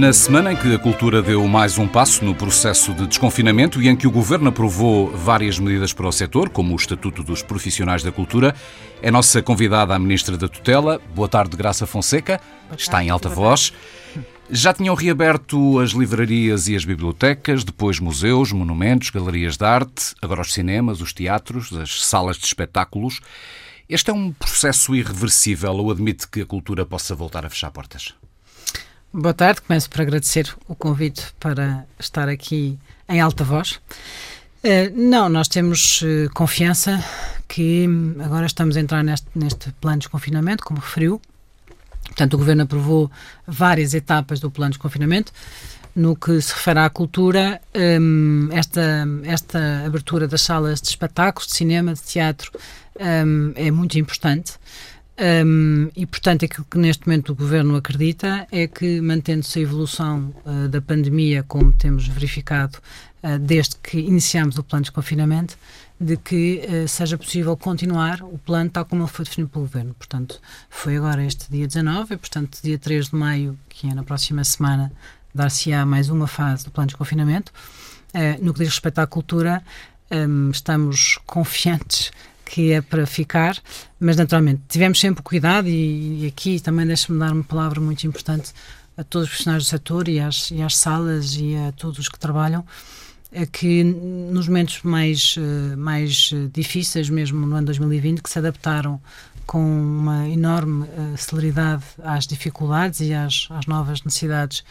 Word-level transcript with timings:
Na 0.00 0.14
semana 0.14 0.50
em 0.50 0.56
que 0.56 0.74
a 0.74 0.78
cultura 0.78 1.20
deu 1.20 1.46
mais 1.46 1.76
um 1.76 1.86
passo 1.86 2.24
no 2.24 2.34
processo 2.34 2.94
de 2.94 3.06
desconfinamento 3.06 3.82
e 3.82 3.86
em 3.86 3.94
que 3.94 4.06
o 4.06 4.10
Governo 4.10 4.48
aprovou 4.48 5.14
várias 5.14 5.58
medidas 5.58 5.92
para 5.92 6.08
o 6.08 6.10
setor, 6.10 6.48
como 6.48 6.72
o 6.72 6.76
Estatuto 6.76 7.22
dos 7.22 7.42
Profissionais 7.42 8.02
da 8.02 8.10
Cultura, 8.10 8.54
é 9.02 9.10
nossa 9.10 9.42
convidada 9.42 9.94
a 9.94 9.98
Ministra 9.98 10.38
da 10.38 10.48
Tutela. 10.48 10.98
Boa 11.14 11.28
tarde, 11.28 11.54
Graça 11.54 11.86
Fonseca. 11.86 12.40
Está 12.74 13.04
em 13.04 13.10
alta 13.10 13.28
voz. 13.28 13.74
Já 14.48 14.72
tinham 14.72 14.94
reaberto 14.94 15.78
as 15.80 15.90
livrarias 15.90 16.66
e 16.66 16.74
as 16.74 16.86
bibliotecas, 16.86 17.62
depois 17.62 18.00
museus, 18.00 18.52
monumentos, 18.52 19.10
galerias 19.10 19.58
de 19.58 19.66
arte, 19.66 20.14
agora 20.22 20.40
os 20.40 20.54
cinemas, 20.54 21.02
os 21.02 21.12
teatros, 21.12 21.74
as 21.74 22.06
salas 22.06 22.38
de 22.38 22.46
espetáculos. 22.46 23.20
Este 23.86 24.10
é 24.10 24.14
um 24.14 24.32
processo 24.32 24.94
irreversível 24.94 25.74
ou 25.74 25.90
admite 25.90 26.26
que 26.26 26.40
a 26.40 26.46
cultura 26.46 26.86
possa 26.86 27.14
voltar 27.14 27.44
a 27.44 27.50
fechar 27.50 27.70
portas? 27.70 28.14
Boa 29.12 29.34
tarde, 29.34 29.60
começo 29.62 29.90
por 29.90 30.02
agradecer 30.02 30.54
o 30.68 30.74
convite 30.76 31.34
para 31.40 31.84
estar 31.98 32.28
aqui 32.28 32.78
em 33.08 33.20
alta 33.20 33.42
voz. 33.42 33.80
Uh, 34.62 34.94
não, 34.94 35.28
nós 35.28 35.48
temos 35.48 36.00
uh, 36.02 36.30
confiança 36.32 37.04
que 37.48 37.88
agora 38.24 38.46
estamos 38.46 38.76
a 38.76 38.80
entrar 38.80 39.02
neste, 39.02 39.26
neste 39.34 39.72
plano 39.80 39.98
de 39.98 40.04
desconfinamento, 40.04 40.62
como 40.64 40.78
referiu. 40.78 41.20
Portanto, 42.04 42.34
o 42.34 42.38
Governo 42.38 42.62
aprovou 42.62 43.10
várias 43.44 43.94
etapas 43.94 44.38
do 44.38 44.48
plano 44.48 44.70
de 44.70 44.78
desconfinamento. 44.78 45.32
No 45.92 46.14
que 46.14 46.40
se 46.40 46.54
refere 46.54 46.78
à 46.78 46.88
cultura, 46.88 47.60
um, 47.74 48.48
esta, 48.52 49.08
esta 49.24 49.86
abertura 49.86 50.28
das 50.28 50.42
salas 50.42 50.80
de 50.80 50.86
espetáculos, 50.86 51.48
de 51.48 51.56
cinema, 51.56 51.94
de 51.94 52.02
teatro, 52.02 52.52
um, 53.26 53.52
é 53.56 53.72
muito 53.72 53.98
importante. 53.98 54.52
Um, 55.20 55.90
e, 55.94 56.06
portanto, 56.06 56.46
aquilo 56.46 56.64
que 56.70 56.78
neste 56.78 57.06
momento 57.06 57.32
o 57.32 57.34
Governo 57.34 57.76
acredita 57.76 58.46
é 58.50 58.66
que, 58.66 59.02
mantendo-se 59.02 59.58
a 59.58 59.62
evolução 59.62 60.34
uh, 60.46 60.66
da 60.66 60.80
pandemia, 60.80 61.42
como 61.42 61.74
temos 61.74 62.08
verificado 62.08 62.78
uh, 63.22 63.38
desde 63.38 63.76
que 63.76 63.98
iniciamos 63.98 64.56
o 64.56 64.64
plano 64.64 64.86
de 64.86 64.92
confinamento, 64.92 65.58
de 66.00 66.16
que 66.16 66.62
uh, 66.66 66.88
seja 66.88 67.18
possível 67.18 67.54
continuar 67.54 68.22
o 68.22 68.38
plano 68.38 68.70
tal 68.70 68.86
como 68.86 69.02
ele 69.02 69.10
foi 69.10 69.26
definido 69.26 69.50
pelo 69.50 69.66
Governo. 69.66 69.92
Portanto, 69.92 70.40
foi 70.70 70.96
agora 70.96 71.22
este 71.22 71.50
dia 71.50 71.66
19, 71.66 72.14
e, 72.14 72.16
portanto, 72.16 72.58
dia 72.62 72.78
3 72.78 73.10
de 73.10 73.16
maio, 73.16 73.58
que 73.68 73.88
é 73.88 73.94
na 73.94 74.02
próxima 74.02 74.42
semana, 74.42 74.90
dar-se-á 75.34 75.84
mais 75.84 76.08
uma 76.08 76.26
fase 76.26 76.64
do 76.64 76.70
plano 76.70 76.88
de 76.88 76.96
confinamento. 76.96 77.52
no 78.40 78.52
que 78.54 78.60
diz 78.60 78.70
respeito 78.70 78.98
à 78.98 79.06
cultura, 79.06 79.62
um, 80.10 80.50
estamos 80.50 81.18
confiantes 81.26 82.10
que 82.50 82.72
é 82.72 82.82
para 82.82 83.06
ficar, 83.06 83.56
mas 84.00 84.16
naturalmente 84.16 84.62
tivemos 84.68 84.98
sempre 84.98 85.22
cuidado 85.22 85.68
e, 85.68 86.24
e 86.24 86.26
aqui 86.26 86.58
também 86.58 86.84
deixa-me 86.84 87.16
dar 87.16 87.32
uma 87.32 87.44
palavra 87.44 87.80
muito 87.80 88.04
importante 88.04 88.52
a 88.96 89.04
todos 89.04 89.28
os 89.28 89.30
profissionais 89.30 89.62
do 89.64 89.68
setor 89.68 90.08
e 90.08 90.18
às, 90.18 90.50
e 90.50 90.60
às 90.60 90.76
salas 90.76 91.36
e 91.36 91.54
a 91.54 91.70
todos 91.70 92.00
os 92.00 92.08
que 92.08 92.18
trabalham, 92.18 92.66
é 93.30 93.46
que 93.46 93.84
nos 93.84 94.48
momentos 94.48 94.82
mais, 94.82 95.36
eh, 95.38 95.76
mais 95.76 96.32
difíceis, 96.52 97.08
mesmo 97.08 97.46
no 97.46 97.54
ano 97.54 97.66
2020, 97.66 98.20
que 98.20 98.28
se 98.28 98.40
adaptaram 98.40 99.00
com 99.46 99.62
uma 99.62 100.28
enorme 100.28 100.84
uh, 100.84 101.16
celeridade 101.16 101.84
às 102.02 102.26
dificuldades 102.26 103.00
e 103.00 103.14
às, 103.14 103.46
às 103.50 103.66
novas 103.66 104.02
necessidades 104.02 104.64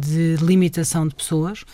de 0.00 0.36
limitação 0.36 1.08
de 1.08 1.14
pessoas, 1.16 1.64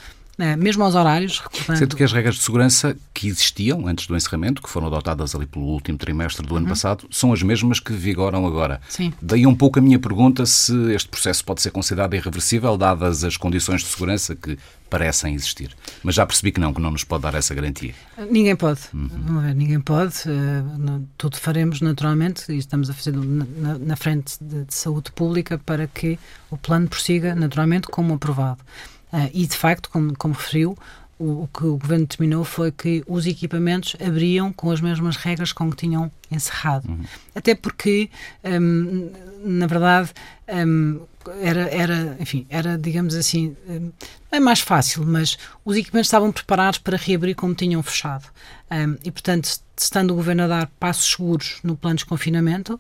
é, 0.43 0.57
mesmo 0.57 0.85
aos 0.85 0.95
horários. 0.95 1.39
Recordando... 1.39 1.79
Sendo 1.79 1.97
que 1.97 2.05
as 2.05 2.13
regras 2.13 2.37
de 2.37 2.43
segurança 2.43 2.97
que 3.13 3.29
existiam 3.29 3.87
antes 3.87 4.07
do 4.07 4.17
encerramento, 4.17 4.63
que 4.63 4.69
foram 4.69 4.87
adotadas 4.87 5.35
ali 5.35 5.47
pelo 5.47 5.67
último 5.67 5.99
trimestre 5.99 6.47
do 6.47 6.57
ano 6.57 6.67
uhum. 6.67 6.71
passado, 6.71 7.07
são 7.11 7.33
as 7.33 7.43
mesmas 7.43 7.81
que 7.81 7.93
vigoram 7.93 8.47
agora. 8.47 8.81
Sim. 8.89 9.13
Daí 9.21 9.47
um 9.47 9.55
pouco 9.55 9.79
a 9.79 9.83
minha 9.83 9.99
pergunta 9.99 10.47
se 10.47 10.75
este 10.93 11.09
processo 11.09 11.45
pode 11.45 11.63
ser 11.63 11.71
considerado 11.71 12.15
irreversível, 12.15 12.77
dadas 12.77 13.25
as 13.25 13.37
condições 13.37 13.83
de 13.83 13.89
segurança 13.89 14.35
que 14.35 14.59
parecem 14.91 15.35
existir. 15.35 15.75
Mas 16.03 16.17
já 16.17 16.27
percebi 16.27 16.51
que 16.51 16.61
não, 16.61 16.75
que 16.75 16.81
não 16.81 16.91
nos 16.91 17.05
pode 17.05 17.23
dar 17.23 17.35
essa 17.35 17.55
garantia. 17.55 17.95
Ninguém 18.31 18.57
pode. 18.57 18.81
Uhum. 18.93 19.41
Ver, 19.41 19.55
ninguém 19.55 19.81
pode. 19.81 20.15
Uh, 20.27 21.07
tudo 21.17 21.37
faremos 21.37 21.81
naturalmente 21.81 22.51
e 22.51 22.59
estamos 22.59 22.91
a 22.91 22.93
fazer 22.93 23.13
na, 23.13 23.79
na 23.79 23.97
frente 23.97 24.37
de, 24.41 24.65
de 24.65 24.75
saúde 24.75 25.13
pública 25.13 25.59
para 25.59 25.87
que 25.87 26.19
o 26.51 26.57
plano 26.59 26.89
prossiga 26.89 27.35
naturalmente 27.35 27.87
como 27.87 28.15
aprovado. 28.15 28.61
Uh, 29.13 29.31
e, 29.33 29.47
de 29.47 29.57
facto, 29.57 29.91
como, 29.91 30.17
como 30.17 30.35
referiu, 30.35 30.77
o, 31.19 31.43
o, 31.43 31.49
que 31.49 31.65
o 31.65 31.77
governo 31.77 32.07
determinou 32.07 32.45
foi 32.45 32.73
que 32.73 33.05
os 33.07 33.27
equipamentos 33.27 33.95
abriam 34.05 34.53
com 34.53 34.71
as 34.71 34.81
mesmas 34.81 35.17
regras 35.17 35.53
com 35.53 35.71
que 35.71 35.77
tinham 35.77 36.11
encerrado. 36.31 36.89
Uhum. 36.89 37.05
Até 37.35 37.55
porque, 37.55 38.09
um, 38.43 39.11
na 39.45 39.67
verdade, 39.67 40.11
um, 40.49 41.01
era, 41.43 41.69
era, 41.69 42.17
enfim, 42.19 42.47
era, 42.49 42.79
digamos 42.79 43.15
assim, 43.15 43.55
um, 43.69 43.93
não 44.33 44.39
é 44.39 44.41
mais 44.41 44.61
fácil, 44.61 45.05
mas 45.05 45.37
os 45.65 45.77
equipamentos 45.77 46.07
estavam 46.07 46.33
preparados 46.33 46.79
para 46.79 46.97
reabrir 46.97 47.35
como 47.35 47.55
tinham 47.55 47.83
fechado. 47.83 48.27
Hum, 48.71 48.97
e, 49.05 49.11
portanto, 49.11 49.51
estando 49.77 50.13
o 50.13 50.15
governo 50.15 50.45
a 50.45 50.47
dar 50.47 50.67
passos 50.79 51.11
seguros 51.11 51.59
no 51.63 51.77
plano 51.77 51.97
de 51.97 52.07
confinamento, 52.07 52.75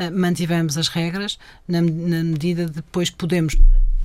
uh, 0.00 0.10
mantivemos 0.12 0.76
as 0.76 0.88
regras 0.88 1.38
na, 1.68 1.80
na 1.80 2.24
medida 2.24 2.66
de 2.66 2.72
depois 2.72 3.10
podemos 3.10 3.54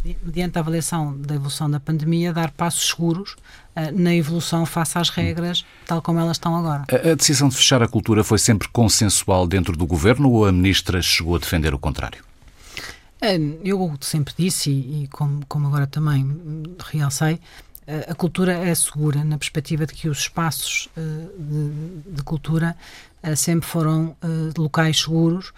mediante 0.04 0.58
a 0.58 0.62
avaliação 0.62 1.16
da 1.18 1.36
evolução 1.36 1.70
da 1.70 1.80
pandemia, 1.80 2.34
dar 2.34 2.52
passos 2.52 2.90
seguros 2.90 3.34
uh, 3.76 3.92
na 3.94 4.14
evolução 4.14 4.66
face 4.66 4.98
às 4.98 5.10
regras, 5.10 5.66
tal 5.86 6.02
como 6.02 6.20
elas 6.20 6.38
estão 6.38 6.56
agora. 6.56 6.86
A, 6.92 7.12
a, 7.12 7.16
decisão 7.16 7.50
de 7.50 7.56
fechar 7.56 7.82
a 7.84 7.88
cultura 7.88 8.24
foi 8.24 8.40
sempre 8.40 8.68
consensual 8.70 9.48
dentro 9.48 9.76
do 9.76 9.86
governo 9.86 10.32
ou 10.32 10.46
a 10.46 10.52
ministra 10.52 11.02
chegou 11.02 11.36
a 11.36 11.40
defender 11.40 11.74
o 11.74 11.80
contrário? 11.80 12.24
Uh, 13.22 13.60
eu 13.64 13.98
sempre 14.00 14.34
disse, 14.38 14.70
e, 14.70 15.04
e 15.04 15.08
como, 15.08 15.46
como 15.48 15.68
agora 15.68 15.86
também 15.86 16.26
realcei, 16.86 17.40
a 18.08 18.14
cultura 18.14 18.54
é 18.54 18.74
segura 18.76 19.24
na 19.24 19.38
perspectiva 19.38 19.86
de 19.86 19.94
que 19.94 20.08
os 20.08 20.20
espaços 20.20 20.90
uh, 20.96 21.42
de, 21.42 22.16
de, 22.16 22.24
cultura 22.24 22.78
uh, 23.24 23.36
sempre 23.36 23.68
foram 23.68 24.16
uh, 24.24 24.62
locais 24.62 25.02
seguros, 25.02 25.52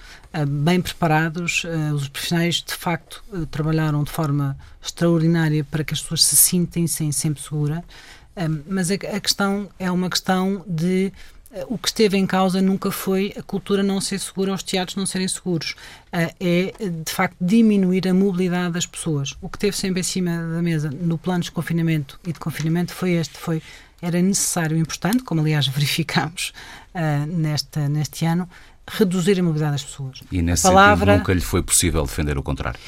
bem 0.48 0.82
preparados. 0.82 1.66
os 1.94 2.08
profissionais, 2.08 2.64
de 2.66 2.74
facto, 2.74 3.22
trabalharam 3.52 4.04
de 4.04 4.12
forma 4.12 4.58
extraordinária 4.82 5.64
para 5.66 5.84
que 5.84 5.94
as 5.94 6.02
pessoas 6.02 6.24
se 6.24 6.38
sintem-se 6.38 7.12
sempre 7.12 7.42
seguras. 7.44 7.82
mas 8.66 8.90
a, 8.90 8.98
questão 8.98 9.70
é 9.78 9.92
uma 9.92 10.10
questão 10.10 10.64
de 10.66 11.12
o 11.68 11.78
que 11.78 11.90
esteve 11.90 12.18
em 12.18 12.26
causa 12.26 12.62
nunca 12.62 12.92
foi 12.92 13.34
a 13.38 13.44
cultura 13.44 13.84
não 13.84 14.00
ser 14.00 14.20
segura, 14.20 14.54
os 14.54 14.64
teatros 14.64 14.96
não 14.96 15.06
serem 15.06 15.28
seguros. 15.28 15.72
Uh, 16.08 16.34
é, 16.40 16.74
de 17.04 17.12
facto, 17.12 17.36
diminuir 17.42 18.08
a 18.08 18.14
mobilidade 18.14 18.74
das 18.74 18.86
pessoas. 18.86 19.36
O 19.42 19.50
que 19.50 19.58
teve 19.58 19.76
sempre 19.76 20.00
em 20.00 20.04
cima 20.04 20.32
da 20.32 20.62
mesa 20.62 20.90
no 20.90 21.18
plano 21.18 21.44
de 21.44 21.52
confinamento 21.52 22.20
e 22.26 22.32
de 22.32 22.40
confinamento 22.40 22.94
foi 22.94 23.12
este, 23.12 23.38
foi 23.38 23.62
era 24.02 24.20
necessário 24.22 24.76
e 24.76 24.80
importante, 24.80 25.24
como 25.24 25.42
aliás 25.42 25.68
verificamos 25.70 26.54
uh, 26.96 27.26
nesta, 27.28 27.88
neste 27.88 28.26
ano, 28.26 28.50
reduzir 28.88 29.40
a 29.40 29.44
mobilidade 29.44 29.74
das 29.74 29.84
pessoas. 29.84 30.22
E 30.32 30.42
nesse 30.42 30.66
a 30.66 30.70
palavra, 30.70 31.18
nunca 31.18 31.34
lhe 31.34 31.42
foi 31.42 31.62
possível 31.62 32.04
defender 32.04 32.38
o 32.38 32.44
contrário? 32.44 32.80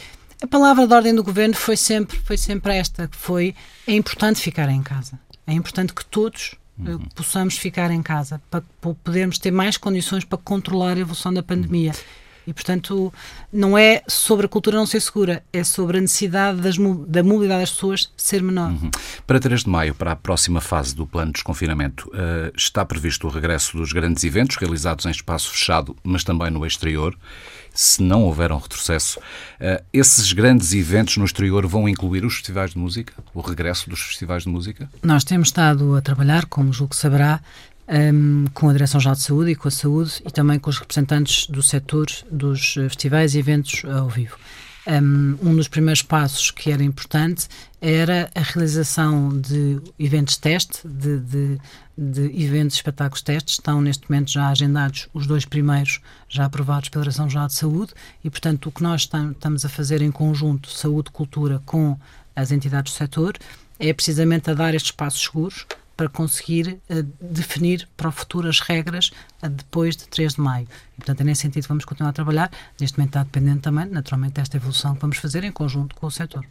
A 0.42 0.48
palavra 0.48 0.88
de 0.88 0.94
ordem 0.94 1.16
do 1.16 1.24
governo 1.24 1.54
foi 1.54 1.78
sempre, 1.78 2.20
foi 2.20 2.38
sempre 2.38 2.76
esta, 2.76 3.08
que 3.08 3.16
foi 3.16 3.56
é 3.88 3.94
importante 3.94 4.42
ficar 4.42 4.68
em 4.70 4.82
casa. 4.82 5.20
É 5.46 5.54
importante 5.54 5.94
que 5.94 6.04
todos 6.06 6.56
uhum. 6.78 7.00
possamos 7.16 7.58
ficar 7.58 7.92
em 7.92 8.02
casa, 8.02 8.42
para, 8.50 8.64
para 8.82 8.94
podermos 8.96 9.38
ter 9.38 9.52
mais 9.52 9.78
condições 9.78 10.24
para 10.24 10.38
controlar 10.38 10.98
a 10.98 11.00
evolução 11.00 11.34
da 11.34 11.44
pandemia. 11.44 11.92
Uhum. 11.92 12.24
E, 12.46 12.54
portanto, 12.54 13.14
não 13.52 13.78
é 13.78 14.04
sobre 14.08 14.46
a 14.46 14.50
cultura 14.50 14.78
não 14.78 14.86
ser 14.86 15.00
segura, 15.00 15.44
é 15.54 15.64
sobre 15.64 15.98
a 15.98 16.02
necessidade 16.02 16.60
das, 16.60 16.76
da 17.08 17.24
mobilidade 17.24 17.62
das 17.62 17.72
pessoas 17.72 18.12
ser 18.18 18.42
menor. 18.44 18.72
Uhum. 18.72 18.92
Para 19.26 19.40
3 19.40 19.64
de 19.64 19.70
maio, 19.70 19.96
para 19.96 20.12
a 20.12 20.16
próxima 20.16 20.60
fase 20.60 20.94
do 20.94 21.08
plano 21.08 21.28
de 21.28 21.36
desconfinamento, 21.36 22.10
uh, 22.10 22.52
está 22.56 22.84
previsto 22.84 23.28
o 23.28 23.30
regresso 23.30 23.78
dos 23.78 23.94
grandes 23.94 24.24
eventos 24.24 24.58
realizados 24.58 25.06
em 25.06 25.12
espaço 25.12 25.52
fechado, 25.52 25.96
mas 26.04 26.24
também 26.24 26.52
no 26.52 26.66
exterior 26.66 27.18
se 27.74 28.02
não 28.04 28.24
houver 28.24 28.52
um 28.52 28.58
retrocesso. 28.58 29.20
Uh, 29.20 29.84
esses 29.92 30.32
grandes 30.32 30.74
eventos 30.74 31.18
no 31.18 31.26
exterior 31.26 31.66
vão 31.66 31.90
incluir 31.90 32.24
os 32.24 32.36
festivais 32.36 32.72
de 32.72 32.78
música? 32.78 33.14
O 33.34 33.42
regresso 33.42 33.90
dos 33.90 34.02
festivais 34.02 34.44
de 34.44 34.50
música? 34.50 34.90
Nós 35.02 35.24
temos 35.24 35.48
estado 35.48 35.96
a 35.96 36.02
trabalhar, 36.02 36.46
como 36.46 36.72
julgo 36.72 36.96
saberá, 36.96 37.42
um, 37.88 38.46
com 38.54 38.70
a 38.70 38.74
Direção-Geral 38.74 39.16
de 39.16 39.22
Saúde 39.22 39.52
e 39.52 39.56
com 39.56 39.68
a 39.68 39.72
Saúde 39.72 40.22
e 40.26 40.32
também 40.32 40.60
com 40.60 40.70
os 40.70 40.78
representantes 40.78 41.48
do 41.48 41.62
setor 41.62 42.06
dos 42.32 42.74
festivais 42.74 43.36
e 43.36 43.40
eventos 43.40 43.84
ao 43.86 44.08
vivo. 44.08 44.38
Um, 44.86 45.56
dos 45.56 45.70
primeiros 45.70 46.02
passos 46.02 46.52
que 46.52 46.70
era 46.70 46.84
importante 46.84 47.48
era 47.80 48.30
a 48.36 48.42
realização 48.42 49.30
de 49.30 49.80
eventos 49.98 50.36
teste, 50.36 50.86
de, 50.86 51.20
de, 51.20 51.58
de 51.98 52.44
eventos 52.44 52.76
espetáculos 52.76 53.22
testes. 53.22 53.54
Estão 53.54 53.82
neste 53.82 54.10
momento 54.10 54.32
já 54.32 54.50
agendados 54.50 55.08
os 55.14 55.26
dois 55.26 55.46
primeiros, 55.46 56.02
já 56.28 56.44
aprovados 56.44 56.90
pela 56.90 57.04
Direção-Geral 57.04 57.48
de 57.48 57.54
Saúde, 57.54 57.94
e 58.24 58.30
portanto 58.30 58.68
o 58.68 58.72
que 58.74 58.84
nós 58.84 59.02
estamos 59.02 59.64
a 59.64 59.70
fazer 59.70 60.02
em 60.02 60.12
conjunto, 60.12 60.70
saúde 60.70 61.10
e 61.10 61.14
cultura, 61.14 61.62
com 61.66 61.98
as 62.36 62.52
entidades 62.52 62.92
do 62.92 62.98
setor, 62.98 63.38
é 63.80 63.94
precisamente 63.94 64.50
a 64.50 64.54
dar 64.54 64.74
estes 64.74 64.92
passos 64.92 65.22
seguros 65.22 65.66
para 65.96 66.10
conseguir 66.10 66.80
uh, 66.90 67.04
definir 67.22 67.88
para 67.96 68.10
o 68.10 68.12
futuro 68.12 68.48
as 68.48 68.60
regras 68.60 69.12
uh, 69.42 69.50
depois 69.50 69.96
de 69.96 70.08
3 70.08 70.36
de 70.36 70.42
maio. 70.42 70.68
E, 70.94 70.96
portanto, 70.98 71.22
é 71.22 71.24
nesse 71.24 71.42
sentido 71.42 71.64
que 71.64 71.70
vamos 71.70 71.86
continuar 71.86 72.10
a 72.10 72.14
trabalhar. 72.14 72.52
Neste 72.80 72.98
momento 72.98 73.12
está 73.12 73.24
dependente 73.24 73.62
também, 73.62 73.86
naturalmente, 73.86 74.34
desta 74.34 74.58
evolução 74.58 74.96
que 74.96 75.02
vamos 75.02 75.18
fazer 75.18 75.44
em 75.44 75.52
conjunto 75.52 75.96
com 75.96 76.08
o 76.08 76.12
setor. 76.12 76.46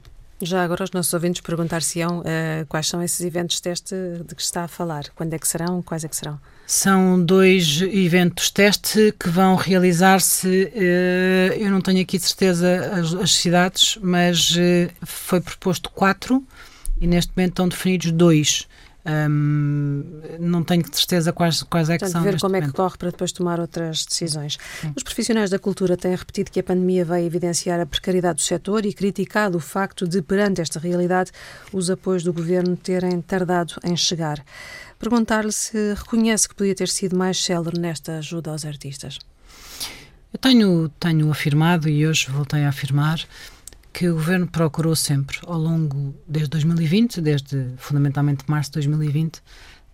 Já 0.45 0.65
agora 0.65 0.83
os 0.83 0.91
nossos 0.91 1.15
ouvintes 1.15 1.41
perguntar-se-ão 1.41 2.19
uh, 2.19 2.67
quais 2.69 2.89
são 2.89 3.01
esses 3.01 3.21
eventos 3.21 3.61
teste 3.61 3.95
de 4.27 4.35
que 4.35 4.43
está 4.43 4.65
a 4.65 4.69
falar, 4.69 5.05
quando 5.15 5.33
é 5.35 5.39
que 5.39 5.47
serão, 5.47 5.81
quais 5.83 6.03
é 6.03 6.09
que 6.09 6.17
serão? 6.17 6.37
São 6.67 7.25
dois 7.25 7.81
eventos 7.81 8.51
teste 8.51 9.15
que 9.21 9.29
vão 9.29 9.55
realizar-se, 9.55 10.49
uh, 10.49 11.55
eu 11.57 11.71
não 11.71 11.81
tenho 11.81 12.03
aqui 12.03 12.19
de 12.19 12.25
certeza 12.25 12.91
as, 12.93 13.15
as 13.15 13.33
cidades, 13.33 13.97
mas 14.03 14.51
uh, 14.57 14.91
foi 15.03 15.41
proposto 15.41 15.89
quatro 15.91 16.45
e 17.01 17.07
neste 17.07 17.31
momento 17.37 17.53
estão 17.53 17.69
definidos 17.69 18.11
dois. 18.11 18.67
Não 20.39 20.63
tenho 20.63 20.85
certeza 20.93 21.33
quais, 21.33 21.63
quais 21.65 21.91
é 21.91 21.95
que 21.95 22.05
Portanto, 22.05 22.13
são. 22.13 22.23
ver 22.23 22.41
como 22.41 22.53
momento. 22.53 22.65
é 22.65 22.71
que 22.71 22.77
corre 22.77 22.97
para 22.97 23.11
depois 23.11 23.33
tomar 23.33 23.59
outras 23.59 24.05
decisões. 24.05 24.59
Sim. 24.81 24.93
Os 24.97 25.03
profissionais 25.03 25.51
da 25.51 25.59
cultura 25.59 25.97
têm 25.97 26.15
repetido 26.15 26.51
que 26.51 26.61
a 26.61 26.63
pandemia 26.63 27.05
vai 27.05 27.25
evidenciar 27.25 27.81
a 27.81 27.87
precariedade 27.87 28.37
do 28.37 28.43
setor 28.43 28.87
e 28.87 28.93
criticado 28.93 29.57
o 29.57 29.61
facto 29.61 30.07
de, 30.07 30.23
perante 30.23 30.61
esta 30.61 30.79
realidade, 30.79 31.33
os 31.73 31.91
apoios 31.91 32.23
do 32.23 32.33
governo 32.33 32.77
terem 32.77 33.21
tardado 33.21 33.75
em 33.83 33.97
chegar. 33.97 34.45
Perguntar-lhe 34.99 35.53
se 35.53 35.95
reconhece 35.95 36.49
que 36.49 36.55
podia 36.55 36.75
ter 36.75 36.89
sido 36.89 37.17
mais 37.17 37.43
célere 37.43 37.79
nesta 37.79 38.19
ajuda 38.19 38.51
aos 38.53 38.65
artistas. 38.65 39.19
Eu 40.33 40.39
tenho, 40.39 40.89
tenho 41.01 41.31
afirmado 41.31 41.89
e 41.89 42.07
hoje 42.07 42.31
voltei 42.31 42.65
a 42.65 42.69
afirmar 42.71 43.21
que 43.93 44.09
o 44.09 44.15
governo 44.15 44.47
procurou 44.47 44.97
sempre, 44.97 45.39
ao 45.47 45.59
longo, 45.59 46.15
desde 46.27 46.51
2020, 46.51 47.21
desde 47.21 47.75
fundamentalmente 47.77 48.45
março 48.49 48.71
de 48.71 48.75
2020, 48.75 49.43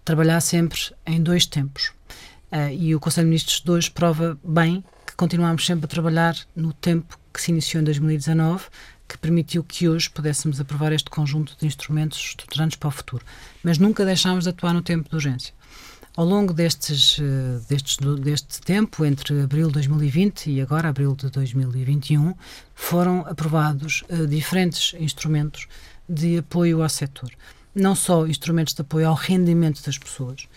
trabalhar 0.05 0.41
sempre 0.41 0.79
em 1.05 1.23
dois 1.23 1.47
tempos. 1.47 1.93
Uh, 2.51 2.73
e 2.73 2.95
o 2.95 3.01
Conselho 3.01 3.27
de 3.27 3.31
Ministros 3.31 3.61
de 3.61 3.71
hoje 3.71 3.91
prova 3.91 4.39
bem 4.43 4.83
que 5.07 5.15
continuamos 5.17 5.67
sempre 5.67 5.85
a 5.85 5.89
trabalhar 5.89 6.37
no 6.55 6.73
tempo 6.73 7.19
que 7.33 7.43
se 7.43 7.51
iniciou 7.51 7.81
em 7.81 7.85
2019, 7.85 8.67
que 9.07 9.19
permitiu 9.19 9.65
que 9.65 9.89
hoje 9.89 10.09
pudéssemos 10.09 10.61
aprovar 10.61 10.93
este 10.93 11.11
conjunto 11.11 11.57
de 11.59 11.67
instrumentos 11.67 12.19
estruturantes 12.19 12.77
para 12.77 12.89
o 12.89 12.93
futuro. 12.93 13.25
Mas 13.63 13.79
nunca 13.79 14.05
deixámos 14.05 14.45
de 14.45 14.51
atuar 14.51 14.75
no 14.75 14.83
tempo 14.83 15.09
de 15.09 15.15
urgência. 15.15 15.55
Ao 16.19 16.25
longo 16.25 16.53
destes, 16.53 17.17
eh, 17.21 17.61
destes, 17.69 17.97
deste 18.21 18.61
tempo, 18.63 19.05
entre 19.05 19.41
abril 19.41 19.69
de 19.69 19.75
2020 19.75 20.51
e 20.51 20.61
agora 20.61 20.89
abril 20.89 21.15
de 21.15 21.31
2021, 21.31 22.35
foram 22.75 23.21
aprovados 23.21 24.03
uh, 24.11 24.27
diferentes 24.27 24.97
instrumentos 24.99 25.69
de 26.09 26.39
apoio 26.39 26.83
ao 26.83 26.89
setor. 26.89 27.31
Não 27.73 27.95
só 27.95 28.27
instrumentos 28.27 28.75
de 28.75 28.81
apoio 28.81 29.07
ao 29.07 29.15
rendimento 29.15 29.81
das 29.81 29.97
pessoas, 29.97 30.49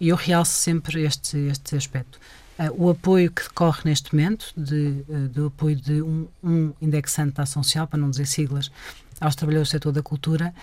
e 0.00 0.08
eu 0.08 0.16
realço 0.16 0.52
sempre 0.52 1.02
este, 1.02 1.36
este 1.36 1.76
aspecto. 1.76 2.18
Uh, 2.58 2.86
o 2.86 2.88
apoio 2.88 3.30
que 3.30 3.42
decorre 3.42 3.82
neste 3.84 4.14
momento, 4.14 4.54
de, 4.56 5.04
do 5.34 5.48
apoio 5.48 5.76
de 5.76 6.00
um, 6.00 6.28
um 6.42 6.72
indexante 6.80 7.34
da 7.34 7.42
ação 7.42 7.62
social, 7.62 7.86
para 7.86 8.00
não 8.00 8.08
dizer 8.08 8.24
siglas, 8.24 8.70
aos 9.20 9.36
trabalhadores 9.36 9.68
do 9.68 9.72
setor 9.72 9.92
da 9.92 10.02
cultura, 10.02 10.54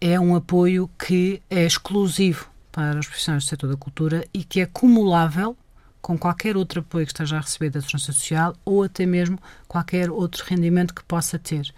é 0.00 0.18
um 0.18 0.34
apoio 0.34 0.88
que 0.98 1.42
é 1.50 1.64
exclusivo 1.66 2.51
para 2.72 2.98
os 2.98 3.06
profissionais 3.06 3.44
do 3.44 3.48
setor 3.48 3.70
da 3.70 3.76
cultura 3.76 4.26
e 4.34 4.42
que 4.42 4.60
é 4.60 4.66
cumulável 4.66 5.56
com 6.00 6.18
qualquer 6.18 6.56
outro 6.56 6.80
apoio 6.80 7.06
que 7.06 7.12
esteja 7.12 7.36
a 7.36 7.40
receber 7.40 7.70
da 7.70 7.80
Segurança 7.80 8.12
Social 8.12 8.56
ou 8.64 8.82
até 8.82 9.06
mesmo 9.06 9.38
qualquer 9.68 10.10
outro 10.10 10.44
rendimento 10.44 10.92
que 10.92 11.04
possa 11.04 11.38
ter. 11.38 11.72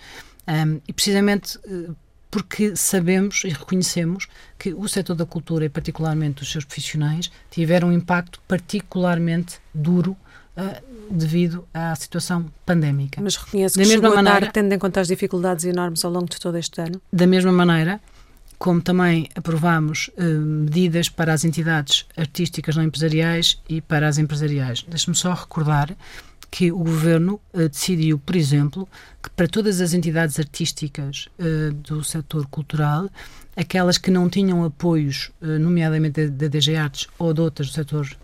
Um, 0.49 0.81
e 0.88 0.93
precisamente 0.93 1.58
eh, 1.67 1.91
porque 2.31 2.75
sabemos 2.75 3.44
e 3.44 3.49
reconhecemos 3.49 4.26
que 4.58 4.75
o 4.75 4.88
setor 4.88 5.14
da 5.14 5.25
cultura, 5.25 5.67
e 5.67 5.69
particularmente 5.69 6.43
os 6.43 6.50
seus 6.50 6.64
profissionais, 6.64 7.31
tiveram 7.49 7.88
um 7.88 7.93
impacto 7.93 8.41
particularmente 8.49 9.61
duro 9.73 10.17
uh, 10.56 10.82
devido 11.08 11.64
à 11.73 11.94
situação 11.94 12.46
pandémica. 12.67 13.20
Mas 13.20 13.37
reconhece 13.37 13.79
que 13.79 13.85
da 13.85 13.88
mesma 13.88 14.11
maneira, 14.11 14.50
tendo 14.50 14.73
em 14.73 14.79
conta 14.81 15.00
as 15.00 15.06
dificuldades 15.06 15.64
enormes 15.64 16.05
ao 16.05 16.11
longo 16.11 16.29
de 16.29 16.41
todo 16.41 16.58
este 16.58 16.81
ano? 16.81 17.00
Da 17.12 17.25
mesma 17.25 17.52
maneira, 17.52 18.00
como 18.64 18.81
também 18.81 19.28
aprovamos 19.34 20.11
eh, 20.16 20.25
medidas 20.25 21.11
para 21.11 21.34
as 21.34 21.44
entidades 21.44 22.06
artísticas 22.16 22.75
não 22.75 22.82
empresariais 22.82 23.61
e 23.69 23.82
para 23.82 24.08
as 24.08 24.16
empresariais. 24.16 24.82
Deixe-me 24.88 25.14
só 25.14 25.34
recordar 25.34 25.94
que 26.50 26.72
o 26.72 26.78
Governo 26.78 27.38
eh, 27.52 27.69
decidiu, 27.69 28.19
por 28.19 28.34
exemplo, 28.34 28.88
que 29.22 29.28
para 29.28 29.46
todas 29.46 29.82
as 29.82 29.93
entidades 29.93 30.38
artísticas 30.38 31.28
eh, 31.38 31.72
do 31.75 32.02
setor 32.02 32.46
cultural, 32.46 33.11
aquelas 33.55 33.99
que 33.99 34.11
não 34.11 34.31
tinham 34.31 34.64
apoios, 34.64 35.31
nomeadamente 35.43 36.26
da 36.28 36.49
DG 36.49 36.75
Artes 36.75 37.06
ou 37.19 37.34
de 37.34 37.43
outras 37.43 37.69
do 37.69 37.75
setor 37.75 38.17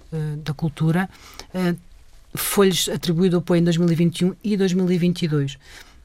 da 0.43 0.53
cultura, 0.55 1.09
foi-lhes 2.35 2.89
atribuído 2.89 3.37
apoio 3.37 3.61
em 3.61 3.65
2021 3.65 4.35
e 4.43 4.57
2022. 4.57 5.59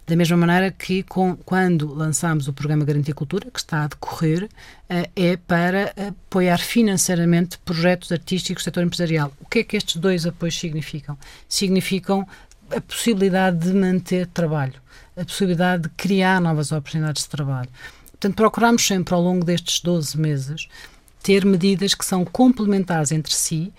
Da 0.07 0.15
mesma 0.15 0.37
maneira 0.37 0.69
que 0.69 1.01
com, 1.01 1.35
quando 1.35 1.91
lançámos 1.91 2.47
o 2.47 2.53
programa 2.53 2.85
Garantia 2.85 3.13
Cultura, 3.13 3.49
que 3.49 3.59
está 3.59 3.85
a 3.85 3.87
decorrer, 3.87 4.43
uh, 4.43 5.09
é 5.15 5.35
para 5.35 5.91
apoiar 6.09 6.59
financeiramente 6.59 7.57
projetos 7.65 8.11
artísticos 8.11 8.63
do 8.63 8.65
setor 8.65 8.83
empresarial. 8.83 9.33
O 9.41 9.49
que 9.49 9.59
é 9.59 9.63
que 9.63 9.75
estes 9.75 9.95
dois 9.95 10.27
apoios 10.27 10.59
significam? 10.59 11.17
Significam 11.49 12.27
a 12.69 12.79
possibilidade 12.79 13.57
de 13.57 13.73
manter 13.73 14.27
trabalho, 14.27 14.79
a 15.17 15.25
possibilidade 15.25 15.83
de 15.83 15.89
criar 15.89 16.39
novas 16.39 16.71
oportunidades 16.71 17.23
de 17.23 17.29
trabalho. 17.29 17.69
Portanto, 18.11 18.35
procuramos 18.35 18.85
sempre, 18.85 19.13
ao 19.13 19.21
longo 19.21 19.43
destes 19.43 19.79
12 19.79 20.19
meses, 20.19 20.67
ter 21.23 21.43
medidas 21.43 21.95
que 21.95 22.05
são 22.05 22.23
complementares 22.23 23.11
entre 23.11 23.33
si 23.33 23.73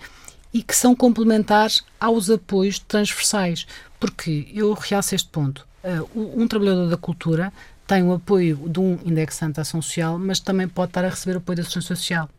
e 0.53 0.61
que 0.61 0.75
são 0.75 0.93
complementares 0.93 1.85
aos 1.97 2.29
apoios 2.29 2.79
transversais. 2.79 3.65
Porque 3.97 4.51
eu 4.53 4.73
realço 4.73 5.15
este 5.15 5.29
ponto 5.29 5.65
uh, 5.87 6.41
um 6.41 6.47
trabalhador 6.47 6.89
da 6.89 6.97
cultura 6.97 7.51
tem 7.85 8.03
o 8.03 8.13
apoio 8.13 8.67
de 8.67 8.79
um 8.79 8.99
indexante 9.05 9.53
de 9.53 9.61
ação 9.61 9.81
social, 9.81 10.19
mas 10.19 10.39
também 10.39 10.67
pode 10.67 10.89
estar 10.89 11.05
a 11.05 11.09
receber 11.09 11.37
apoio 11.37 11.55
da 11.55 11.61
assistência 11.61 11.95
social. 11.95 12.29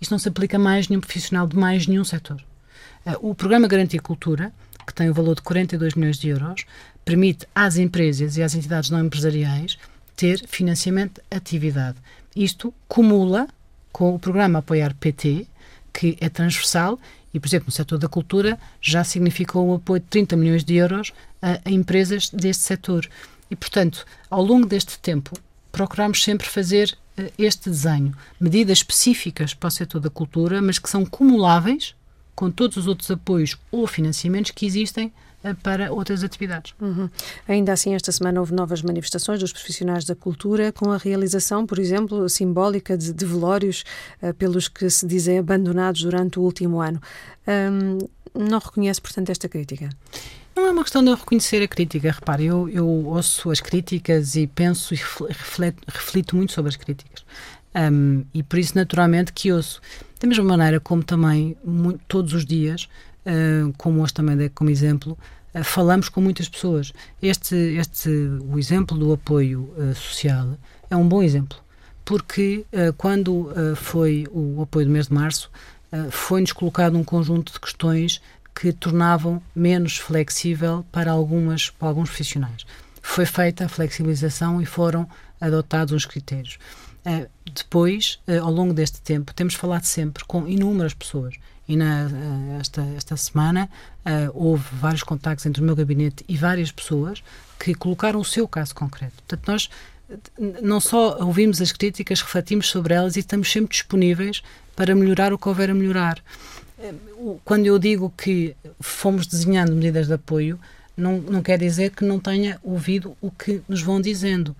Isto 0.00 0.10
não 0.10 0.18
se 0.18 0.28
aplica 0.28 0.56
a 0.56 0.60
mais 0.60 0.88
nenhum 0.88 1.00
profissional 1.00 1.46
de 1.46 1.56
mais 1.56 1.86
nenhum 1.86 2.04
setor. 2.04 2.42
Uh, 3.06 3.30
o 3.30 3.34
programa 3.34 3.66
Garantia 3.66 4.00
Cultura, 4.00 4.52
que 4.86 4.92
tem 4.92 5.08
o 5.08 5.14
valor 5.14 5.34
de 5.34 5.42
42 5.42 5.94
milhões 5.94 6.18
de 6.18 6.28
euros, 6.28 6.64
permite 7.04 7.46
às 7.54 7.76
empresas 7.76 8.36
e 8.36 8.42
às 8.42 8.54
entidades 8.54 8.90
não 8.90 9.04
empresariais 9.04 9.78
ter 10.14 10.46
financiamento 10.46 11.14
de 11.14 11.36
atividade. 11.36 11.96
Isto 12.36 12.74
cumula 12.86 13.48
com 13.90 14.14
o 14.14 14.18
programa 14.18 14.58
Apoiar 14.58 14.94
PT, 14.94 15.46
que 15.92 16.16
é 16.20 16.28
transversal 16.28 16.98
e, 17.32 17.40
por 17.40 17.48
exemplo, 17.48 17.66
no 17.66 17.72
setor 17.72 17.98
da 17.98 18.08
cultura 18.08 18.58
já 18.80 19.04
significou 19.04 19.68
o 19.68 19.74
apoio 19.74 20.00
de 20.00 20.06
30 20.06 20.36
milhões 20.36 20.64
de 20.64 20.74
euros 20.76 21.12
a, 21.40 21.60
a 21.64 21.70
empresas 21.70 22.28
deste 22.30 22.64
setor. 22.64 23.08
E, 23.50 23.56
portanto, 23.56 24.04
ao 24.28 24.42
longo 24.42 24.66
deste 24.66 24.98
tempo, 24.98 25.36
procuramos 25.72 26.22
sempre 26.22 26.46
fazer 26.46 26.96
uh, 27.18 27.32
este 27.38 27.70
desenho, 27.70 28.14
medidas 28.40 28.78
específicas 28.78 29.54
para 29.54 29.68
o 29.68 29.70
setor 29.70 30.00
da 30.00 30.10
cultura, 30.10 30.60
mas 30.60 30.78
que 30.78 30.90
são 30.90 31.04
cumuláveis 31.04 31.94
com 32.34 32.50
todos 32.50 32.76
os 32.76 32.86
outros 32.86 33.10
apoios 33.10 33.56
ou 33.70 33.86
financiamentos 33.86 34.50
que 34.50 34.66
existem 34.66 35.12
para 35.62 35.92
outras 35.92 36.22
atividades. 36.22 36.74
Uhum. 36.80 37.08
Ainda 37.48 37.72
assim, 37.72 37.94
esta 37.94 38.12
semana 38.12 38.40
houve 38.40 38.54
novas 38.54 38.82
manifestações 38.82 39.40
dos 39.40 39.52
profissionais 39.52 40.04
da 40.04 40.14
cultura, 40.14 40.72
com 40.72 40.92
a 40.92 40.98
realização, 40.98 41.66
por 41.66 41.78
exemplo, 41.78 42.28
simbólica 42.28 42.96
de, 42.96 43.12
de 43.12 43.24
velórios 43.24 43.84
uh, 44.22 44.34
pelos 44.34 44.68
que 44.68 44.88
se 44.90 45.06
dizem 45.06 45.38
abandonados 45.38 46.02
durante 46.02 46.38
o 46.38 46.42
último 46.42 46.80
ano. 46.80 47.00
Um, 47.48 47.98
não 48.34 48.58
reconhece, 48.58 49.00
portanto, 49.00 49.30
esta 49.30 49.48
crítica? 49.48 49.88
Não 50.54 50.66
é 50.66 50.70
uma 50.70 50.82
questão 50.82 51.02
de 51.02 51.10
eu 51.10 51.16
reconhecer 51.16 51.62
a 51.62 51.68
crítica. 51.68 52.12
Repare, 52.12 52.46
eu, 52.46 52.68
eu 52.68 52.86
ouço 52.86 53.50
as 53.50 53.60
críticas 53.60 54.36
e 54.36 54.46
penso 54.46 54.94
e 54.94 54.96
refleto, 54.96 55.82
reflito 55.88 56.36
muito 56.36 56.52
sobre 56.52 56.68
as 56.68 56.76
críticas. 56.76 57.24
Um, 57.74 58.24
e 58.34 58.42
por 58.42 58.58
isso, 58.58 58.76
naturalmente, 58.76 59.32
que 59.32 59.52
ouço. 59.52 59.80
Da 60.20 60.26
mesma 60.26 60.44
maneira 60.44 60.78
como 60.78 61.02
também, 61.02 61.56
muito, 61.64 62.00
todos 62.06 62.34
os 62.34 62.44
dias, 62.44 62.88
uh, 63.26 63.72
como 63.76 64.02
hoje 64.02 64.14
também 64.14 64.36
dei 64.36 64.48
como 64.48 64.70
exemplo, 64.70 65.18
uh, 65.54 65.64
falamos 65.64 66.08
com 66.08 66.20
muitas 66.20 66.48
pessoas. 66.48 66.92
Este, 67.22 67.54
este, 67.54 68.08
o 68.08 68.58
exemplo 68.58 68.96
do 68.96 69.12
apoio 69.12 69.72
uh, 69.76 69.94
social 69.94 70.56
é 70.88 70.96
um 70.96 71.08
bom 71.08 71.22
exemplo. 71.22 71.58
Porque 72.04 72.66
quando 72.96 73.52
foi 73.76 74.26
o 74.32 74.62
apoio 74.62 74.86
do 74.86 74.90
mês 74.90 75.06
de 75.06 75.14
março, 75.14 75.48
foi-nos 76.10 76.50
colocado 76.50 76.98
um 76.98 77.04
conjunto 77.04 77.52
de 77.52 77.60
questões 77.60 78.20
que 78.52 78.72
tornavam 78.72 79.40
menos 79.54 79.96
flexível 79.96 80.84
para, 80.90 81.12
algumas, 81.12 81.70
para 81.70 81.86
alguns 81.86 82.08
profissionais. 82.08 82.66
Foi 83.00 83.24
feita 83.24 83.66
a 83.66 83.68
flexibilização 83.68 84.60
e 84.60 84.66
foram 84.66 85.08
adotados 85.40 85.94
uns 85.94 86.04
critérios. 86.04 86.58
Uh, 87.06 87.28
depois, 87.54 88.20
uh, 88.28 88.44
ao 88.44 88.50
longo 88.50 88.74
deste 88.74 89.00
tempo, 89.00 89.32
temos 89.32 89.54
falado 89.54 89.84
sempre 89.84 90.24
com 90.24 90.46
inúmeras 90.46 90.92
pessoas. 90.92 91.34
E 91.70 91.76
na, 91.76 92.06
uh, 92.06 92.60
esta, 92.60 92.82
esta 92.96 93.16
semana 93.16 93.68
houve 94.34 94.64
vários 94.72 95.02
contactos 95.02 95.46
entre 95.46 95.62
o 95.62 95.64
meu 95.64 95.76
gabinete 95.76 96.24
e 96.28 96.36
várias 96.36 96.72
pessoas 96.72 97.22
que 97.58 97.74
colocaram 97.74 98.18
o 98.18 98.24
seu 98.24 98.48
caso 98.48 98.74
concreto. 98.74 99.22
Portanto, 99.26 99.46
nós 99.46 99.70
não 100.60 100.80
só 100.80 101.18
ouvimos 101.20 101.60
as 101.60 101.70
críticas, 101.70 102.20
refletimos 102.20 102.68
sobre 102.68 102.94
elas 102.94 103.14
e 103.14 103.20
estamos 103.20 103.52
sempre 103.52 103.76
disponíveis 103.76 104.42
para 104.74 104.94
melhorar 104.94 105.32
o 105.32 105.38
que 105.38 105.48
houver 105.48 105.70
a 105.70 105.74
melhorar 105.74 106.20
quando 107.44 107.66
eu 107.66 107.78
digo 107.78 108.12
que 108.16 108.56
fomos 108.80 109.26
desenhando 109.26 109.72
medidas 109.74 110.06
de 110.06 110.14
apoio, 110.14 110.58
não, 110.96 111.18
não 111.18 111.42
quer 111.42 111.58
dizer 111.58 111.90
que 111.90 112.04
não 112.04 112.18
tenha 112.18 112.58
ouvido 112.62 113.16
o 113.20 113.30
que 113.30 113.62
nos 113.68 113.82
vão 113.82 114.00
dizendo. 114.00 114.56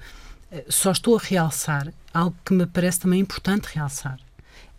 só 0.68 0.90
estou 0.90 1.16
a 1.16 1.20
realçar 1.20 1.92
algo 2.12 2.36
que 2.44 2.52
me 2.52 2.66
parece 2.66 3.00
também 3.00 3.20
importante 3.20 3.68
realçar. 3.72 4.18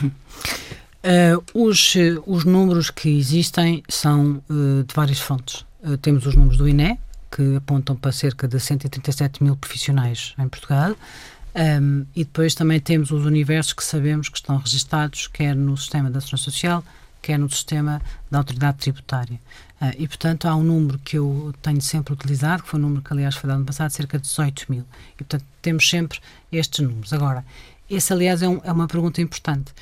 Uh, 0.03 1.45
os, 1.55 1.95
os 2.27 2.45
números 2.45 2.91
que 2.91 3.09
existem 3.09 3.85
são 3.89 4.43
uh, 4.51 4.83
de 4.83 4.93
várias 4.93 5.21
fontes. 5.21 5.65
Uh, 5.81 5.97
temos 5.97 6.27
os 6.27 6.35
números 6.35 6.59
do 6.59 6.69
INE, 6.69 6.99
que 7.31 7.55
apontam 7.55 7.95
para 7.95 8.11
cerca 8.11 8.49
de 8.49 8.59
137 8.59 9.45
mil 9.45 9.55
profissionais 9.55 10.35
em 10.37 10.49
Portugal. 10.49 10.97
Um, 11.55 12.05
e 12.17 12.25
depois 12.25 12.55
também 12.55 12.81
temos 12.81 13.11
os 13.11 13.25
universos 13.25 13.73
que 13.73 13.85
sabemos 13.85 14.29
que 14.29 14.37
estão 14.37 14.59
registados, 14.59 15.29
quer 15.29 15.55
no 15.55 15.77
sistema 15.77 16.11
da 16.11 16.21
Segurança 16.21 16.45
Social, 16.51 16.85
quer 17.23 17.39
no 17.39 17.49
sistema 17.49 18.03
da 18.31 18.39
Autoridade 18.39 18.79
Tributária. 18.79 19.41
Uh, 19.81 19.95
e, 19.97 20.09
portanto, 20.09 20.47
há 20.47 20.57
um 20.57 20.65
número 20.65 20.99
que 20.99 21.17
eu 21.17 21.55
tenho 21.63 21.81
sempre 21.81 22.13
utilizado, 22.13 22.63
que 22.63 22.69
foi 22.69 22.81
um 22.81 22.83
número 22.83 23.03
que, 23.03 23.13
aliás, 23.13 23.37
foi 23.37 23.49
dado 23.49 23.61
no 23.61 23.65
passado, 23.65 23.91
cerca 23.91 24.19
de 24.19 24.25
18 24.25 24.67
mil. 24.69 24.85
E, 25.15 25.19
portanto, 25.19 25.45
temos 25.63 25.89
sempre 25.89 26.19
estes 26.51 26.81
números. 26.81 27.13
Agora, 27.13 27.45
esse, 27.89 28.13
aliás, 28.13 28.43
é, 28.43 28.49
um, 28.49 28.61
é 28.65 28.73
uma 28.73 28.89
pergunta 28.89 29.23
importante 29.23 29.73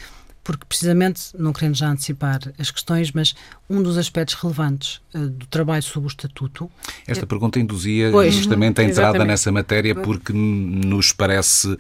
porque 0.44 0.64
precisamente, 0.66 1.30
não 1.38 1.52
querendo 1.52 1.76
já 1.76 1.88
antecipar 1.88 2.40
as 2.58 2.70
questões, 2.70 3.12
mas 3.12 3.34
um 3.70 3.82
dos 3.82 3.96
aspectos 3.96 4.34
relevantes 4.34 5.00
uh, 5.14 5.28
do 5.28 5.46
trabalho 5.46 5.82
sobre 5.82 6.08
o 6.08 6.10
Estatuto... 6.10 6.70
Esta 7.06 7.24
é... 7.24 7.26
pergunta 7.26 7.60
induzia 7.60 8.10
pois, 8.10 8.34
justamente 8.34 8.80
a 8.80 8.84
entrada 8.84 9.10
exatamente. 9.10 9.28
nessa 9.28 9.52
matéria 9.52 9.94
porque 9.94 10.32
nos 10.32 11.12
parece 11.12 11.76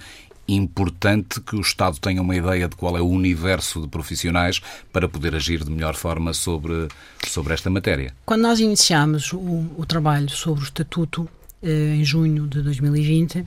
importante 0.46 1.40
que 1.40 1.56
o 1.56 1.60
Estado 1.60 1.98
tenha 1.98 2.20
uma 2.20 2.36
ideia 2.36 2.68
de 2.68 2.76
qual 2.76 2.96
é 2.96 3.00
o 3.00 3.08
universo 3.08 3.80
de 3.80 3.88
profissionais 3.88 4.60
para 4.92 5.08
poder 5.08 5.34
agir 5.34 5.64
de 5.64 5.70
melhor 5.70 5.94
forma 5.94 6.32
sobre, 6.32 6.88
sobre 7.26 7.54
esta 7.54 7.70
matéria. 7.70 8.14
Quando 8.24 8.42
nós 8.42 8.60
iniciámos 8.60 9.32
o, 9.32 9.70
o 9.76 9.86
trabalho 9.86 10.28
sobre 10.30 10.62
o 10.62 10.64
Estatuto, 10.64 11.28
eh, 11.62 11.94
em 11.96 12.04
junho 12.04 12.46
de 12.46 12.60
2020, 12.60 13.46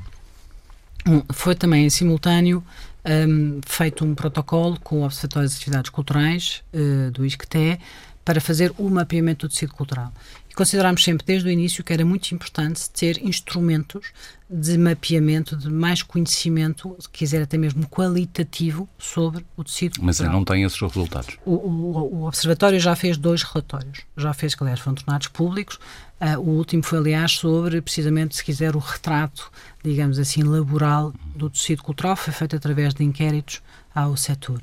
foi 1.33 1.53
também 1.53 1.85
em 1.85 1.89
simultâneo 1.89 2.63
um, 3.05 3.61
feito 3.65 4.03
um 4.03 4.15
protocolo 4.15 4.79
com 4.81 5.01
o 5.01 5.05
Observatório 5.05 5.47
das 5.47 5.57
Atividades 5.57 5.89
Culturais 5.89 6.63
uh, 6.73 7.11
do 7.11 7.25
ISCTE 7.25 7.79
para 8.23 8.41
fazer 8.41 8.73
o 8.77 8.89
mapeamento 8.89 9.47
do 9.47 9.51
tecido 9.51 9.73
cultural. 9.73 10.11
Considerámos 10.55 11.03
sempre 11.03 11.25
desde 11.25 11.49
o 11.49 11.51
início 11.51 11.83
que 11.83 11.91
era 11.91 12.05
muito 12.05 12.31
importante 12.31 12.89
ter 12.89 13.21
instrumentos 13.21 14.11
de 14.49 14.77
mapeamento, 14.77 15.57
de 15.57 15.69
mais 15.69 16.01
conhecimento, 16.01 16.95
se 16.99 17.09
quiser 17.09 17.41
até 17.41 17.57
mesmo 17.57 17.85
qualitativo, 17.87 18.87
sobre 18.97 19.45
o 19.57 19.63
tecido 19.63 19.97
Mas 20.01 20.17
cultural. 20.17 20.31
Mas 20.31 20.39
não 20.39 20.45
tem 20.45 20.63
esses 20.63 20.79
resultados? 20.79 21.37
O, 21.45 21.51
o, 21.51 22.15
o, 22.15 22.27
Observatório 22.27 22.79
já 22.79 22.95
fez 22.95 23.17
dois 23.17 23.43
relatórios. 23.43 23.99
Já 24.15 24.33
fez, 24.33 24.55
que 24.55 24.63
aliás 24.63 24.79
foram 24.79 24.95
tornados 24.95 25.27
públicos. 25.27 25.77
Uh, 26.21 26.39
o 26.39 26.49
último 26.57 26.83
foi, 26.83 26.99
aliás, 26.99 27.33
sobre, 27.33 27.81
precisamente, 27.81 28.35
se 28.35 28.43
quiser, 28.43 28.75
o 28.75 28.79
retrato 28.79 29.51
digamos 29.85 30.17
assim, 30.19 30.43
laboral 30.43 31.13
do 31.35 31.49
tecido 31.49 31.83
cultural, 31.83 32.15
foi 32.15 32.33
feito 32.33 32.55
através 32.55 32.93
de 32.93 33.03
inquéritos 33.03 33.61
ao 33.93 34.17
setor. 34.17 34.59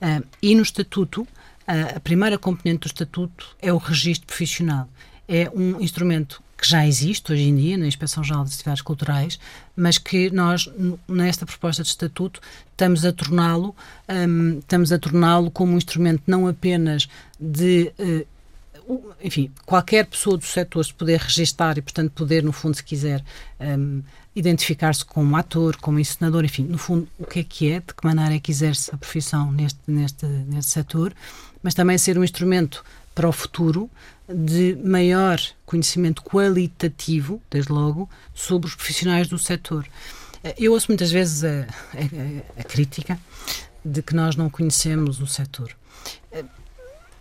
Uh, 0.00 0.26
e 0.40 0.54
no 0.54 0.62
Estatuto, 0.62 1.22
uh, 1.22 1.96
a 1.96 2.00
primeira 2.00 2.38
componente 2.38 2.80
do 2.80 2.86
Estatuto 2.86 3.56
é 3.60 3.72
o 3.72 3.76
registro 3.76 4.26
profissional. 4.26 4.88
É 5.34 5.50
um 5.54 5.80
instrumento 5.80 6.42
que 6.58 6.68
já 6.68 6.86
existe 6.86 7.32
hoje 7.32 7.44
em 7.44 7.56
dia 7.56 7.78
na 7.78 7.86
Inspeção 7.86 8.22
Geral 8.22 8.44
das 8.44 8.52
Atividades 8.52 8.82
Culturais, 8.82 9.40
mas 9.74 9.96
que 9.96 10.30
nós, 10.30 10.68
nesta 11.08 11.46
proposta 11.46 11.82
de 11.82 11.88
estatuto, 11.88 12.38
estamos 12.70 13.02
a 13.06 13.12
torná-lo 13.14 13.74
um, 14.28 14.58
estamos 14.58 14.92
a 14.92 14.98
torná-lo 14.98 15.50
como 15.50 15.72
um 15.72 15.78
instrumento 15.78 16.22
não 16.26 16.46
apenas 16.46 17.08
de 17.40 17.90
uh, 17.98 18.26
enfim, 19.24 19.50
qualquer 19.64 20.04
pessoa 20.04 20.36
do 20.36 20.44
setor 20.44 20.84
se 20.84 20.92
poder 20.92 21.18
registar 21.18 21.78
e, 21.78 21.82
portanto, 21.82 22.12
poder, 22.12 22.42
no 22.42 22.52
fundo, 22.52 22.76
se 22.76 22.84
quiser, 22.84 23.24
um, 23.58 24.02
identificar-se 24.36 25.02
como 25.02 25.34
ator, 25.34 25.76
como 25.76 25.98
encenador, 25.98 26.44
enfim, 26.44 26.64
no 26.64 26.76
fundo, 26.76 27.08
o 27.18 27.24
que 27.24 27.40
é 27.40 27.44
que 27.44 27.70
é, 27.70 27.80
de 27.80 27.94
que 27.94 28.04
maneira 28.04 28.34
é 28.34 28.38
que 28.38 28.50
exerce 28.50 28.94
a 28.94 28.98
profissão 28.98 29.50
neste, 29.50 29.80
neste, 29.86 30.26
neste 30.26 30.72
setor, 30.72 31.14
mas 31.62 31.72
também 31.72 31.96
ser 31.96 32.18
um 32.18 32.24
instrumento 32.24 32.84
para 33.14 33.28
o 33.28 33.32
futuro 33.32 33.90
de 34.34 34.76
maior 34.84 35.40
conhecimento 35.64 36.22
qualitativo, 36.22 37.40
desde 37.50 37.72
logo, 37.72 38.08
sobre 38.34 38.68
os 38.68 38.74
profissionais 38.74 39.28
do 39.28 39.38
setor. 39.38 39.86
Eu 40.58 40.72
ouço 40.72 40.86
muitas 40.88 41.10
vezes 41.10 41.44
a, 41.44 41.62
a, 41.94 42.60
a 42.60 42.64
crítica 42.64 43.18
de 43.84 44.02
que 44.02 44.14
nós 44.14 44.36
não 44.36 44.50
conhecemos 44.50 45.20
o 45.20 45.26
setor. 45.26 45.74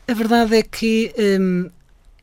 A 0.08 0.13
verdade 0.13 0.56
é 0.56 0.63
que 0.63 1.13
hum, 1.39 1.70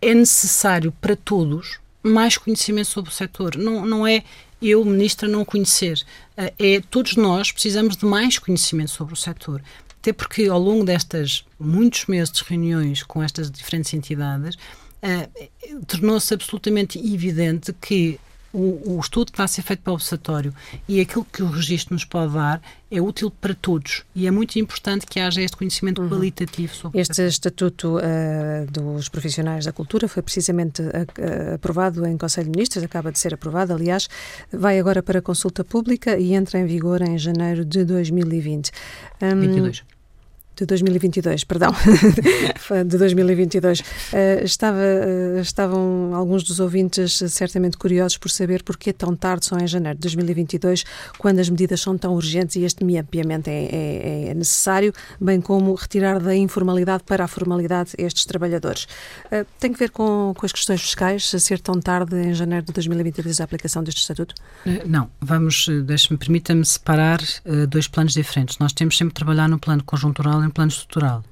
é 0.00 0.14
necessário 0.14 0.92
para 1.00 1.16
todos 1.16 1.78
mais 2.02 2.36
conhecimento 2.36 2.88
sobre 2.88 3.10
o 3.10 3.14
setor. 3.14 3.56
Não, 3.56 3.84
não 3.84 4.06
é 4.06 4.24
eu, 4.60 4.84
ministra, 4.84 5.28
não 5.28 5.44
conhecer. 5.44 6.02
Eh, 6.36 6.52
é 6.58 6.80
todos 6.90 7.16
nós 7.16 7.52
precisamos 7.52 7.96
de 7.96 8.04
mais 8.04 8.38
conhecimento 8.38 8.90
sobre 8.90 9.14
o 9.14 9.16
setor. 9.16 9.62
Até 10.00 10.12
porque 10.12 10.46
ao 10.46 10.58
longo 10.58 10.84
destas 10.84 11.44
muitos 11.58 12.06
meses 12.06 12.32
de 12.32 12.44
reuniões 12.44 13.02
com 13.02 13.22
estas 13.22 13.50
diferentes 13.50 13.92
entidades, 13.92 14.54
uh, 14.54 15.84
tornou-se 15.86 16.32
absolutamente 16.32 16.98
evidente 16.98 17.72
que 17.72 18.18
o, 18.52 18.96
o, 18.96 19.00
estudo 19.00 19.26
que 19.26 19.32
está 19.32 19.44
a 19.44 19.48
ser 19.48 19.62
feito 19.62 19.82
pelo 19.82 19.94
Observatório 19.94 20.54
e 20.88 21.00
aquilo 21.00 21.24
que 21.24 21.42
o 21.42 21.50
registro 21.50 21.94
nos 21.94 22.04
pode 22.04 22.32
dar 22.32 22.62
é 22.90 23.00
útil 23.00 23.30
para 23.30 23.54
todos 23.54 24.04
e 24.14 24.26
é 24.26 24.30
muito 24.30 24.58
importante 24.58 25.06
que 25.06 25.20
haja 25.20 25.42
este 25.42 25.56
conhecimento 25.56 26.00
uhum. 26.00 26.08
qualitativo 26.08 26.74
sobre 26.74 27.00
Este 27.00 27.26
Estatuto 27.26 27.98
uh, 27.98 28.70
dos 28.70 29.08
Profissionais 29.08 29.66
da 29.66 29.72
Cultura 29.72 30.08
foi 30.08 30.22
precisamente 30.22 30.80
uh, 30.80 31.54
aprovado 31.54 32.06
em 32.06 32.16
Conselho 32.16 32.46
de 32.46 32.52
Ministros, 32.52 32.82
acaba 32.82 33.12
de 33.12 33.18
ser 33.18 33.34
aprovado, 33.34 33.74
aliás, 33.74 34.08
vai 34.50 34.78
agora 34.78 35.02
para 35.02 35.20
consulta 35.20 35.62
pública 35.62 36.18
e 36.18 36.34
entra 36.34 36.58
em 36.58 36.66
vigor 36.66 37.02
em 37.02 37.18
janeiro 37.18 37.64
de 37.64 37.84
2020. 37.84 38.70
Um, 39.20 39.40
22 39.40 39.97
de 40.58 40.66
2022, 40.66 41.44
perdão, 41.44 41.72
de 42.86 42.98
2022. 42.98 43.80
Uh, 43.80 43.84
eh, 44.12 44.42
estava, 44.44 44.78
uh, 44.78 45.40
estavam 45.40 46.14
alguns 46.14 46.42
dos 46.42 46.58
ouvintes 46.58 47.22
certamente 47.28 47.76
curiosos 47.76 48.18
por 48.18 48.28
saber 48.28 48.62
porque 48.64 48.92
tão 48.92 49.14
tarde, 49.14 49.46
só 49.46 49.56
em 49.56 49.66
janeiro 49.66 49.96
de 49.96 50.02
2022, 50.02 50.84
quando 51.16 51.38
as 51.38 51.48
medidas 51.48 51.80
são 51.80 51.96
tão 51.96 52.14
urgentes 52.14 52.56
e 52.56 52.64
este 52.64 52.84
mapeamento 52.84 53.48
é, 53.48 53.64
é, 53.64 54.28
é 54.30 54.34
necessário, 54.34 54.92
bem 55.20 55.40
como 55.40 55.74
retirar 55.74 56.18
da 56.18 56.34
informalidade 56.34 57.04
para 57.04 57.24
a 57.24 57.28
formalidade 57.28 57.92
estes 57.96 58.24
trabalhadores. 58.24 58.84
Uh, 59.26 59.46
tem 59.60 59.72
que 59.72 59.78
ver 59.78 59.90
com, 59.90 60.34
com 60.36 60.46
as 60.46 60.52
questões 60.52 60.80
fiscais, 60.82 61.32
a 61.34 61.38
ser 61.38 61.60
tão 61.60 61.80
tarde 61.80 62.16
em 62.16 62.34
janeiro 62.34 62.66
de 62.66 62.72
2022 62.72 63.40
a 63.40 63.44
aplicação 63.44 63.82
deste 63.84 64.00
estatuto? 64.00 64.34
Não, 64.86 65.08
vamos, 65.20 65.68
deixe-me, 65.84 66.18
permita-me 66.18 66.64
separar 66.64 67.20
dois 67.68 67.86
planos 67.86 68.14
diferentes. 68.14 68.58
Nós 68.58 68.72
temos 68.72 68.96
sempre 68.96 69.12
de 69.12 69.14
trabalhar 69.14 69.48
no 69.48 69.58
plano 69.58 69.82
conjuntural 69.84 70.42
em 70.48 70.50
plano 70.50 70.70
estrutural. 70.70 71.24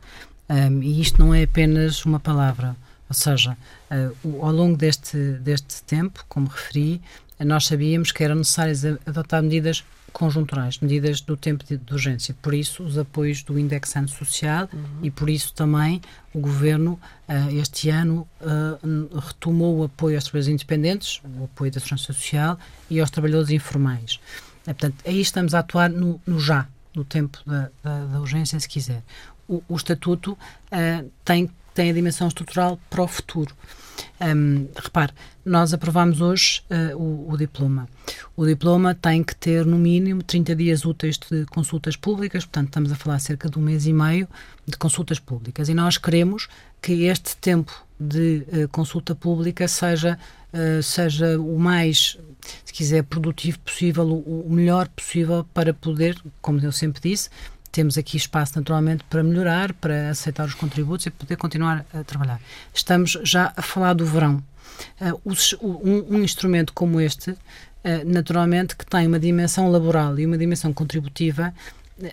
Um, 0.49 0.83
e 0.83 1.01
isto 1.01 1.19
não 1.19 1.35
é 1.35 1.43
apenas 1.43 2.05
uma 2.05 2.21
palavra. 2.21 2.77
Ou 3.09 3.15
seja, 3.15 3.57
uh, 3.91 4.45
ao 4.45 4.53
longo 4.53 4.77
deste, 4.77 5.17
deste 5.41 5.83
tempo, 5.83 6.25
como 6.29 6.49
referi, 6.49 7.01
nós 7.39 7.67
sabíamos 7.67 8.13
que 8.13 8.25
eram 8.25 8.37
necessárias 8.37 8.85
adotar 9.05 9.43
medidas 9.43 9.85
conjunturais, 10.13 10.79
medidas 10.79 11.21
do 11.21 11.37
tempo 11.37 11.63
de, 11.63 11.77
de, 11.77 11.93
urgência. 11.93 12.35
Por 12.41 12.55
isso, 12.55 12.83
os 12.83 12.97
apoios 12.97 13.43
do 13.43 13.59
indexante 13.59 14.17
social 14.17 14.67
uhum. 14.73 14.81
e 15.03 15.11
por 15.11 15.29
isso 15.29 15.53
também 15.53 16.01
o 16.33 16.41
Governo, 16.41 16.99
uh, 17.29 17.55
este 17.55 17.91
ano, 17.91 18.27
uh, 18.41 19.19
retomou 19.19 19.81
o 19.81 19.85
apoio 19.85 20.17
aos 20.17 20.25
trabalhadores 20.25 20.55
independentes, 20.55 21.21
o 21.39 21.45
apoio 21.45 21.71
da 21.71 21.81
segurança 21.81 22.15
social 22.15 22.59
e 22.89 22.99
aos 22.99 23.11
trabalhadores 23.11 23.51
informais. 23.51 24.19
É, 24.67 24.73
portanto, 24.73 24.97
aí 25.05 25.21
estamos 25.21 25.55
a 25.55 25.59
atuar 25.59 25.91
no, 25.91 26.19
no 26.27 26.41
já, 26.41 26.67
no 26.97 27.05
tempo 27.05 27.39
da, 27.47 27.71
da, 27.83 28.07
da, 28.07 28.21
urgência, 28.21 28.59
se 28.59 28.69
quiser. 28.69 29.03
O, 29.47 29.63
o 29.69 29.77
Estatuto 29.77 30.33
uh, 30.33 31.11
tem, 31.25 31.49
tem 31.75 31.91
a 31.91 31.93
dimensão 31.93 32.27
estrutural 32.27 32.81
para 32.91 33.03
o 33.03 33.07
futuro. 33.07 33.55
Um, 34.21 34.67
repare, 34.75 35.13
nós 35.45 35.73
aprovamos 35.73 36.21
hoje 36.21 36.63
uh, 36.71 36.97
o, 36.97 37.33
o, 37.33 37.37
diploma. 37.37 37.87
O 38.35 38.47
diploma 38.47 38.95
tem 38.95 39.23
que 39.23 39.37
ter, 39.37 39.65
no 39.65 39.79
mínimo, 39.79 40.23
30 40.23 40.57
dias 40.57 40.85
úteis 40.85 41.19
de 41.19 41.45
consultas 41.47 41.97
públicas, 41.97 42.45
portanto, 42.45 42.69
estamos 42.69 42.91
a 42.91 42.97
falar 42.97 43.19
cerca 43.19 43.49
de 43.49 43.59
um 43.59 43.63
mês 43.63 43.87
e 43.87 43.93
meio 43.93 44.27
de 44.67 44.77
consultas 44.77 45.19
públicas. 45.19 45.69
E 45.69 45.75
nós 45.75 45.99
queremos 45.99 46.49
que 46.87 47.07
este 47.07 47.37
tempo 47.39 47.85
de 47.99 48.47
uh, 48.47 48.69
consulta 48.69 49.13
pública 49.13 49.67
seja, 49.67 50.17
uh, 50.53 50.81
seja 50.81 51.37
o 51.37 51.59
mais, 51.59 52.17
se 52.65 52.73
quiser, 52.73 53.03
produtivo 53.03 53.59
possível, 53.59 54.05
o, 54.05 54.47
o 54.47 54.49
melhor 54.49 54.87
possível 54.91 55.45
para 55.53 55.75
poder, 55.75 56.17
como 56.41 56.61
eu 56.61 56.71
sempre 56.71 57.03
disse, 57.03 57.29
temos 57.73 57.99
aqui 57.99 58.17
espaço 58.17 58.53
naturalmente 58.55 59.03
para 59.11 59.25
melhorar, 59.25 59.73
para 59.73 60.11
aceitar 60.11 60.47
os 60.47 60.55
contributos 60.55 61.07
e 61.07 61.11
poder 61.11 61.35
continuar 61.35 61.85
a 61.93 62.05
trabalhar. 62.05 62.41
Estamos 62.73 63.19
já 63.25 63.53
a 63.57 63.63
falar 63.63 63.95
do 63.95 64.07
verão. 64.07 64.41
Uh, 65.01 65.21
um, 65.61 66.19
um, 66.19 66.23
instrumento 66.23 66.73
como 66.73 67.01
este, 67.01 67.35
naturalmente, 68.05 68.77
que 68.77 68.87
tem 68.87 69.07
uma 69.09 69.19
dimensão 69.19 69.71
laboral 69.71 70.17
e 70.19 70.27
uma 70.27 70.39
dimensão 70.39 70.73
contributiva, 70.73 71.53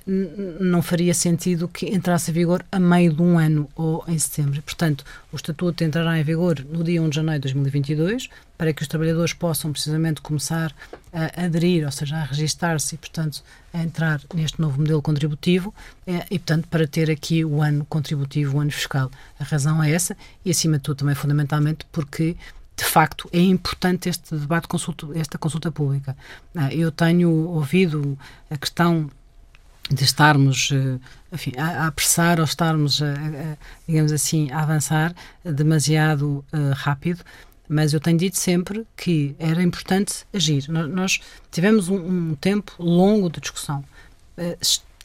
não 0.08 0.82
faria 0.82 1.14
sentido 1.14 1.68
que 1.68 1.88
entrasse 1.88 2.32
em 2.32 2.34
vigor 2.34 2.66
a 2.72 2.80
meio 2.80 3.14
de 3.14 3.22
um 3.22 3.38
ano 3.38 3.70
ou 3.76 4.04
em 4.08 4.18
setembro. 4.18 4.62
Portanto, 4.62 5.04
o 5.32 5.36
Estatuto 5.36 5.84
entrará 5.84 6.18
em 6.18 6.24
vigor 6.24 6.66
no 6.70 6.84
dia 6.84 7.02
1 7.02 7.10
de 7.10 7.16
janeiro 7.18 7.40
de 7.40 7.54
2022, 7.54 8.30
para 8.58 8.72
que 8.72 8.82
os 8.82 8.88
trabalhadores 8.88 9.34
possam 9.34 9.74
precisamente 9.74 10.22
começar 10.22 10.74
a 11.12 11.46
aderir, 11.46 11.86
ou 11.86 11.92
seja, 11.92 12.16
a 12.16 12.24
registar-se 12.24 12.96
e, 12.96 12.98
portanto, 12.98 13.44
a 13.74 13.84
entrar 13.84 14.22
neste 14.34 14.62
novo 14.62 14.80
modelo 14.80 15.02
contributivo 15.02 15.74
eh, 16.08 16.26
e, 16.32 16.40
portanto, 16.40 16.68
para 16.70 16.88
ter 16.88 17.12
aqui 17.12 17.44
o 17.44 17.62
ano 17.62 17.86
contributivo, 17.86 18.58
o 18.58 18.60
ano 18.62 18.72
fiscal. 18.72 19.12
A 19.38 19.44
razão 19.44 19.84
é 19.84 19.92
essa 19.92 20.16
e, 20.46 20.52
acima 20.52 20.78
de 20.78 20.84
tudo, 20.84 21.00
também 21.00 21.16
fundamentalmente 21.16 21.86
porque 21.92 22.38
de 22.76 22.86
facto 22.86 23.30
é 23.32 23.40
importante 23.40 24.10
este 24.10 24.36
debate, 24.36 24.68
consulta, 24.68 25.08
esta 25.16 25.38
consulta 25.38 25.72
pública. 25.72 26.16
Ah, 26.56 26.74
eu 26.74 26.92
tenho 26.92 27.30
ouvido 27.30 28.18
a 28.50 28.58
questão 28.58 29.12
de 29.90 30.04
estarmos 30.04 30.70
eh, 30.72 31.00
enfim, 31.32 31.52
a, 31.58 31.84
a 31.84 31.88
apressar 31.88 32.40
ou 32.40 32.46
estarmos, 32.46 33.02
a, 33.02 33.12
a, 33.12 33.58
digamos 33.88 34.12
assim, 34.12 34.52
a 34.52 34.62
avançar 34.62 35.16
demasiado 35.44 36.46
uh, 36.54 36.74
rápido, 36.76 37.24
mas 37.68 37.92
eu 37.92 38.00
tenho 38.00 38.18
dito 38.18 38.38
sempre 38.38 38.86
que 38.96 39.36
era 39.40 39.64
importante 39.64 40.26
agir. 40.32 40.70
Nós, 40.70 40.90
nós 40.90 41.22
tivemos 41.52 41.90
um, 41.90 41.96
um, 42.32 42.36
tempo 42.36 42.72
longo 42.78 43.30
de 43.30 43.42
discussão. 43.42 43.84
Uh, 44.38 44.58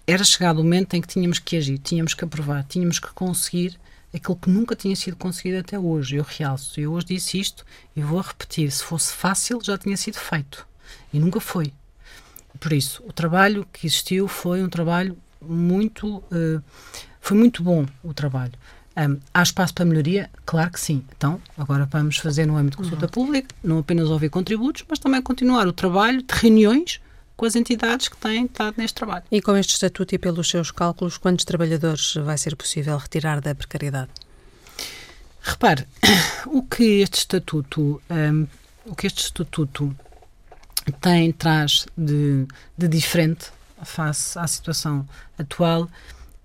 era 0.07 0.25
chegado 0.25 0.61
o 0.61 0.63
momento 0.63 0.95
em 0.95 1.01
que 1.01 1.09
tínhamos 1.09 1.39
que 1.39 1.57
agir, 1.57 1.79
tínhamos 1.79 2.15
que 2.15 2.25
aprovar, 2.25 2.65
tínhamos 2.65 2.99
que 2.99 3.13
conseguir 3.13 3.79
aquilo 4.15 4.37
que 4.37 4.51
nunca 4.51 4.75
tinha 4.75 4.97
sido 4.97 5.17
conseguido 5.17 5.59
até 5.59 5.79
hoje. 5.79 6.17
Eu 6.17 6.25
realço, 6.25 6.81
eu 6.81 6.93
hoje 6.93 7.07
disse 7.07 7.39
isto 7.39 7.65
e 7.97 8.03
vou 8.03 8.21
repetir: 8.21 8.71
se 8.71 8.83
fosse 8.85 9.13
fácil, 9.13 9.61
já 9.63 9.77
tinha 9.79 9.97
sido 9.97 10.19
feito. 10.19 10.67
E 11.13 11.19
nunca 11.19 11.41
foi. 11.41 11.73
Por 12.59 12.73
isso, 12.73 13.03
o 13.07 13.13
trabalho 13.13 13.67
que 13.73 13.87
existiu 13.87 14.27
foi 14.27 14.63
um 14.63 14.69
trabalho 14.69 15.17
muito. 15.41 16.19
Uh, 16.33 16.63
foi 17.21 17.37
muito 17.37 17.63
bom 17.63 17.87
o 18.03 18.13
trabalho. 18.15 18.53
Um, 18.97 19.19
há 19.33 19.43
espaço 19.43 19.75
para 19.75 19.85
melhoria? 19.85 20.29
Claro 20.45 20.73
que 20.73 20.81
sim. 20.81 21.05
Então, 21.17 21.41
agora 21.57 21.87
vamos 21.87 22.17
fazer 22.19 22.47
no 22.47 22.57
âmbito 22.57 22.77
de 22.77 22.83
consulta 22.83 23.07
uhum. 23.07 23.11
pública, 23.11 23.55
não 23.63 23.79
apenas 23.79 24.09
ouvir 24.09 24.29
contributos, 24.29 24.85
mas 24.89 24.99
também 24.99 25.23
continuar 25.23 25.69
o 25.69 25.73
trabalho 25.73 26.21
de 26.21 26.35
reuniões 26.35 27.01
com 27.37 27.47
as 27.47 27.55
entidades 27.55 28.09
que 28.09 28.17
têm 28.17 28.47
estado 28.47 28.75
neste 28.77 28.97
trabalho. 28.97 29.23
E 29.31 29.41
com 29.41 29.57
este 29.57 29.73
estatuto 29.73 30.13
e 30.13 30.19
pelos 30.19 30.49
seus 30.49 30.73
cálculos, 30.73 31.17
quantos 31.17 31.45
trabalhadores 31.45 32.15
vai 32.15 32.37
ser 32.37 32.57
possível 32.57 32.99
retirar 32.99 33.41
da 33.41 33.55
precariedade? 33.55 34.11
Repare, 35.41 35.87
o 36.47 36.63
que 36.65 37.01
este 37.01 37.19
estatuto, 37.19 38.03
um, 38.11 38.47
o 38.85 38.97
que 38.97 39.07
este 39.07 39.23
estatuto 39.23 39.95
tem, 41.01 41.33
traz 41.33 41.87
de, 41.97 42.47
de 42.77 42.89
diferente 42.89 43.47
face 43.85 44.39
à 44.39 44.47
situação 44.47 45.07
atual 45.39 45.89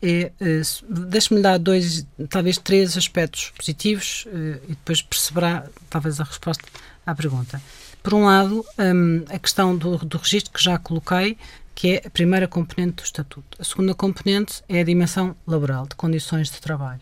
é, 0.04 0.34
é 0.42 0.62
deixe-me 1.08 1.42
dar 1.42 1.58
dois, 1.58 2.06
talvez 2.30 2.58
três 2.58 2.98
aspectos 2.98 3.54
positivos 3.58 4.28
eh, 4.28 4.60
e 4.66 4.70
depois 4.70 5.02
perceberá 5.02 5.66
talvez 5.90 6.20
a 6.20 6.26
resposta 6.26 6.64
à 7.06 7.16
pergunta. 7.16 7.62
Por 8.04 8.14
um 8.14 8.26
lado, 8.26 8.66
um, 8.78 9.24
a 9.34 9.40
questão 9.40 9.78
do, 9.78 9.98
do 10.00 10.18
registro 10.18 10.52
que 10.52 10.62
já 10.62 10.78
coloquei, 10.78 11.38
que 11.74 11.94
é 11.96 12.02
a 12.06 12.10
primeira 12.10 12.50
componente 12.50 12.98
do 12.98 13.04
Estatuto. 13.04 13.58
A 13.58 13.64
segunda 13.64 13.96
componente 13.96 14.62
é 14.68 14.82
a 14.82 14.84
dimensão 14.84 15.38
laboral, 15.48 15.88
de 15.88 15.96
condições 15.96 16.52
de 16.52 16.60
trabalho, 16.60 17.02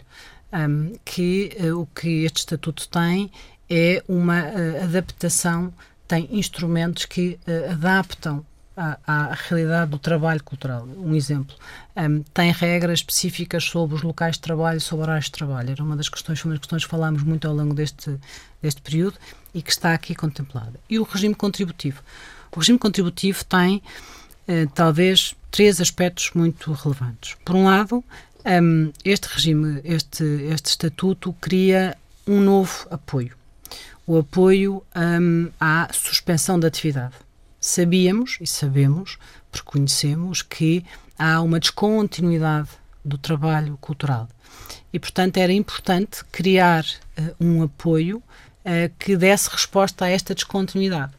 um, 0.54 0.94
que 1.04 1.58
uh, 1.60 1.80
o 1.82 1.88
que 1.88 2.24
este 2.24 2.38
Estatuto 2.38 2.88
tem 2.88 3.32
é 3.67 4.04
uma 4.08 4.44
adaptação 4.84 5.74
tem 6.12 6.28
instrumentos 6.30 7.06
que 7.06 7.39
uh, 7.47 7.71
adaptam 7.71 8.45
à, 8.76 8.97
à, 9.08 9.34
realidade 9.34 9.91
do 9.91 9.97
trabalho 9.97 10.43
cultural. 10.43 10.86
Um 10.97 11.15
exemplo, 11.15 11.56
um, 11.95 12.21
tem 12.34 12.52
regras 12.52 13.00
específicas 13.00 13.63
sobre 13.63 13.95
os 13.95 14.02
locais 14.02 14.36
de 14.36 14.41
trabalho, 14.41 14.82
sobre 14.82 15.04
horários 15.04 15.26
de 15.26 15.32
trabalho. 15.32 15.71
Era 15.71 15.82
uma 15.82 15.95
das 15.95 16.10
questões, 16.10 16.43
uma 16.43 16.52
das 16.54 16.60
questões 16.60 16.84
que 16.84 16.91
falámos 16.91 17.24
muito 17.24 17.47
ao 17.47 17.56
longo 17.56 17.74
deste, 17.74 18.19
deste 18.62 18.82
período 18.82 19.17
e 19.54 19.62
que 19.62 19.71
está 19.71 19.93
aqui 19.93 20.13
contemplada. 20.13 20.74
E 20.89 21.00
o 21.00 21.04
regime 21.04 21.34
contributivo. 21.34 22.02
O 22.54 22.60
regime 22.60 22.78
contributivo 22.78 23.45
tem, 23.45 23.82
uh, 24.50 24.69
talvez, 24.76 25.34
três 25.50 25.80
aspectos 25.80 26.32
muito 26.36 26.74
relevantes. 26.74 27.38
Por 27.45 27.56
um 27.56 27.63
lado, 27.63 28.04
um, 28.62 28.91
este 29.06 29.30
regime, 29.30 29.80
este, 29.86 30.26
este 30.26 30.71
estatuto 30.71 31.32
cria 31.39 31.97
um 32.28 32.41
novo 32.41 32.86
apoio 32.91 33.41
o 34.06 34.18
apoio 34.18 34.84
um, 34.96 35.50
à 35.60 35.90
suspensão 35.94 36.60
da 36.60 36.68
atividade. 36.68 37.14
Sabíamos 37.60 38.38
e 38.42 38.48
sabemos, 38.48 39.18
porque 39.52 39.70
conhecemos, 39.70 40.42
que 40.42 40.84
há 41.18 41.42
uma 41.42 41.60
descontinuidade 41.60 42.70
do 43.06 43.18
trabalho 43.18 43.78
cultural. 43.80 44.28
E, 44.92 45.00
portanto, 45.00 45.38
era 45.38 45.54
importante 45.54 46.24
criar 46.32 46.84
uh, 46.84 47.36
um 47.40 47.64
apoio 47.64 48.18
uh, 48.18 48.92
que 48.98 49.16
desse 49.16 49.50
resposta 49.50 50.06
a 50.06 50.10
esta 50.10 50.34
descontinuidade. 50.34 51.14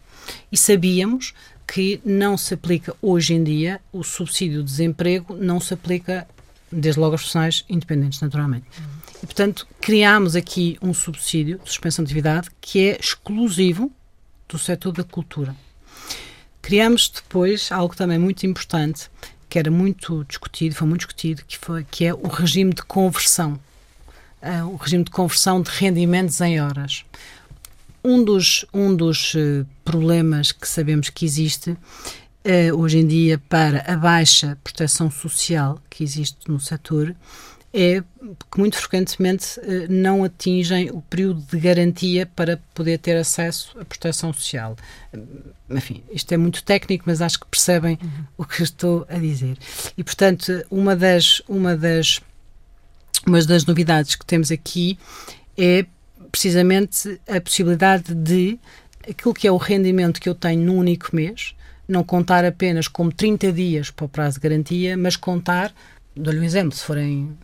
E 0.51 0.57
sabíamos 0.57 1.35
que 1.66 2.01
não 2.05 2.37
se 2.37 2.55
aplica 2.55 2.95
hoje 3.01 3.35
em 3.35 3.42
dia 3.42 3.81
o 3.92 4.03
subsídio 4.03 4.59
de 4.59 4.71
desemprego, 4.71 5.35
não 5.37 5.59
se 5.59 5.73
aplica 5.73 6.27
desde 6.71 7.01
logo 7.01 7.12
aos 7.12 7.23
profissionais 7.23 7.64
independentes, 7.68 8.21
naturalmente. 8.21 8.66
E, 9.23 9.27
portanto, 9.27 9.67
criámos 9.81 10.35
aqui 10.35 10.77
um 10.83 10.93
subsídio 10.93 11.61
de 11.63 11.69
suspensão 11.69 12.05
de 12.05 12.09
atividade 12.09 12.51
que 12.61 12.89
é 12.89 12.99
exclusivo 12.99 13.91
do 14.49 14.59
setor 14.59 14.93
da 14.93 15.05
cultura. 15.05 15.55
Criámos 16.61 17.09
depois 17.09 17.71
algo 17.71 17.95
também 17.95 18.19
muito 18.19 18.45
importante, 18.47 19.09
que 19.49 19.59
era 19.59 19.71
muito 19.71 20.25
discutido, 20.25 20.75
foi 20.75 20.89
muito 20.89 21.01
discutido, 21.01 21.43
que, 21.47 21.59
foi, 21.59 21.85
que 21.85 22.05
é 22.05 22.15
o 22.15 22.27
regime 22.27 22.73
de 22.73 22.83
conversão. 22.83 23.59
Uh, 24.43 24.67
o 24.67 24.77
regime 24.77 25.05
de 25.05 25.11
conversão 25.11 25.63
de 25.63 25.71
rendimentos 25.71 26.41
em 26.41 26.61
horas. 26.61 27.05
Um 28.03 28.25
dos, 28.25 28.65
um 28.75 28.95
dos 28.95 29.35
uh, 29.35 29.65
problemas 29.85 30.51
que 30.51 30.67
sabemos 30.67 31.11
que 31.11 31.25
existe 31.25 31.71
uh, 31.71 32.77
hoje 32.77 32.99
em 32.99 33.07
dia 33.07 33.39
para 33.49 33.85
a 33.87 33.97
baixa 33.97 34.59
proteção 34.65 35.11
social 35.11 35.79
que 35.89 36.03
existe 36.03 36.39
no 36.49 36.59
setor 36.59 37.15
é 37.73 38.03
que 38.51 38.59
muito 38.59 38.77
frequentemente 38.77 39.59
eh, 39.61 39.87
não 39.89 40.25
atingem 40.25 40.91
o 40.91 41.01
período 41.01 41.41
de 41.41 41.59
garantia 41.59 42.27
para 42.27 42.61
poder 42.75 42.99
ter 42.99 43.17
acesso 43.17 43.79
à 43.79 43.85
proteção 43.85 44.33
social. 44.33 44.77
Enfim, 45.71 46.03
isto 46.11 46.33
é 46.33 46.37
muito 46.37 46.63
técnico, 46.63 47.05
mas 47.07 47.23
acho 47.23 47.41
que 47.41 47.47
percebem 47.47 47.99
uhum. 48.03 48.25
o 48.37 48.45
que 48.45 48.63
estou 48.63 49.07
a 49.09 49.17
dizer. 49.19 49.57
E, 49.97 50.05
portanto, 50.05 50.65
uma 50.71 50.95
das, 50.95 51.41
uma 51.49 51.75
das, 51.75 52.21
uma 53.27 53.43
das 53.43 53.65
novidades 53.65 54.17
que 54.17 54.27
temos 54.27 54.51
aqui 54.51 54.99
é 55.57 55.87
precisamente 56.31 57.21
a 57.27 57.41
possibilidade 57.41 58.15
de 58.15 58.59
aquilo 59.09 59.35
que 59.35 59.47
é 59.47 59.53
o 59.53 59.57
rendimento 59.57 60.21
que 60.21 60.29
eu 60.29 60.35
tenho 60.35 60.63
num 60.63 60.77
único 60.77 61.15
mês, 61.15 61.55
não 61.89 62.05
contar 62.05 62.45
apenas 62.45 62.87
como 62.87 63.13
30 63.13 63.53
dias 63.53 63.91
para 63.91 64.05
o 64.05 64.09
prazo 64.09 64.41
de 64.41 64.49
garantia, 64.49 64.97
mas 64.97 65.17
contar, 65.17 65.73
dou-lhe 66.15 66.39
um 66.39 66.45
exemplo, 66.45 66.77
se 66.77 66.85
forem 66.85 67.37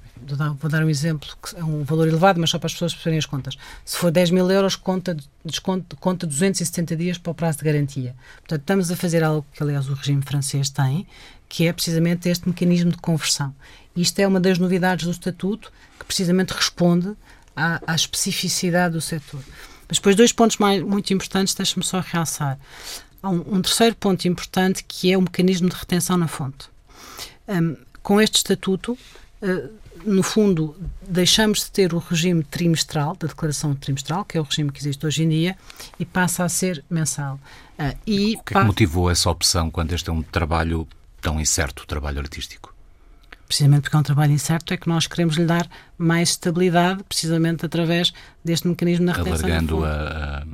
vou 0.58 0.70
dar 0.70 0.84
um 0.84 0.88
exemplo, 0.88 1.28
que 1.42 1.56
é 1.56 1.64
um 1.64 1.84
valor 1.84 2.08
elevado, 2.08 2.40
mas 2.40 2.50
só 2.50 2.58
para 2.58 2.66
as 2.66 2.72
pessoas 2.72 2.92
perceberem 2.92 3.18
as 3.18 3.26
contas. 3.26 3.56
Se 3.84 3.96
for 3.96 4.10
10 4.10 4.30
mil 4.30 4.50
euros, 4.50 4.76
conta, 4.76 5.16
desconto, 5.44 5.96
conta 5.96 6.26
270 6.26 6.96
dias 6.96 7.18
para 7.18 7.30
o 7.30 7.34
prazo 7.34 7.58
de 7.58 7.64
garantia. 7.64 8.14
Portanto, 8.40 8.60
estamos 8.60 8.90
a 8.90 8.96
fazer 8.96 9.22
algo 9.22 9.46
que, 9.52 9.62
aliás, 9.62 9.88
o 9.88 9.94
regime 9.94 10.22
francês 10.22 10.70
tem, 10.70 11.06
que 11.48 11.66
é 11.66 11.72
precisamente 11.72 12.28
este 12.28 12.48
mecanismo 12.48 12.90
de 12.90 12.98
conversão. 12.98 13.54
Isto 13.96 14.20
é 14.20 14.26
uma 14.26 14.38
das 14.38 14.58
novidades 14.58 15.04
do 15.06 15.10
Estatuto, 15.10 15.72
que 15.98 16.04
precisamente 16.04 16.50
responde 16.50 17.16
à, 17.56 17.80
à 17.86 17.94
especificidade 17.94 18.94
do 18.94 19.00
setor. 19.00 19.40
Mas 19.88 19.98
depois, 19.98 20.14
dois 20.14 20.32
pontos 20.32 20.58
mais, 20.58 20.82
muito 20.82 21.12
importantes, 21.12 21.54
deixe-me 21.54 21.84
só 21.84 22.00
realçar. 22.00 22.58
Há 23.22 23.30
um, 23.30 23.56
um, 23.56 23.62
terceiro 23.62 23.96
ponto 23.96 24.28
importante 24.28 24.84
que 24.84 25.10
é 25.10 25.18
o 25.18 25.22
mecanismo 25.22 25.68
de 25.68 25.74
retenção 25.74 26.16
na 26.16 26.28
fonte. 26.28 26.68
Um, 27.48 27.76
com 28.02 28.20
este 28.20 28.36
Estatuto, 28.36 28.92
uh, 28.92 29.70
no 30.04 30.22
fundo, 30.22 30.76
deixamos 31.06 31.60
de 31.60 31.70
ter 31.70 31.94
o 31.94 31.98
regime 31.98 32.42
trimestral, 32.42 33.16
da 33.16 33.28
declaração 33.28 33.74
trimestral, 33.74 34.24
que 34.24 34.36
é 34.36 34.40
o 34.40 34.44
regime 34.44 34.70
que 34.70 34.80
existe 34.80 35.06
hoje 35.06 35.24
em 35.24 35.28
dia, 35.28 35.56
e 35.98 36.04
passa 36.04 36.44
a 36.44 36.48
ser 36.48 36.84
mensal. 36.88 37.38
Uh, 37.78 37.96
e 38.06 38.36
o 38.36 38.42
que, 38.42 38.56
é 38.56 38.60
que 38.60 38.66
motivou 38.66 39.10
essa 39.10 39.30
opção 39.30 39.70
quando 39.70 39.92
este 39.92 40.10
é 40.10 40.12
um 40.12 40.22
trabalho 40.22 40.86
tão 41.20 41.40
incerto, 41.40 41.82
o 41.82 41.86
trabalho 41.86 42.18
artístico? 42.18 42.74
Precisamente 43.46 43.82
porque 43.82 43.96
é 43.96 43.98
um 44.00 44.02
trabalho 44.02 44.32
incerto, 44.32 44.74
é 44.74 44.76
que 44.76 44.88
nós 44.88 45.06
queremos 45.06 45.36
lhe 45.36 45.46
dar 45.46 45.68
mais 45.96 46.30
estabilidade, 46.30 47.02
precisamente 47.04 47.64
através 47.64 48.12
deste 48.44 48.68
mecanismo 48.68 49.06
na 49.06 49.12
retenção. 49.12 49.48
Alargando 49.48 49.84
a, 49.84 49.88
a 49.88 50.46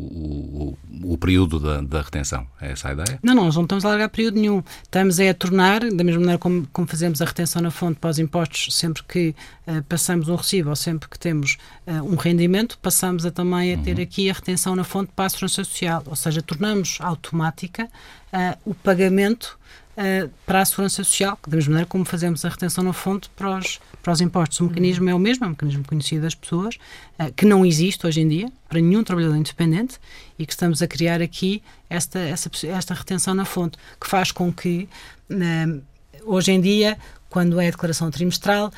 o, 0.00 0.76
o, 1.02 1.12
o, 1.12 1.18
período 1.18 1.60
da, 1.60 1.80
da, 1.80 2.02
retenção. 2.02 2.46
É 2.60 2.72
essa 2.72 2.88
a 2.88 2.92
ideia? 2.92 3.18
Não, 3.22 3.34
não, 3.34 3.44
nós 3.44 3.56
não 3.56 3.64
estamos 3.64 3.84
a 3.84 3.88
alargar 3.88 4.08
período 4.08 4.40
nenhum. 4.40 4.62
Estamos 4.82 5.18
é 5.18 5.28
a 5.28 5.34
tornar, 5.34 5.80
da 5.80 6.04
mesma 6.04 6.20
maneira 6.20 6.38
como, 6.38 6.66
como 6.72 6.86
fazemos 6.86 7.20
a 7.20 7.24
retenção 7.24 7.60
na 7.60 7.70
fonte 7.70 7.98
para 7.98 8.10
os 8.10 8.18
impostos, 8.18 8.74
sempre 8.74 9.02
que 9.04 9.34
uh, 9.66 9.82
passamos 9.84 10.28
um 10.28 10.34
recibo 10.34 10.70
ou 10.70 10.76
sempre 10.76 11.08
que 11.08 11.18
temos 11.18 11.58
uh, 11.86 12.02
um 12.04 12.16
rendimento, 12.16 12.78
passamos 12.78 13.26
a, 13.26 13.30
também 13.30 13.74
a 13.74 13.78
ter 13.78 13.96
uhum. 13.96 14.02
aqui 14.02 14.30
a 14.30 14.32
retenção 14.32 14.74
na 14.74 14.84
fonte 14.84 15.12
para 15.14 15.26
a 15.26 15.28
segurança 15.28 15.64
social. 15.64 16.02
Ou 16.06 16.16
seja, 16.16 16.40
tornamos 16.42 16.98
automática 17.00 17.84
uh, 18.32 18.58
o 18.64 18.74
pagamento 18.74 19.59
uh, 19.96 20.30
para 20.46 20.60
a 20.60 20.64
segurança 20.64 21.02
social, 21.04 21.38
da 21.46 21.56
mesma 21.56 21.72
maneira 21.72 21.88
como 21.88 22.04
fazemos 22.04 22.44
a 22.44 22.48
retenção 22.48 22.84
na 22.84 22.92
fonte 22.92 23.30
para 23.30 23.58
os, 23.58 23.80
para 24.02 24.12
os 24.12 24.20
impostos. 24.20 24.60
O 24.60 24.64
mecanismo 24.64 25.08
é 25.08 25.14
o 25.14 25.18
mesmo, 25.18 25.44
é 25.44 25.48
um 25.48 25.50
mecanismo 25.50 25.84
conhecido 25.84 26.22
das 26.22 26.34
pessoas, 26.34 26.76
uh, 27.18 27.32
que 27.34 27.44
não 27.44 27.64
existe 27.64 28.06
hoje 28.06 28.20
em 28.20 28.28
dia 28.28 28.52
para 28.68 28.80
nenhum 28.80 29.02
trabalhador 29.02 29.36
independente 29.36 29.98
e 30.38 30.46
que 30.46 30.52
estamos 30.52 30.82
a 30.82 30.86
criar 30.86 31.20
aqui 31.20 31.62
esta, 31.88 32.18
esta, 32.18 32.50
esta 32.66 32.94
retenção 32.94 33.34
na 33.34 33.44
fonte, 33.44 33.78
que 34.00 34.06
faz 34.06 34.32
com 34.32 34.52
que, 34.52 34.88
uh, 35.30 35.82
hoje 36.24 36.52
em 36.52 36.60
dia, 36.60 36.98
quando 37.28 37.60
é 37.60 37.68
a 37.68 37.70
declaração 37.70 38.10
trimestral, 38.10 38.72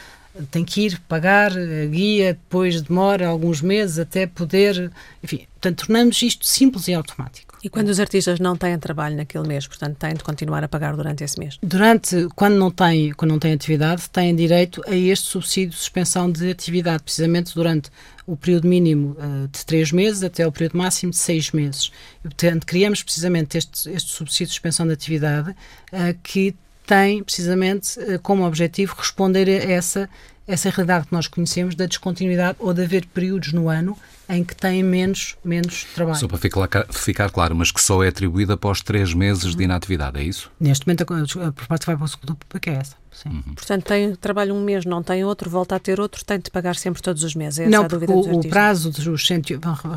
tem 0.51 0.65
que 0.65 0.87
ir 0.87 0.99
pagar 1.09 1.53
a 1.53 1.87
guia, 1.87 2.35
depois 2.35 2.81
demora 2.81 3.29
alguns 3.29 3.61
meses 3.61 3.99
até 3.99 4.27
poder. 4.27 4.91
Enfim, 5.23 5.47
portanto, 5.53 5.87
tornamos 5.87 6.23
isto 6.23 6.47
simples 6.47 6.89
e 6.89 6.95
automático. 6.95 7.52
E 7.63 7.69
quando 7.69 7.89
os 7.89 8.01
artistas 8.01 8.41
não 8.41 8.57
têm 8.57 8.77
trabalho 8.77 9.17
naquele 9.17 9.47
mês, 9.47 9.69
portanto, 9.69 9.97
têm 9.97 10.15
de 10.15 10.25
continuar 10.25 10.65
a 10.65 10.69
pagar 10.69 10.97
durante 10.97 11.23
esse 11.23 11.39
mês? 11.39 11.59
Durante, 11.63 12.27
quando 12.35 12.57
não 12.57 12.73
têm, 12.73 13.13
quando 13.13 13.31
não 13.31 13.39
têm 13.39 13.53
atividade, 13.53 14.11
têm 14.11 14.35
direito 14.35 14.83
a 14.85 14.97
este 14.97 15.29
subsídio 15.29 15.71
de 15.71 15.77
suspensão 15.77 16.31
de 16.31 16.51
atividade, 16.51 17.05
precisamente 17.05 17.55
durante 17.55 17.89
o 18.27 18.37
período 18.37 18.67
mínimo 18.67 19.17
uh, 19.19 19.47
de 19.47 19.65
três 19.65 19.93
meses 19.93 20.25
até 20.25 20.45
o 20.45 20.51
período 20.51 20.77
máximo 20.77 21.13
de 21.13 21.19
seis 21.19 21.53
meses. 21.53 21.93
E, 22.21 22.23
portanto, 22.23 22.67
criamos 22.67 23.01
precisamente 23.01 23.57
este, 23.57 23.91
este 23.91 24.11
subsídio 24.11 24.47
de 24.47 24.53
suspensão 24.53 24.85
de 24.85 24.93
atividade 24.93 25.51
uh, 25.51 26.19
que 26.21 26.57
tem 26.85 27.23
precisamente 27.23 27.99
uh, 28.01 28.19
como 28.21 28.45
objetivo 28.45 28.97
responder 28.99 29.49
a 29.49 29.71
essa, 29.71 30.11
essa 30.49 30.69
realidade 30.69 31.07
que 31.07 31.13
nós 31.13 31.29
conhecemos 31.29 31.77
da 31.77 31.87
descontinuidade 31.87 32.59
ou 32.61 32.75
de 32.75 32.83
haver 32.83 33.07
períodos 33.07 33.53
no 33.53 33.69
ano 33.69 33.97
em 34.33 34.43
que 34.43 34.57
têm 34.57 34.83
menos, 34.83 35.37
menos 35.45 35.85
trabalho. 35.95 36.19
Só 36.19 36.27
para 36.27 36.39
ficar, 36.39 36.87
ficar 36.91 37.31
claro, 37.31 37.55
mas 37.55 37.71
que 37.71 37.81
só 37.81 38.03
é 38.03 38.09
atribuída 38.09 38.55
após 38.55 38.81
três 38.81 39.13
meses 39.13 39.55
de 39.55 39.63
inatividade, 39.63 40.19
é 40.19 40.23
isso? 40.23 40.51
Neste 40.59 40.87
momento 40.87 41.05
a, 41.13 41.49
a 41.49 41.53
proposta 41.53 41.87
vai 41.87 41.97
para 41.97 42.05
o 42.05 42.09
segundo 42.09 42.37
PPK 42.37 42.71
é 42.71 42.75
essa. 42.75 43.03
Sim. 43.13 43.29
Uhum. 43.29 43.55
Portanto, 43.55 43.85
tem, 43.85 44.15
trabalho 44.15 44.55
um 44.55 44.65
mês, 44.65 44.87
não 44.87 45.03
tem 45.03 45.23
outro, 45.23 45.51
volta 45.51 45.77
a 45.77 45.79
ter 45.79 46.01
outro, 46.01 46.25
tem 46.25 46.39
de 46.39 46.51
pagar 46.51 46.75
sempre 46.77 47.03
todos 47.03 47.23
os 47.23 47.35
meses. 47.35 47.61
Essa 47.61 47.71
não, 47.71 47.83
é 47.83 47.85
a 47.85 47.89
dúvida 47.89 48.13
o, 48.13 48.39
o 48.39 48.49
prazo 48.49 48.91
dos 48.91 49.27
cento, 49.27 49.51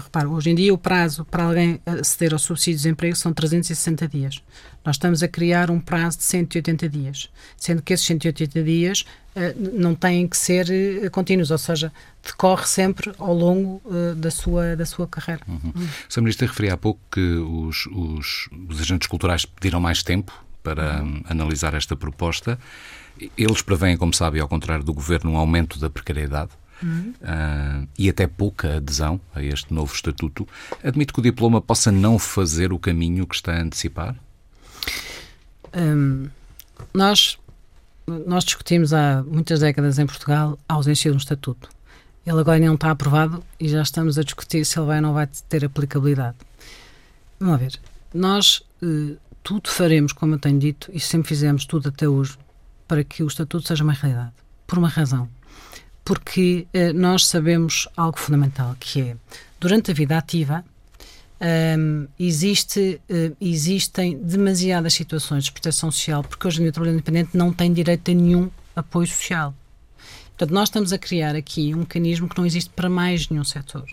repara, 0.04 0.28
hoje 0.28 0.50
em 0.50 0.56
dia 0.56 0.74
o 0.74 0.78
prazo 0.78 1.24
para 1.24 1.46
alguém 1.46 1.80
aceder 1.86 2.34
ao 2.34 2.40
subsídio 2.40 2.74
de 2.74 2.84
desemprego 2.84 3.16
são 3.16 3.32
360 3.32 4.08
dias. 4.10 4.42
Nós 4.84 4.98
estamos 4.98 5.24
a 5.24 5.28
criar 5.28 5.72
um 5.72 5.80
prazo 5.80 6.18
de 6.18 6.26
180 6.26 6.90
dias, 6.90 7.30
sendo 7.58 7.82
que 7.82 7.94
esses 7.94 8.06
180 8.06 8.62
dias 8.62 9.06
uh, 9.36 9.80
não 9.80 9.96
têm 9.96 10.28
que 10.28 10.38
ser 10.38 10.68
uh, 10.68 11.10
contínuos, 11.10 11.52
ou 11.52 11.58
seja, 11.58 11.92
decorre 12.26 12.66
sempre 12.66 13.14
ao 13.20 13.34
longo 13.34 13.82
uh, 13.86 14.16
da, 14.16 14.32
sua, 14.32 14.76
da 14.76 14.86
sua 14.86 15.08
carreira. 15.08 15.42
Uhum. 15.48 15.60
Uhum. 15.76 15.88
Sr. 16.10 16.22
Ministro, 16.22 16.48
referia 16.48 16.74
há 16.74 16.78
pouco 16.78 17.00
que 17.12 17.22
os, 17.22 17.86
os, 17.88 18.50
os 18.68 18.82
agentes 18.82 19.08
culturais 19.08 19.46
pediram 19.46 19.80
mais 19.80 20.02
tempo 20.02 20.34
para 20.64 21.04
um, 21.04 21.22
analisar 21.30 21.76
esta 21.76 21.96
proposta. 21.96 22.60
Eles 23.38 23.62
prevêem, 23.62 23.96
como 23.96 24.14
sabe, 24.14 24.40
ao 24.40 24.48
contrário 24.48 24.84
do 24.84 24.94
governo, 24.94 25.32
um 25.32 25.38
aumento 25.38 25.80
da 25.80 25.90
precariedade. 25.90 26.50
Uhum. 26.84 27.14
Uh, 27.22 27.88
e 27.98 28.10
até 28.10 28.28
pouca 28.28 28.78
adesão 28.78 29.22
a 29.34 29.42
este 29.42 29.74
novo 29.74 29.94
estatuto. 29.94 30.48
Admite 30.84 31.14
que 31.14 31.20
o 31.20 31.24
diploma 31.24 31.62
possa 31.62 31.92
não 31.92 32.20
fazer 32.20 32.74
o 32.74 32.80
caminho 32.80 33.26
que 33.26 33.36
está 33.36 33.54
a 33.54 33.62
antecipar? 33.62 34.16
Um, 35.74 36.28
nós, 36.94 37.38
nós 38.06 38.44
discutimos 38.44 38.94
há 38.94 39.24
muitas 39.26 39.62
décadas 39.62 40.00
em 40.00 40.06
Portugal 40.06 40.60
a 40.68 40.74
ausência 40.74 41.12
de 41.12 41.16
um 41.16 41.20
estatuto. 41.20 41.70
Ele 42.26 42.40
agora 42.40 42.60
não 42.60 42.76
está 42.76 42.92
aprovado 42.92 43.44
e 43.60 43.70
já 43.70 43.82
estamos 43.82 44.18
a 44.18 44.24
discutir 44.24 44.66
se 44.66 44.80
ele 44.80 44.88
vai 44.88 44.98
ou 44.98 45.02
não 45.02 45.14
vai 45.14 45.28
ter 45.48 45.64
aplicabilidade. 45.64 46.36
Vamos 47.40 47.60
ver. 47.60 47.80
Nós 48.14 48.64
uh, 48.82 49.18
tudo 49.46 49.70
faremos, 49.70 50.12
como 50.12 50.34
eu 50.34 50.40
tenho 50.40 50.58
dito, 50.58 50.90
e 50.92 51.00
sempre 51.00 51.30
fizemos 51.30 51.66
tudo 51.66 51.90
até 51.90 52.10
hoje, 52.10 52.36
para 52.88 53.04
que 53.04 53.22
o 53.22 53.28
Estatuto 53.28 53.68
seja 53.68 53.84
uma 53.84 53.94
realidade. 53.94 54.32
Por 54.66 54.80
uma 54.80 54.90
razão. 54.90 55.30
Porque 56.04 56.66
eh, 56.74 56.92
nós 56.94 57.28
sabemos 57.28 57.88
algo 57.96 58.18
fundamental, 58.18 58.76
que 58.80 59.02
é, 59.02 59.16
durante 59.60 59.92
a 59.92 59.94
vida 59.94 60.18
ativa, 60.18 60.66
um, 61.40 61.46
ehm, 61.46 62.08
existe, 62.20 63.00
uh, 63.10 63.36
existem 63.40 64.18
demasiadas 64.18 64.94
situações 64.94 65.44
de 65.44 65.52
proteção 65.52 65.92
social, 65.92 66.24
porque 66.24 66.48
hoje 66.48 66.58
em 66.58 66.62
dia 66.62 66.70
o 66.70 66.74
trabalhador 66.74 66.98
independente 66.98 67.38
não 67.38 67.54
tem 67.54 67.72
direito 67.72 68.10
a 68.10 68.14
nenhum 68.14 68.50
apoio 68.76 69.08
social. 69.08 69.54
Portanto, 70.38 70.54
nós 70.54 70.68
estamos 70.68 70.92
a 70.92 70.98
criar 70.98 71.36
aqui 71.36 71.74
um 71.74 71.80
mecanismo 71.80 72.28
que 72.28 72.38
não 72.38 72.46
existe 72.46 72.70
para 72.72 72.90
mais 72.90 73.30
nenhum 73.30 73.44
setor, 73.44 73.86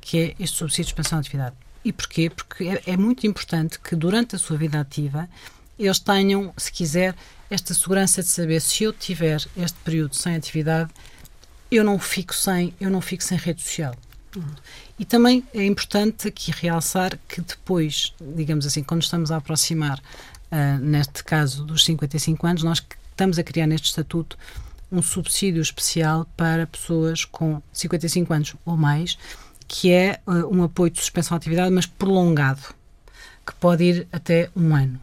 que 0.00 0.18
é 0.18 0.34
este 0.38 0.56
subsídio 0.56 0.84
de 0.84 0.90
expansão 0.90 1.20
de 1.20 1.26
atividade. 1.26 1.56
E 1.84 1.92
porquê? 1.92 2.30
Porque 2.30 2.64
é, 2.64 2.82
é 2.86 2.96
muito 2.96 3.26
importante 3.26 3.78
que 3.80 3.96
durante 3.96 4.36
a 4.36 4.38
sua 4.38 4.56
vida 4.56 4.78
ativa 4.78 5.28
eles 5.76 5.98
tenham, 5.98 6.52
se 6.56 6.70
quiser, 6.70 7.14
esta 7.50 7.74
segurança 7.74 8.22
de 8.22 8.28
saber 8.28 8.60
se 8.60 8.84
eu 8.84 8.92
tiver 8.92 9.44
este 9.56 9.78
período 9.84 10.14
sem 10.14 10.36
atividade, 10.36 10.90
eu 11.70 11.82
não 11.82 11.98
fico 11.98 12.34
sem, 12.34 12.72
eu 12.80 12.90
não 12.90 13.00
fico 13.00 13.24
sem 13.24 13.36
rede 13.36 13.62
social. 13.62 13.94
E 14.98 15.04
também 15.04 15.42
é 15.52 15.64
importante 15.64 16.28
aqui 16.28 16.52
realçar 16.52 17.18
que 17.26 17.40
depois, 17.40 18.14
digamos 18.20 18.64
assim, 18.66 18.84
quando 18.84 19.02
estamos 19.02 19.32
a 19.32 19.38
aproximar, 19.38 19.98
uh, 19.98 20.78
neste 20.80 21.24
caso 21.24 21.64
dos 21.64 21.84
55 21.84 22.46
anos, 22.46 22.62
nós 22.62 22.80
estamos 23.10 23.38
a 23.38 23.42
criar 23.42 23.66
neste 23.66 23.86
estatuto 23.86 24.38
um 24.90 25.02
subsídio 25.02 25.62
especial 25.62 26.26
para 26.36 26.66
pessoas 26.66 27.24
com 27.24 27.62
55 27.72 28.32
anos 28.32 28.54
ou 28.64 28.76
mais, 28.76 29.16
que 29.66 29.92
é 29.92 30.20
uh, 30.26 30.54
um 30.54 30.64
apoio 30.64 30.90
de 30.90 30.98
suspensão 30.98 31.36
de 31.38 31.42
atividade, 31.42 31.72
mas 31.72 31.86
prolongado, 31.86 32.74
que 33.46 33.54
pode 33.54 33.84
ir 33.84 34.08
até 34.12 34.50
um 34.56 34.74
ano. 34.74 35.00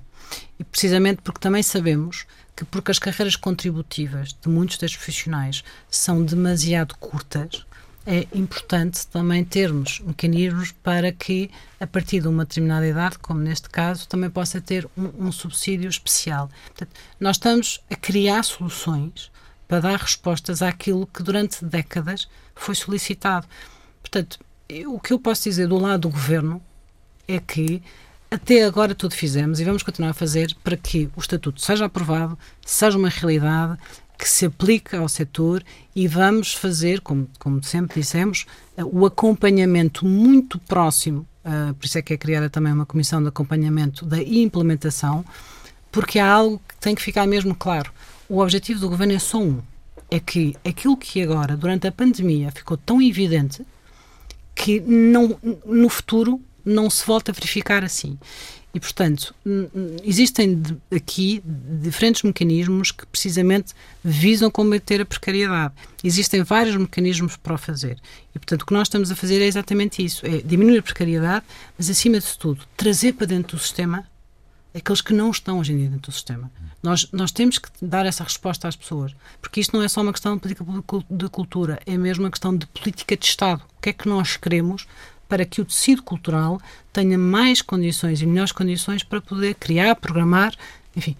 E 0.59 0.63
precisamente 0.63 1.21
porque 1.21 1.39
também 1.39 1.63
sabemos 1.63 2.25
que, 2.55 2.65
porque 2.65 2.91
as 2.91 2.99
carreiras 2.99 3.35
contributivas 3.35 4.33
de 4.33 4.49
muitos 4.49 4.77
destes 4.77 4.97
profissionais 4.97 5.63
são 5.89 6.23
demasiado 6.23 6.95
curtas, 6.95 7.65
é 8.05 8.25
importante 8.33 9.05
também 9.07 9.43
termos 9.43 9.99
mecanismos 9.99 10.71
para 10.71 11.11
que, 11.11 11.51
a 11.77 11.85
partir 11.85 12.21
de 12.21 12.29
uma 12.29 12.45
determinada 12.45 12.87
idade, 12.87 13.19
como 13.19 13.41
neste 13.41 13.69
caso, 13.69 14.07
também 14.07 14.29
possa 14.29 14.61
ter 14.61 14.87
um, 14.97 15.27
um 15.27 15.31
subsídio 15.31 15.89
especial. 15.89 16.49
Portanto, 16.67 16.91
nós 17.19 17.35
estamos 17.35 17.81
a 17.91 17.95
criar 17.97 18.43
soluções 18.43 19.29
para 19.67 19.81
dar 19.81 19.99
respostas 19.99 20.61
àquilo 20.61 21.07
que 21.07 21.23
durante 21.23 21.63
décadas 21.65 22.27
foi 22.55 22.75
solicitado. 22.75 23.47
Portanto, 24.01 24.39
o 24.87 24.99
que 24.99 25.13
eu 25.13 25.19
posso 25.19 25.43
dizer 25.43 25.67
do 25.67 25.77
lado 25.77 26.01
do 26.01 26.09
governo 26.09 26.61
é 27.27 27.39
que 27.39 27.81
até 28.29 28.63
agora 28.63 28.93
tudo 28.93 29.13
fizemos 29.13 29.59
e 29.59 29.63
vamos 29.63 29.83
continuar 29.83 30.11
a 30.11 30.13
fazer 30.13 30.53
para 30.63 30.75
que 30.75 31.09
o 31.15 31.19
Estatuto 31.19 31.61
seja 31.61 31.85
aprovado, 31.85 32.37
seja 32.65 32.97
uma 32.97 33.09
realidade, 33.09 33.77
que 34.17 34.27
se 34.27 34.45
aplique 34.45 34.95
ao 34.95 35.07
setor 35.07 35.63
e 35.95 36.07
vamos 36.07 36.53
fazer, 36.53 37.01
como, 37.01 37.29
como 37.39 37.63
sempre 37.63 38.01
dissemos, 38.01 38.45
o 38.91 39.05
acompanhamento 39.05 40.05
muito 40.05 40.59
próximo, 40.59 41.25
uh, 41.45 41.73
por 41.75 41.85
isso 41.85 41.97
é 41.97 42.01
que 42.01 42.13
é 42.13 42.17
criada 42.17 42.49
também 42.49 42.73
uma 42.73 42.85
comissão 42.85 43.21
de 43.21 43.27
acompanhamento 43.27 44.05
da 44.05 44.21
implementação, 44.21 45.23
porque 45.91 46.19
há 46.19 46.29
algo 46.29 46.59
que 46.67 46.75
tem 46.77 46.95
que 46.95 47.01
ficar 47.01 47.27
mesmo 47.27 47.53
claro. 47.55 47.91
O 48.29 48.39
objetivo 48.39 48.79
do 48.79 48.89
governo 48.89 49.13
é 49.13 49.19
só 49.19 49.39
um, 49.39 49.61
é 50.09 50.19
que 50.19 50.55
aquilo 50.65 50.97
que 50.97 51.21
agora, 51.21 51.55
durante 51.55 51.87
a 51.87 51.91
pandemia, 51.91 52.51
ficou 52.51 52.77
tão 52.77 53.01
evidente 53.01 53.65
que 54.53 54.79
não, 54.81 55.37
no 55.65 55.87
futuro 55.87 56.41
não 56.65 56.89
se 56.89 57.05
volta 57.05 57.31
a 57.31 57.33
verificar 57.33 57.83
assim. 57.83 58.17
E, 58.73 58.79
portanto, 58.79 59.33
existem 60.03 60.61
aqui 60.91 61.41
diferentes 61.81 62.21
mecanismos 62.21 62.91
que 62.91 63.05
precisamente 63.07 63.73
visam 64.03 64.51
combater 64.51 65.01
a 65.01 65.05
precariedade. 65.05 65.73
Existem 66.03 66.43
vários 66.43 66.75
mecanismos 66.75 67.37
para 67.37 67.55
o 67.55 67.57
fazer. 67.57 67.97
E, 68.35 68.39
portanto, 68.39 68.63
o 68.63 68.65
que 68.65 68.73
nós 68.73 68.87
estamos 68.87 69.09
a 69.09 69.15
fazer 69.15 69.41
é 69.41 69.45
exatamente 69.45 70.03
isso: 70.03 70.25
é 70.25 70.41
diminuir 70.41 70.79
a 70.79 70.83
precariedade, 70.83 71.45
mas, 71.77 71.89
acima 71.89 72.19
de 72.19 72.37
tudo, 72.37 72.65
trazer 72.75 73.13
para 73.13 73.25
dentro 73.25 73.57
do 73.57 73.63
sistema 73.63 74.05
aqueles 74.77 75.01
que 75.01 75.13
não 75.13 75.31
estão 75.31 75.59
hoje 75.59 75.73
em 75.73 75.77
dia 75.77 75.89
dentro 75.89 76.11
do 76.11 76.13
sistema. 76.13 76.51
Nós, 76.81 77.09
nós 77.11 77.31
temos 77.31 77.57
que 77.57 77.69
dar 77.81 78.05
essa 78.05 78.23
resposta 78.23 78.67
às 78.67 78.75
pessoas, 78.75 79.15
porque 79.41 79.59
isto 79.59 79.75
não 79.75 79.83
é 79.83 79.87
só 79.87 80.01
uma 80.01 80.11
questão 80.11 80.35
de 80.35 80.41
política 80.41 80.65
de 81.09 81.29
cultura, 81.29 81.79
é 81.85 81.97
mesmo 81.97 82.23
uma 82.23 82.31
questão 82.31 82.55
de 82.55 82.65
política 82.67 83.17
de 83.17 83.25
Estado. 83.25 83.61
O 83.77 83.81
que 83.81 83.89
é 83.89 83.93
que 83.93 84.07
nós 84.07 84.37
queremos 84.37 84.87
para 85.27 85.45
que 85.45 85.59
o 85.59 85.65
tecido 85.65 86.01
cultural 86.03 86.61
tenha 86.93 87.17
mais 87.17 87.61
condições 87.61 88.21
e 88.21 88.25
melhores 88.25 88.51
condições 88.51 89.03
para 89.03 89.19
poder 89.19 89.55
criar, 89.55 89.95
programar, 89.95 90.53
enfim, 90.95 91.17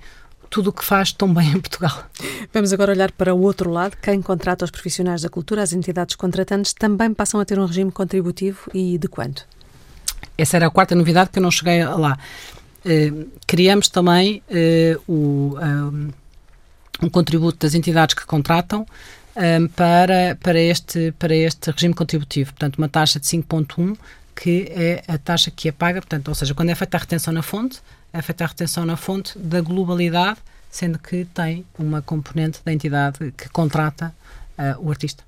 tudo 0.49 0.69
o 0.69 0.73
que 0.73 0.83
faz 0.83 1.11
tão 1.11 1.33
bem 1.33 1.49
em 1.51 1.59
Portugal. 1.59 2.05
Vamos 2.53 2.71
agora 2.71 2.91
olhar 2.91 3.11
para 3.11 3.33
o 3.33 3.41
outro 3.41 3.69
lado. 3.69 3.97
Quem 3.97 4.21
contrata 4.21 4.63
os 4.63 4.71
profissionais 4.71 5.21
da 5.21 5.29
cultura, 5.29 5.61
as 5.61 5.73
entidades 5.73 6.15
contratantes, 6.15 6.73
também 6.73 7.13
passam 7.13 7.39
a 7.39 7.45
ter 7.45 7.59
um 7.59 7.65
regime 7.65 7.91
contributivo 7.91 8.69
e 8.73 8.97
de 8.97 9.07
quanto? 9.07 9.45
Essa 10.37 10.57
era 10.57 10.67
a 10.67 10.71
quarta 10.71 10.95
novidade 10.95 11.29
que 11.31 11.39
eu 11.39 11.43
não 11.43 11.51
cheguei 11.51 11.83
lá. 11.83 12.17
Uh, 12.85 13.29
criamos 13.45 13.89
também 13.89 14.41
uh, 14.49 15.11
o, 15.11 15.57
um, 15.57 16.09
um 17.03 17.09
contributo 17.09 17.57
das 17.59 17.73
entidades 17.73 18.15
que 18.15 18.25
contratam 18.25 18.85
um, 19.35 19.67
para, 19.67 20.37
para, 20.41 20.59
este, 20.59 21.11
para 21.19 21.35
este 21.35 21.71
regime 21.71 21.93
contributivo. 21.93 22.51
Portanto, 22.51 22.77
uma 22.77 22.89
taxa 22.89 23.19
de 23.19 23.25
5,1 23.25 23.97
que 24.35 24.67
é 24.69 25.03
a 25.07 25.17
taxa 25.17 25.49
que 25.49 25.67
é 25.67 25.71
paga, 25.71 25.99
portanto, 25.99 26.27
ou 26.27 26.35
seja, 26.35 26.53
quando 26.53 26.69
é 26.69 26.75
feita 26.75 26.95
a 26.95 26.99
retenção 26.99 27.33
na 27.33 27.41
fonte, 27.41 27.81
é 28.13 28.21
feita 28.21 28.43
a 28.43 28.47
retenção 28.47 28.85
na 28.85 28.95
fonte 28.95 29.37
da 29.37 29.61
globalidade, 29.61 30.37
sendo 30.69 30.99
que 30.99 31.25
tem 31.25 31.65
uma 31.77 32.03
componente 32.03 32.59
da 32.63 32.71
entidade 32.71 33.33
que 33.35 33.49
contrata 33.49 34.13
uh, 34.57 34.85
o 34.85 34.91
artista. 34.91 35.23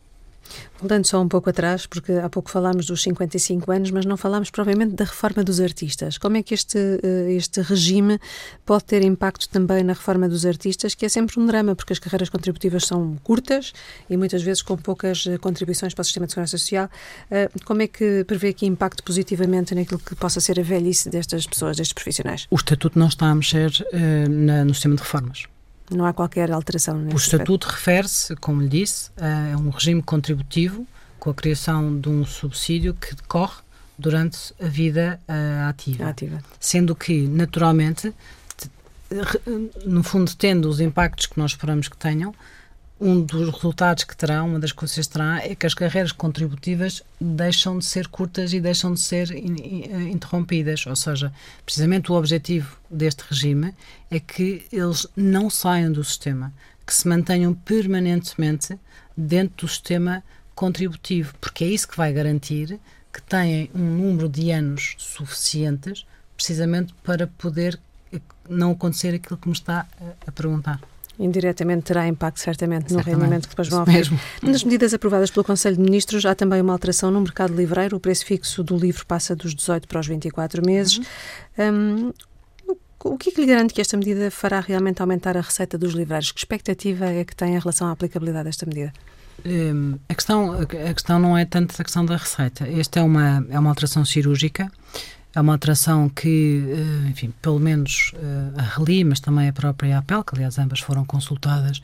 Voltando 0.79 1.05
só 1.05 1.21
um 1.21 1.27
pouco 1.27 1.49
atrás, 1.49 1.85
porque 1.85 2.13
há 2.13 2.29
pouco 2.29 2.49
falámos 2.49 2.85
dos 2.85 3.01
55 3.03 3.71
anos, 3.71 3.91
mas 3.91 4.05
não 4.05 4.15
falámos 4.15 4.49
provavelmente 4.49 4.95
da 4.95 5.03
reforma 5.03 5.43
dos 5.43 5.59
artistas. 5.59 6.17
Como 6.17 6.37
é 6.37 6.43
que 6.43 6.53
este, 6.53 6.77
eh, 6.77 7.33
este 7.33 7.61
regime 7.61 8.19
pode 8.65 8.85
ter 8.85 9.03
impacto 9.03 9.49
também 9.49 9.83
na 9.83 9.93
reforma 9.93 10.29
dos 10.29 10.45
artistas, 10.45 10.95
que 10.95 11.05
é 11.05 11.09
sempre 11.09 11.39
um 11.39 11.45
drama, 11.45 11.75
porque 11.75 11.93
as 11.93 11.99
carreiras 11.99 12.29
contributivas 12.29 12.85
são 12.85 13.17
curtas 13.23 13.73
e 14.09 14.15
muitas 14.15 14.41
vezes 14.41 14.61
com 14.61 14.77
poucas 14.77 15.25
eh, 15.27 15.37
contribuições 15.37 15.93
para 15.93 16.01
o 16.01 16.05
sistema 16.05 16.25
de 16.25 16.31
segurança 16.31 16.57
social. 16.57 16.89
Eh, 17.29 17.49
como 17.65 17.81
é 17.81 17.87
que 17.87 18.23
prevê 18.23 18.49
aqui 18.49 18.65
impacto 18.65 19.03
positivamente 19.03 19.75
naquilo 19.75 19.99
que 19.99 20.15
possa 20.15 20.39
ser 20.39 20.59
a 20.59 20.63
velhice 20.63 21.09
destas 21.09 21.45
pessoas, 21.45 21.75
destes 21.77 21.93
profissionais? 21.93 22.47
O 22.49 22.55
Estatuto 22.55 22.97
não 22.97 23.07
está 23.07 23.27
a 23.27 23.35
mexer 23.35 23.69
uh, 23.69 24.29
na, 24.29 24.63
no 24.63 24.73
sistema 24.73 24.95
de 24.95 25.01
reformas. 25.01 25.43
Não 25.89 26.05
há 26.05 26.13
qualquer 26.13 26.51
alteração 26.51 27.07
O 27.11 27.15
Estatuto 27.15 27.67
refere-se, 27.67 28.35
como 28.35 28.61
lhe 28.61 28.69
disse, 28.69 29.11
a 29.17 29.57
um 29.57 29.69
regime 29.69 30.01
contributivo 30.01 30.85
com 31.19 31.29
a 31.29 31.33
criação 31.33 31.99
de 31.99 32.07
um 32.07 32.25
subsídio 32.25 32.93
que 32.93 33.15
decorre 33.15 33.61
durante 33.97 34.53
a 34.61 34.67
vida 34.67 35.19
uh, 35.27 35.69
ativa. 35.69 36.07
ativa. 36.07 36.41
Sendo 36.59 36.95
que, 36.95 37.27
naturalmente, 37.27 38.13
no 39.85 40.03
fundo, 40.03 40.33
tendo 40.35 40.69
os 40.69 40.79
impactos 40.79 41.25
que 41.25 41.37
nós 41.37 41.51
esperamos 41.51 41.87
que 41.87 41.97
tenham, 41.97 42.33
um 42.99 43.21
dos 43.21 43.49
resultados 43.53 44.03
que 44.03 44.15
terá, 44.15 44.43
uma 44.43 44.59
das 44.59 44.71
coisas 44.71 45.07
que 45.07 45.13
terá, 45.13 45.43
é 45.43 45.55
que 45.55 45.65
as 45.65 45.73
carreiras 45.73 46.11
contributivas 46.11 47.01
deixam 47.19 47.79
de 47.79 47.85
ser 47.85 48.07
curtas 48.07 48.51
e 48.51 48.59
deixam 48.59 48.93
de 48.93 48.99
ser 48.99 49.31
interrompidas. 49.31 50.85
Ou 50.85 50.95
seja, 50.95 51.31
precisamente 51.65 52.11
o 52.11 52.15
objetivo 52.15 52.77
deste 52.89 53.23
regime 53.29 53.73
é 54.11 54.19
que 54.19 54.65
eles 54.71 55.07
não 55.15 55.49
saiam 55.49 55.91
do 55.91 56.03
sistema, 56.03 56.53
que 56.85 56.93
se 56.93 57.07
mantenham 57.07 57.53
permanentemente 57.53 58.77
dentro 59.15 59.65
do 59.65 59.69
sistema 59.69 60.23
contributivo, 60.53 61.33
porque 61.39 61.63
é 61.63 61.67
isso 61.67 61.87
que 61.87 61.95
vai 61.95 62.11
garantir 62.11 62.79
que 63.13 63.21
têm 63.21 63.71
um 63.73 63.97
número 63.97 64.27
de 64.27 64.51
anos 64.51 64.95
suficientes 64.97 66.05
precisamente 66.35 66.93
para 67.03 67.27
poder 67.27 67.79
não 68.47 68.71
acontecer 68.71 69.13
aquilo 69.15 69.37
que 69.37 69.47
me 69.47 69.53
está 69.53 69.87
a 70.25 70.31
perguntar 70.31 70.79
indiretamente 71.19 71.83
terá 71.83 72.07
impacto 72.07 72.39
certamente 72.39 72.93
no 72.93 72.99
rendimento 72.99 73.43
que 73.43 73.49
depois 73.49 73.67
vão 73.67 73.83
oferecer. 73.83 74.17
Nas 74.41 74.63
medidas 74.63 74.93
aprovadas 74.93 75.29
pelo 75.29 75.43
Conselho 75.43 75.75
de 75.75 75.81
Ministros 75.83 76.25
há 76.25 76.33
também 76.33 76.61
uma 76.61 76.73
alteração 76.73 77.11
no 77.11 77.19
mercado 77.19 77.53
livreiro, 77.53 77.97
o 77.97 77.99
preço 77.99 78.25
fixo 78.25 78.63
do 78.63 78.77
livro 78.77 79.05
passa 79.05 79.35
dos 79.35 79.53
18 79.53 79.87
para 79.87 79.99
os 79.99 80.07
24 80.07 80.65
meses. 80.65 80.97
Uhum. 81.57 82.13
Um, 82.13 82.13
o 83.03 83.17
que 83.17 83.29
é 83.29 83.31
que 83.33 83.41
lhe 83.41 83.47
garante 83.47 83.73
que 83.73 83.81
esta 83.81 83.95
medida 83.95 84.29
fará 84.29 84.59
realmente 84.59 85.01
aumentar 85.01 85.37
a 85.37 85.41
receita 85.41 85.77
dos 85.77 85.93
livreiros? 85.93 86.31
Que 86.31 86.39
expectativa 86.39 87.05
é 87.05 87.23
que 87.23 87.35
tem 87.35 87.55
em 87.55 87.59
relação 87.59 87.87
à 87.87 87.91
aplicabilidade 87.91 88.45
desta 88.45 88.65
medida? 88.65 88.91
Um, 89.45 89.97
a, 90.09 90.13
questão, 90.13 90.51
a 90.53 90.93
questão 90.93 91.17
não 91.17 91.37
é 91.37 91.45
tanto 91.45 91.73
a 91.79 91.83
questão 91.83 92.05
da 92.05 92.17
receita. 92.17 92.67
Esta 92.67 92.99
é 92.99 93.03
uma, 93.03 93.45
é 93.49 93.57
uma 93.57 93.69
alteração 93.69 94.03
cirúrgica 94.03 94.69
é 95.35 95.41
uma 95.41 95.53
alteração 95.53 96.09
que, 96.09 96.63
eh, 96.67 97.09
enfim, 97.09 97.33
pelo 97.41 97.59
menos 97.59 98.13
eh, 98.15 98.59
a 98.59 98.61
Reli, 98.63 99.03
mas 99.03 99.19
também 99.19 99.47
a 99.47 99.53
própria 99.53 99.99
APEL, 99.99 100.23
que 100.23 100.35
aliás 100.35 100.57
ambas 100.57 100.79
foram 100.79 101.05
consultadas, 101.05 101.81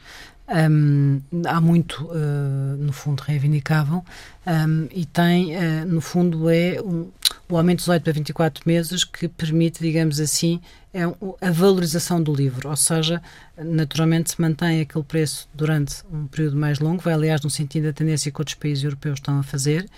um, 0.47 1.21
há 1.47 1.60
muito, 1.60 2.05
uh, 2.05 2.77
no 2.77 2.93
fundo, 2.93 3.21
reivindicavam 3.21 4.05
um, 4.45 4.88
e 4.91 5.03
tem, 5.03 5.55
uh, 5.55 5.86
no 5.88 5.99
fundo, 5.99 6.49
é 6.49 6.79
um, 6.81 7.10
o 7.49 7.58
aumento 7.58 7.79
de 7.79 7.86
18 7.86 8.03
para 8.03 8.13
24 8.13 8.63
meses 8.65 9.03
que 9.03 9.27
permite, 9.27 9.81
digamos 9.81 10.19
assim, 10.19 10.62
é 10.93 11.01
a 11.41 11.51
valorização 11.51 12.21
do 12.21 12.34
livro, 12.34 12.69
ou 12.69 12.75
seja, 12.75 13.21
naturalmente 13.58 14.31
se 14.31 14.41
mantém 14.41 14.81
aquele 14.81 15.03
preço 15.03 15.49
durante 15.53 16.03
um 16.12 16.27
período 16.27 16.55
mais 16.58 16.79
longo, 16.79 17.01
vai 17.01 17.13
aliás 17.13 17.41
no 17.41 17.49
sentido 17.49 17.86
da 17.86 17.93
tendência 17.93 18.31
que 18.31 18.39
outros 18.39 18.55
países 18.55 18.84
europeus 18.84 19.15
estão 19.15 19.39
a 19.39 19.43
fazer, 19.43 19.89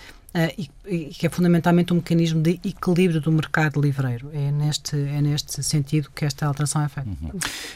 e, 0.58 0.70
e, 0.86 1.06
que 1.06 1.26
é 1.26 1.30
fundamentalmente 1.30 1.94
um 1.94 1.98
mecanismo 1.98 2.42
de 2.42 2.60
equilíbrio 2.64 3.20
do 3.20 3.32
mercado 3.32 3.82
livreiro. 3.82 4.30
É 4.34 4.52
neste, 4.52 4.96
é 4.96 5.22
neste 5.22 5.64
sentido 5.64 6.10
que 6.14 6.26
esta 6.26 6.46
alteração 6.46 6.84
é 6.84 6.90
feita. 6.90 7.10
Uhum. 7.10 7.32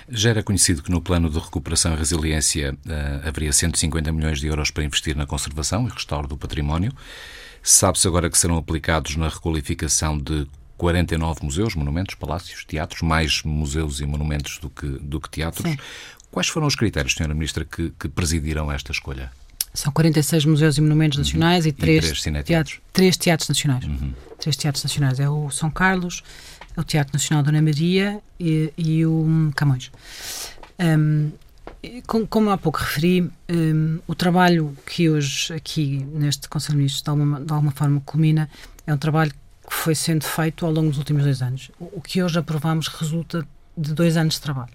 Já 0.09 0.29
era 0.31 0.43
conhecido 0.43 0.83
que 0.83 0.91
no 0.91 1.01
plano 1.01 1.29
de 1.29 1.39
recuperação 1.39 1.93
e 1.93 1.95
resiliência 1.97 2.73
uh, 2.73 3.27
haveria 3.27 3.51
150 3.51 4.11
milhões 4.11 4.39
de 4.39 4.47
euros 4.47 4.69
para 4.69 4.83
investir 4.83 5.15
na 5.15 5.25
conservação 5.25 5.87
e 5.87 5.89
restauro 5.89 6.27
do 6.27 6.37
património. 6.37 6.91
Sabe-se 7.63 8.07
agora 8.07 8.29
que 8.29 8.37
serão 8.37 8.57
aplicados 8.57 9.15
na 9.15 9.29
requalificação 9.29 10.17
de 10.17 10.47
49 10.77 11.43
museus, 11.43 11.75
monumentos, 11.75 12.15
palácios, 12.15 12.65
teatros, 12.65 13.03
mais 13.03 13.43
museus 13.43 13.99
e 13.99 14.05
monumentos 14.05 14.57
do 14.57 14.69
que, 14.69 14.87
do 14.87 15.21
que 15.21 15.29
teatros. 15.29 15.69
Sim. 15.69 15.77
Quais 16.31 16.47
foram 16.47 16.65
os 16.65 16.75
critérios, 16.75 17.13
Sra. 17.13 17.33
Ministra, 17.33 17.65
que, 17.65 17.91
que 17.99 18.07
presidiram 18.07 18.71
esta 18.71 18.91
escolha? 18.91 19.31
São 19.73 19.91
46 19.91 20.45
museus 20.45 20.77
e 20.77 20.81
monumentos 20.81 21.17
uhum. 21.17 21.23
nacionais 21.23 21.65
e 21.65 21.71
três, 21.71 22.25
e 22.25 22.43
teatros. 22.43 22.79
Três 22.91 23.17
teatros 23.17 23.47
nacionais. 23.47 23.85
Uhum. 23.85 24.13
Três 24.39 24.55
teatros 24.55 24.83
nacionais. 24.83 25.19
É 25.19 25.29
o 25.29 25.49
São 25.49 25.69
Carlos, 25.69 26.23
é 26.75 26.81
o 26.81 26.83
Teatro 26.83 27.13
Nacional 27.13 27.43
Dona 27.43 27.61
Maria 27.61 28.19
e, 28.39 28.73
e 28.77 29.05
o 29.05 29.51
Camões. 29.55 29.91
Um, 30.79 31.31
como 32.07 32.49
há 32.49 32.57
pouco 32.57 32.79
referi, 32.79 33.29
um, 33.49 33.99
o 34.07 34.13
trabalho 34.13 34.75
que 34.85 35.09
hoje 35.09 35.53
aqui 35.53 36.05
neste 36.13 36.47
Conselho 36.47 36.73
de 36.73 36.77
Ministros 36.77 37.03
de 37.03 37.09
alguma, 37.09 37.39
de 37.39 37.53
alguma 37.53 37.71
forma 37.71 38.01
culmina 38.01 38.49
é 38.85 38.93
um 38.93 38.97
trabalho 38.97 39.31
que 39.31 39.73
foi 39.73 39.95
sendo 39.95 40.23
feito 40.25 40.65
ao 40.65 40.71
longo 40.71 40.89
dos 40.89 40.97
últimos 40.97 41.23
dois 41.23 41.41
anos. 41.41 41.71
O, 41.79 41.97
o 41.97 42.01
que 42.01 42.21
hoje 42.21 42.37
aprovamos 42.37 42.87
resulta 42.87 43.47
de 43.77 43.93
dois 43.93 44.17
anos 44.17 44.35
de 44.35 44.41
trabalho. 44.41 44.73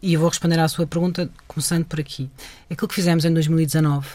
E 0.00 0.14
eu 0.14 0.20
vou 0.20 0.28
responder 0.28 0.58
à 0.58 0.66
sua 0.66 0.86
pergunta 0.86 1.30
começando 1.46 1.84
por 1.84 2.00
aqui. 2.00 2.28
Aquilo 2.68 2.88
que 2.88 2.94
fizemos 2.94 3.24
em 3.24 3.32
2019 3.32 4.06
eh, 4.06 4.10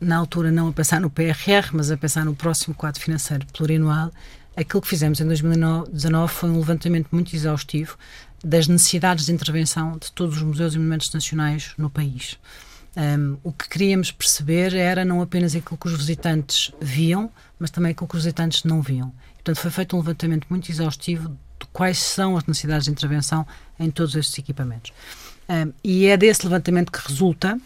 na 0.00 0.16
altura 0.16 0.52
não 0.52 0.68
a 0.68 0.72
pensar 0.72 1.00
no 1.00 1.10
PRR, 1.10 1.70
mas 1.72 1.90
a 1.90 1.96
pensar 1.96 2.24
no 2.24 2.34
próximo 2.34 2.74
quadro 2.74 3.00
financeiro 3.00 3.46
plurianual, 3.52 4.12
aquilo 4.56 4.80
que 4.80 4.88
fizemos 4.88 5.20
em 5.20 5.26
2019 5.26 6.32
foi 6.32 6.50
um 6.50 6.58
levantamento 6.58 7.08
muito 7.10 7.34
exaustivo 7.34 7.96
das 8.44 8.66
necessidades 8.68 9.26
de 9.26 9.32
intervenção 9.32 9.98
de 9.98 10.10
todos 10.12 10.36
os 10.36 10.42
museus 10.42 10.74
e 10.74 10.78
monumentos 10.78 11.12
nacionais 11.12 11.72
no 11.76 11.88
país. 11.88 12.38
Um, 12.94 13.38
o 13.42 13.52
que 13.52 13.68
queríamos 13.68 14.10
perceber 14.10 14.74
era 14.74 15.04
não 15.04 15.22
apenas 15.22 15.54
aquilo 15.54 15.78
que 15.78 15.86
os 15.86 15.96
visitantes 15.96 16.72
viam, 16.80 17.30
mas 17.58 17.70
também 17.70 17.92
aquilo 17.92 18.06
que 18.06 18.16
os 18.16 18.24
visitantes 18.24 18.64
não 18.64 18.82
viam. 18.82 19.12
Portanto, 19.34 19.56
foi 19.56 19.70
feito 19.70 19.96
um 19.96 20.00
levantamento 20.00 20.46
muito 20.50 20.70
exaustivo 20.70 21.30
de 21.58 21.66
quais 21.72 21.98
são 21.98 22.36
as 22.36 22.44
necessidades 22.44 22.84
de 22.84 22.90
intervenção 22.90 23.46
em 23.78 23.90
todos 23.90 24.14
estes 24.14 24.38
equipamentos. 24.38 24.92
Um, 25.48 25.72
e 25.82 26.06
é 26.06 26.16
desse 26.16 26.44
levantamento 26.44 26.92
que 26.92 27.08
resulta 27.08 27.58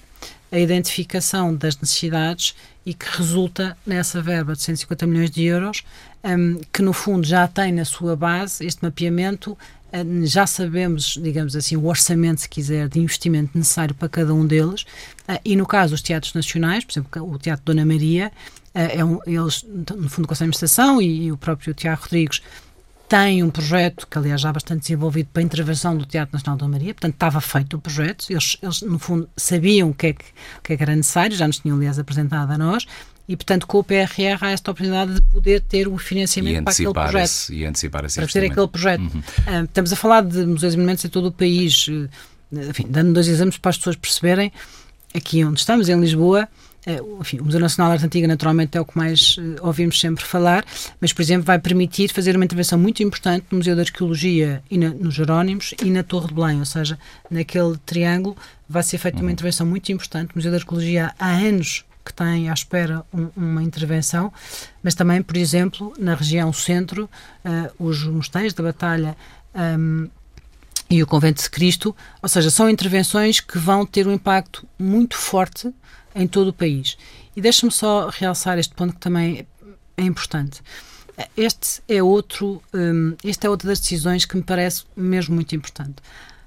a 0.51 0.59
identificação 0.59 1.55
das 1.55 1.77
necessidades 1.77 2.55
e 2.85 2.95
que 2.95 3.07
resulta 3.19 3.77
nessa 3.87 4.23
verba 4.23 4.55
de 4.55 4.63
150 4.63 5.07
milhões 5.07 5.31
de 5.31 5.45
euros, 5.45 5.83
um, 6.25 6.61
que 6.73 6.83
no 6.83 6.93
fundo 6.93 7.27
já 7.27 7.47
tem 7.49 7.73
na 7.73 7.85
sua 7.85 8.17
base 8.17 8.65
este 8.65 8.83
mapeamento 8.83 9.57
já 10.25 10.47
sabemos, 10.47 11.19
digamos 11.23 11.55
assim, 11.57 11.77
o 11.77 11.87
orçamento, 11.87 12.43
se 12.43 12.49
quiser, 12.49 12.89
de 12.89 12.99
investimento 12.99 13.57
necessário 13.57 13.95
para 13.95 14.09
cada 14.09 14.35
um 14.35 14.47
deles. 14.47 14.85
E 15.45 15.57
no 15.57 15.67
caso 15.67 15.93
dos 15.93 16.03
teatros 16.03 16.35
nacionais, 16.35 16.85
por 16.85 16.93
exemplo, 16.93 17.33
o 17.33 17.39
Teatro 17.39 17.65
Dona 17.65 17.85
Maria, 17.85 18.33
é 18.75 19.03
um, 19.05 19.19
eles, 19.27 19.65
no 19.65 20.11
fundo, 20.11 20.29
com 20.29 20.35
a 20.35 20.37
administração 20.37 21.01
e, 21.01 21.25
e 21.25 21.33
o 21.33 21.37
próprio 21.37 21.73
Tiago 21.73 22.03
Rodrigues 22.03 22.43
tem 23.09 23.43
um 23.43 23.51
projeto, 23.51 24.07
que 24.07 24.19
aliás 24.19 24.41
já 24.41 24.53
bastante 24.53 24.83
desenvolvido, 24.83 25.29
para 25.33 25.43
a 25.43 25.45
intervenção 25.45 25.97
do 25.97 26.05
Teatro 26.05 26.35
Nacional 26.35 26.59
da 26.59 26.69
Maria, 26.69 26.93
portanto 26.93 27.15
estava 27.15 27.41
feito 27.41 27.77
o 27.77 27.81
projeto, 27.81 28.27
eles, 28.31 28.57
eles 28.63 28.83
no 28.83 28.99
fundo 28.99 29.29
sabiam 29.37 29.91
o 29.91 29.95
que, 29.95 30.09
é 30.09 30.13
que, 30.13 30.25
o 30.59 30.63
que, 30.63 30.73
é 30.73 30.77
que 30.77 30.83
era 30.83 30.97
necessário, 30.97 31.37
já 31.37 31.47
nos 31.47 31.59
tinham 31.61 31.77
aliás 31.77 31.99
apresentado 31.99 32.51
a 32.51 32.59
nós, 32.59 32.87
e, 33.29 33.35
portanto, 33.35 33.67
com 33.67 33.79
o 33.79 33.85
PRR 33.85 34.39
há 34.41 34.51
esta 34.51 34.71
oportunidade 34.71 35.15
de 35.15 35.23
poder 35.23 35.61
ter 35.61 35.89
o 35.89 35.99
financiamento 35.99 36.63
para 36.63 36.73
aquele 36.73 36.93
projeto. 36.93 37.53
E 37.53 37.65
antecipar 37.65 38.05
esse 38.05 38.21
Para 38.21 38.29
ter 38.29 38.45
aquele 38.45 38.69
projeto. 38.69 39.01
Uhum. 39.01 39.19
Uh, 39.19 39.65
estamos 39.65 39.93
a 39.93 39.97
falar 39.97 40.21
de 40.23 40.47
museus 40.47 40.75
e 40.75 40.77
monumentos 40.77 41.05
em 41.05 41.09
todo 41.09 41.27
o 41.27 41.33
país, 41.33 41.89
uh, 41.89 42.09
enfim, 42.53 42.87
dando 42.89 43.13
dois 43.13 43.27
exemplos 43.27 43.59
para 43.59 43.71
as 43.71 43.79
pessoas 43.79 43.97
perceberem, 43.97 44.53
aqui 45.13 45.45
onde 45.45 45.59
estamos, 45.59 45.89
em 45.89 45.99
Lisboa, 46.01 46.49
enfim, 47.21 47.41
o 47.41 47.45
Museu 47.45 47.61
Nacional 47.61 47.91
de 47.91 47.95
Arte 47.95 48.07
Antiga 48.07 48.29
naturalmente 48.29 48.79
é 48.79 48.81
o 48.81 48.85
que 48.85 48.97
mais 48.97 49.37
ouvimos 49.61 49.99
sempre 49.99 50.25
falar, 50.25 50.65
mas, 51.01 51.13
por 51.13 51.23
exemplo, 51.23 51.45
vai 51.45 51.59
permitir 51.59 52.13
fazer 52.13 52.37
uma 52.37 52.45
intervenção 52.45 52.79
muito 52.79 53.03
importante 53.03 53.47
no 53.51 53.59
Museu 53.59 53.75
de 53.75 53.81
Arqueologia 53.81 54.63
e 54.71 54.79
na, 54.79 54.91
nos 54.91 55.15
Jerónimos 55.15 55.75
e 55.83 55.91
na 55.91 56.03
Torre 56.03 56.29
de 56.29 56.35
Belém, 56.35 56.61
ou 56.61 56.65
seja, 56.65 56.99
naquele 57.31 57.77
triângulo 57.85 58.37
vai 58.69 58.83
ser 58.83 58.99
feita 58.99 59.19
uhum. 59.19 59.25
uma 59.25 59.33
intervenção 59.33 59.67
muito 59.67 59.91
importante. 59.91 60.31
O 60.35 60.39
Museu 60.39 60.51
de 60.51 60.59
Arqueologia 60.59 61.13
há 61.19 61.31
anos 61.31 61.85
que 62.05 62.15
têm 62.15 62.49
à 62.49 62.55
espera 62.55 63.05
um, 63.13 63.29
uma 63.37 63.63
intervenção, 63.63 64.33
mas 64.83 64.95
também, 64.95 65.21
por 65.23 65.37
exemplo, 65.37 65.93
na 65.99 66.15
região 66.15 66.53
centro, 66.53 67.11
uh, 67.45 67.85
os 67.85 68.05
mosteiros 68.05 68.55
da 68.55 68.63
Batalha 68.63 69.17
um, 69.57 70.09
e 70.89 71.03
o 71.03 71.07
Convento 71.07 71.43
de 71.43 71.51
Cristo, 71.51 71.95
ou 72.23 72.29
seja, 72.29 72.51
são 72.51 72.71
intervenções 72.71 73.41
que 73.41 73.59
vão 73.59 73.85
ter 73.85 74.07
um 74.07 74.13
impacto 74.13 74.67
muito 74.79 75.17
forte 75.17 75.73
em 76.15 76.27
todo 76.27 76.49
o 76.49 76.53
país. 76.53 76.97
E 77.35 77.41
deixe-me 77.41 77.73
só 77.73 78.09
realçar 78.09 78.59
este 78.59 78.75
ponto 78.75 78.95
que 78.95 79.01
também 79.01 79.47
é 79.97 80.03
importante. 80.03 80.63
Este 81.37 81.83
é 81.89 82.03
outro, 82.03 82.63
um, 82.73 83.17
este 83.25 83.47
é 83.47 83.51
outra 83.51 83.69
das 83.69 83.81
decisões 83.81 84.25
que 84.25 84.37
me 84.37 84.43
parece 84.43 84.85
mesmo 84.95 85.35
muito 85.35 85.55
importante. 85.55 85.97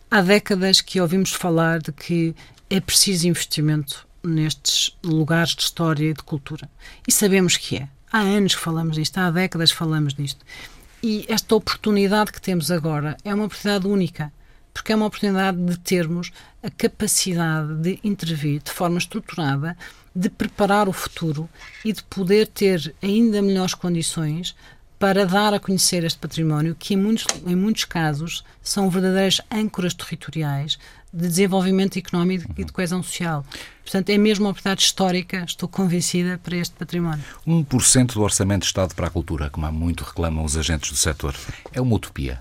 Há 0.10 0.22
décadas 0.22 0.82
que 0.82 1.02
ouvimos 1.02 1.32
falar 1.32 1.80
de 1.80 1.92
que 1.92 2.36
é 2.70 2.80
preciso 2.80 3.28
investimento 3.28 4.08
nestes 4.24 4.96
lugares 5.04 5.56
de 5.56 5.64
história 5.64 6.10
e 6.10 6.14
de 6.14 6.24
cultura. 6.24 6.70
E 7.08 7.12
sabemos 7.12 7.58
que 7.58 7.78
é. 7.78 7.90
Há 8.12 8.20
anos 8.20 8.56
que 8.56 8.62
falamos 8.62 8.96
disto, 8.96 9.18
há 9.18 9.30
décadas 9.30 9.72
que 9.72 9.78
falamos 9.78 10.14
disto. 10.14 10.44
E 11.02 11.26
esta 11.30 11.56
oportunidade 11.56 12.34
que 12.34 12.42
temos 12.42 12.70
agora 12.70 13.16
é 13.24 13.34
uma 13.34 13.46
oportunidade 13.46 13.88
única, 13.88 14.34
porque 14.74 14.92
é 14.92 14.96
uma 14.98 15.06
oportunidade 15.06 15.58
de 15.58 15.80
termos 15.80 16.30
a 16.62 16.70
capacidade 16.70 17.74
de 17.76 18.00
intervir 18.04 18.62
de 18.62 18.70
forma 18.70 18.98
estruturada, 18.98 19.78
de 20.14 20.30
preparar 20.30 20.90
o 20.90 20.94
futuro 20.94 21.50
e 21.86 21.94
de 21.94 22.04
poder 22.04 22.48
ter 22.48 22.94
ainda 23.02 23.42
melhores 23.42 23.74
condições 23.74 24.54
para 25.00 25.26
dar 25.26 25.54
a 25.54 25.60
conhecer 25.60 26.04
este 26.04 26.20
património, 26.20 26.76
que 26.78 26.94
em 26.94 26.98
muitos, 26.98 27.26
em 27.48 27.56
muitos 27.56 27.86
casos 27.86 28.44
são 28.62 28.90
verdadeiras 28.90 29.40
âncoras 29.50 29.94
territoriais 29.94 30.78
de 31.12 31.28
desenvolvimento 31.28 31.98
económico 31.98 32.54
e 32.58 32.64
de 32.64 32.72
coesão 32.72 33.02
social. 33.02 33.46
Portanto, 33.84 34.10
é 34.10 34.18
mesmo 34.18 34.46
uma 34.46 34.52
oportunidade 34.52 34.84
histórica, 34.84 35.44
estou 35.48 35.68
convencida, 35.68 36.40
para 36.44 36.56
este 36.56 36.76
património. 36.76 37.24
1% 37.48 38.14
do 38.14 38.22
orçamento 38.22 38.62
de 38.62 38.68
Estado 38.68 38.94
para 38.94 39.08
a 39.08 39.10
cultura, 39.10 39.50
como 39.50 39.66
há 39.66 39.72
muito 39.72 40.04
reclamam 40.04 40.46
os 40.46 40.56
agentes 40.56 40.92
do 40.92 40.98
setor, 40.98 41.36
é 41.74 41.82
uma 41.82 41.96
utopia? 41.96 42.40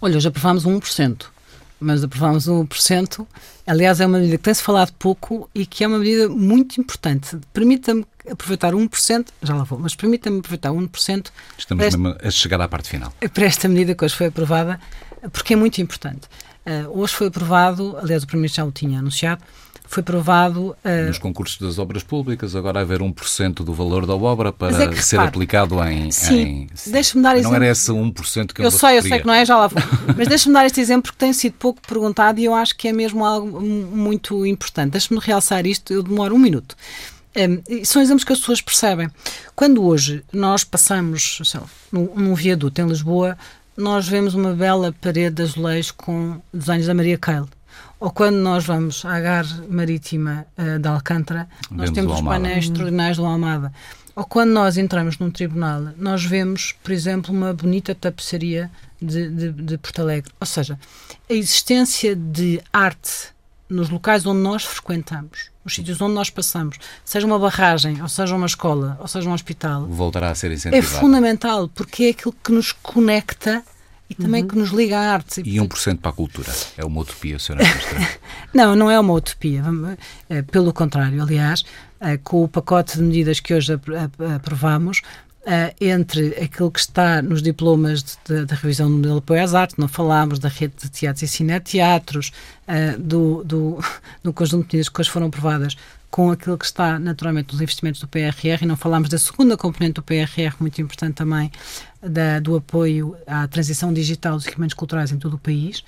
Olha, 0.00 0.16
hoje 0.16 0.28
aprovámos 0.28 0.64
1%, 0.64 1.26
mas 1.78 2.02
aprovámos 2.02 2.48
1%. 2.48 3.26
Aliás, 3.66 4.00
é 4.00 4.06
uma 4.06 4.18
medida 4.18 4.38
que 4.38 4.44
tem-se 4.44 4.62
falado 4.62 4.92
pouco 4.98 5.50
e 5.54 5.66
que 5.66 5.84
é 5.84 5.86
uma 5.86 5.98
medida 5.98 6.28
muito 6.28 6.80
importante. 6.80 7.38
Permita-me 7.52 8.06
aproveitar 8.30 8.72
1%, 8.72 9.26
já 9.42 9.54
lá 9.54 9.64
vou, 9.64 9.78
mas 9.78 9.94
permita-me 9.94 10.38
aproveitar 10.38 10.70
1%. 10.70 11.26
Estamos 11.58 11.84
esta, 11.84 11.98
mesmo 11.98 12.16
a 12.22 12.30
chegar 12.30 12.60
à 12.60 12.68
parte 12.68 12.88
final. 12.88 13.12
Para 13.34 13.44
esta 13.44 13.68
medida 13.68 13.94
que 13.94 14.04
hoje 14.04 14.16
foi 14.16 14.28
aprovada, 14.28 14.80
porque 15.32 15.52
é 15.52 15.56
muito 15.56 15.80
importante. 15.82 16.22
Uh, 16.66 17.00
hoje 17.00 17.14
foi 17.14 17.28
aprovado, 17.28 17.96
aliás, 17.98 18.22
o 18.22 18.26
Primeiro 18.26 18.52
já 18.52 18.64
o 18.64 18.70
tinha 18.70 18.98
anunciado, 18.98 19.42
foi 19.90 20.02
aprovado. 20.02 20.76
Uh, 20.84 21.06
Nos 21.08 21.18
concursos 21.18 21.58
das 21.58 21.78
obras 21.78 22.04
públicas, 22.04 22.54
agora 22.54 22.80
haver 22.80 23.00
1% 23.00 23.64
do 23.64 23.74
valor 23.74 24.06
da 24.06 24.14
obra 24.14 24.52
para 24.52 24.84
é 24.84 24.92
ser 25.02 25.18
aplicado 25.18 25.82
em. 25.82 26.12
Sim, 26.12 26.34
em... 26.36 26.70
deixa-me 26.86 27.24
dar 27.24 27.32
Não 27.32 27.40
exemplo. 27.40 27.56
era 27.56 27.68
esse 27.68 27.90
1% 27.90 28.52
que 28.52 28.60
eu 28.60 28.66
Eu 28.66 28.70
sei, 28.70 28.98
eu 28.98 29.02
sei 29.02 29.18
que 29.18 29.26
não 29.26 29.34
é, 29.34 29.44
já 29.44 29.58
lá 29.58 29.66
vou. 29.66 29.82
Mas 30.16 30.28
deixa-me 30.28 30.54
dar 30.54 30.64
este 30.64 30.80
exemplo 30.80 31.10
que 31.10 31.18
tem 31.18 31.32
sido 31.32 31.54
pouco 31.54 31.80
perguntado 31.86 32.38
e 32.38 32.44
eu 32.44 32.54
acho 32.54 32.76
que 32.76 32.86
é 32.86 32.92
mesmo 32.92 33.24
algo 33.24 33.60
muito 33.60 34.46
importante. 34.46 34.92
Deixa-me 34.92 35.18
realçar 35.20 35.66
isto, 35.66 35.92
eu 35.92 36.04
demoro 36.04 36.36
um 36.36 36.38
minuto. 36.38 36.76
Um, 37.36 37.84
são 37.84 38.00
exemplos 38.00 38.22
que 38.22 38.32
as 38.32 38.38
pessoas 38.38 38.60
percebem. 38.60 39.10
Quando 39.56 39.84
hoje 39.84 40.22
nós 40.32 40.62
passamos 40.62 41.40
sei 41.44 41.58
lá, 41.60 41.66
num, 41.90 42.14
num 42.14 42.34
viaduto 42.34 42.80
em 42.80 42.86
Lisboa, 42.86 43.36
nós 43.76 44.08
vemos 44.08 44.34
uma 44.34 44.52
bela 44.52 44.94
parede 45.00 45.36
de 45.36 45.42
azulejos 45.42 45.90
com 45.90 46.40
desenhos 46.52 46.86
da 46.86 46.94
Maria 46.94 47.18
Keil. 47.18 47.48
Ou 47.98 48.10
quando 48.10 48.36
nós 48.36 48.64
vamos 48.64 49.04
à 49.04 49.20
Gar 49.20 49.46
Marítima 49.68 50.46
uh, 50.56 50.78
de 50.78 50.88
Alcântara, 50.88 51.48
nós 51.70 51.90
temos 51.90 52.14
os 52.14 52.22
painéis 52.22 52.64
extraordinários 52.64 53.18
do 53.18 53.26
Almada. 53.26 53.72
Ou 54.16 54.24
quando 54.24 54.50
nós 54.50 54.76
entramos 54.76 55.18
num 55.18 55.30
tribunal, 55.30 55.88
nós 55.96 56.24
vemos, 56.24 56.74
por 56.82 56.92
exemplo, 56.92 57.34
uma 57.34 57.52
bonita 57.52 57.94
tapeçaria 57.94 58.70
de, 59.00 59.28
de, 59.28 59.52
de 59.52 59.78
Porto 59.78 60.00
Alegre. 60.00 60.32
Ou 60.40 60.46
seja, 60.46 60.78
a 61.28 61.32
existência 61.32 62.16
de 62.16 62.60
arte 62.72 63.28
nos 63.70 63.88
locais 63.88 64.26
onde 64.26 64.40
nós 64.40 64.64
frequentamos, 64.64 65.50
nos 65.64 65.74
sítios 65.74 66.00
onde 66.00 66.14
nós 66.14 66.28
passamos, 66.28 66.76
seja 67.04 67.26
uma 67.26 67.38
barragem, 67.38 68.02
ou 68.02 68.08
seja 68.08 68.34
uma 68.34 68.46
escola, 68.46 68.96
ou 69.00 69.08
seja 69.08 69.28
um 69.28 69.32
hospital, 69.32 69.86
voltará 69.86 70.30
a 70.30 70.34
ser 70.34 70.50
incentivado. 70.50 70.96
É 70.96 71.00
fundamental, 71.00 71.68
porque 71.68 72.04
é 72.04 72.08
aquilo 72.10 72.34
que 72.42 72.52
nos 72.52 72.72
conecta 72.72 73.62
e 74.10 74.14
também 74.14 74.42
uhum. 74.42 74.48
que 74.48 74.58
nos 74.58 74.70
liga 74.70 74.98
à 74.98 75.12
arte. 75.12 75.40
E 75.42 75.56
1% 75.58 75.98
para 75.98 76.10
a 76.10 76.12
cultura? 76.12 76.52
É 76.76 76.84
uma 76.84 77.00
utopia. 77.00 77.36
Ministra? 77.48 78.18
não, 78.52 78.74
não 78.74 78.90
é 78.90 78.98
uma 78.98 79.12
utopia. 79.12 79.62
É, 80.28 80.42
pelo 80.42 80.72
contrário, 80.72 81.22
aliás, 81.22 81.64
é, 82.00 82.16
com 82.16 82.42
o 82.42 82.48
pacote 82.48 82.96
de 82.96 83.04
medidas 83.04 83.38
que 83.38 83.54
hoje 83.54 83.72
aprovamos, 84.34 85.00
Uh, 85.40 85.74
entre 85.80 86.34
aquilo 86.34 86.70
que 86.70 86.80
está 86.80 87.22
nos 87.22 87.40
diplomas 87.42 88.18
da 88.46 88.54
revisão 88.54 88.90
do 88.90 88.96
modelo 88.98 89.14
de 89.14 89.18
apoio 89.20 89.42
às 89.42 89.54
artes, 89.54 89.74
não 89.78 89.88
falámos 89.88 90.38
da 90.38 90.50
rede 90.50 90.74
de 90.82 90.90
teatros 90.90 91.22
e 91.22 91.28
cineteatros, 91.28 92.30
uh, 92.68 93.00
do, 93.00 93.42
do, 93.42 93.78
do 94.22 94.34
conjunto 94.34 94.68
de 94.68 94.76
medidas 94.76 94.90
que 94.90 95.00
hoje 95.00 95.08
foram 95.08 95.28
aprovadas 95.28 95.78
com 96.10 96.30
aquilo 96.30 96.58
que 96.58 96.66
está 96.66 96.98
naturalmente 96.98 97.54
nos 97.54 97.62
investimentos 97.62 98.02
do 98.02 98.06
PRR 98.06 98.58
e 98.60 98.66
não 98.66 98.76
falámos 98.76 99.08
da 99.08 99.16
segunda 99.16 99.56
componente 99.56 99.94
do 99.94 100.02
PRR, 100.02 100.54
muito 100.60 100.78
importante 100.82 101.14
também, 101.14 101.50
da, 102.02 102.38
do 102.38 102.56
apoio 102.56 103.16
à 103.26 103.48
transição 103.48 103.94
digital 103.94 104.36
dos 104.36 104.46
equipamentos 104.46 104.74
culturais 104.74 105.10
em 105.10 105.18
todo 105.18 105.34
o 105.34 105.38
país. 105.38 105.78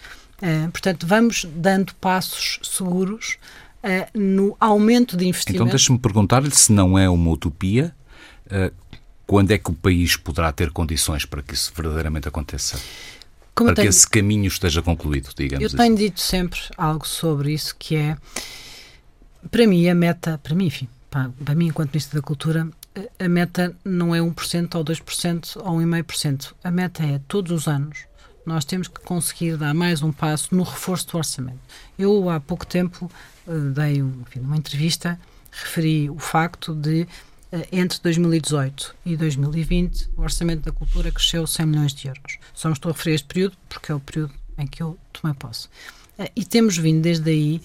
Uh, 0.41 0.71
portanto, 0.73 1.07
vamos 1.07 1.47
dando 1.55 1.95
passos 1.97 2.59
seguros 2.63 3.37
no 4.15 4.57
aumento 4.61 5.17
de 5.17 5.27
investimento. 5.27 5.65
Então, 5.65 5.67
deixe-me 5.67 5.99
perguntar-lhe 5.99 6.53
se 6.53 6.73
não 6.73 6.97
é 6.97 7.11
uma 7.11 7.33
utopia 7.33 7.93
quando 9.27 9.51
é 9.51 9.59
que 9.59 9.71
o 9.71 9.75
país 9.75 10.17
poderá 10.17 10.53
ter 10.53 10.71
condições 10.71 11.25
para 11.25 11.43
que 11.43 11.55
isso 11.55 11.73
verdadeiramente 11.75 12.29
aconteça? 12.29 12.81
Como 13.55 13.69
para 13.69 13.77
tenho, 13.77 13.87
que 13.87 13.91
esse 13.91 14.09
caminho 14.09 14.47
esteja 14.47 14.83
concluído, 14.83 15.31
digamos 15.37 15.63
Eu 15.63 15.67
assim. 15.67 15.77
tenho 15.77 15.97
dito 15.97 16.21
sempre 16.21 16.61
algo 16.77 17.07
sobre 17.07 17.53
isso, 17.53 17.77
que 17.79 17.97
é, 17.97 18.17
para 19.51 19.67
mim, 19.67 19.89
a 19.89 19.95
meta, 19.95 20.39
para 20.43 20.55
mim, 20.55 20.67
enfim, 20.67 20.89
para, 21.11 21.55
mim, 21.55 21.67
enquanto 21.67 21.91
Ministro 21.91 22.21
da 22.21 22.27
Cultura, 22.27 22.69
a 23.19 23.29
meta 23.29 23.77
não 23.85 24.15
é 24.15 24.21
1% 24.21 24.75
ou 24.75 24.85
2% 24.85 25.57
ou 25.57 25.77
1,5%. 25.79 26.55
A 26.65 26.71
meta 26.71 27.03
é, 27.03 27.21
todos 27.29 27.53
os 27.53 27.69
anos, 27.69 28.07
nós 28.45 28.65
temos 28.65 28.89
que 28.89 29.01
conseguir 29.01 29.57
dar 29.57 29.75
mais 29.75 30.03
um 30.03 30.13
passo 30.13 30.55
no 30.55 30.63
reforço 30.63 31.09
do 31.09 31.19
orçamento. 31.19 31.61
Eu, 31.99 32.29
há 32.29 32.41
pouco 32.41 32.67
tempo, 32.67 33.11
eh, 33.47 33.53
dei 33.53 33.99
enfim, 33.99 34.41
uma 34.41 34.57
entrevista, 34.57 35.19
referi 35.51 36.11
o 36.11 36.19
facto 36.19 36.75
de 36.75 37.07
entre 37.71 37.99
2018 38.03 38.95
e 39.05 39.17
2020, 39.17 40.11
o 40.17 40.23
orçamento 40.23 40.63
da 40.63 40.73
cultura 40.73 41.11
cresceu 41.11 41.47
100 41.47 41.67
milhões 41.67 41.95
de 41.95 42.09
euros. 42.09 42.39
Só 42.55 42.69
me 42.69 42.75
estou 42.75 42.91
a 42.91 42.93
referir 42.93 43.13
a 43.13 43.15
este 43.17 43.29
período 43.29 43.57
porque 43.69 43.93
é 43.93 43.95
o 43.95 44.01
período 44.01 44.33
em 44.59 44.67
que 44.67 44.83
eu 44.83 44.97
tomei 45.13 45.35
posse. 45.35 45.69
Eh, 46.19 46.31
e 46.37 46.45
temos 46.45 46.77
vindo 46.77 47.03
desde 47.03 47.31
aí 47.31 47.61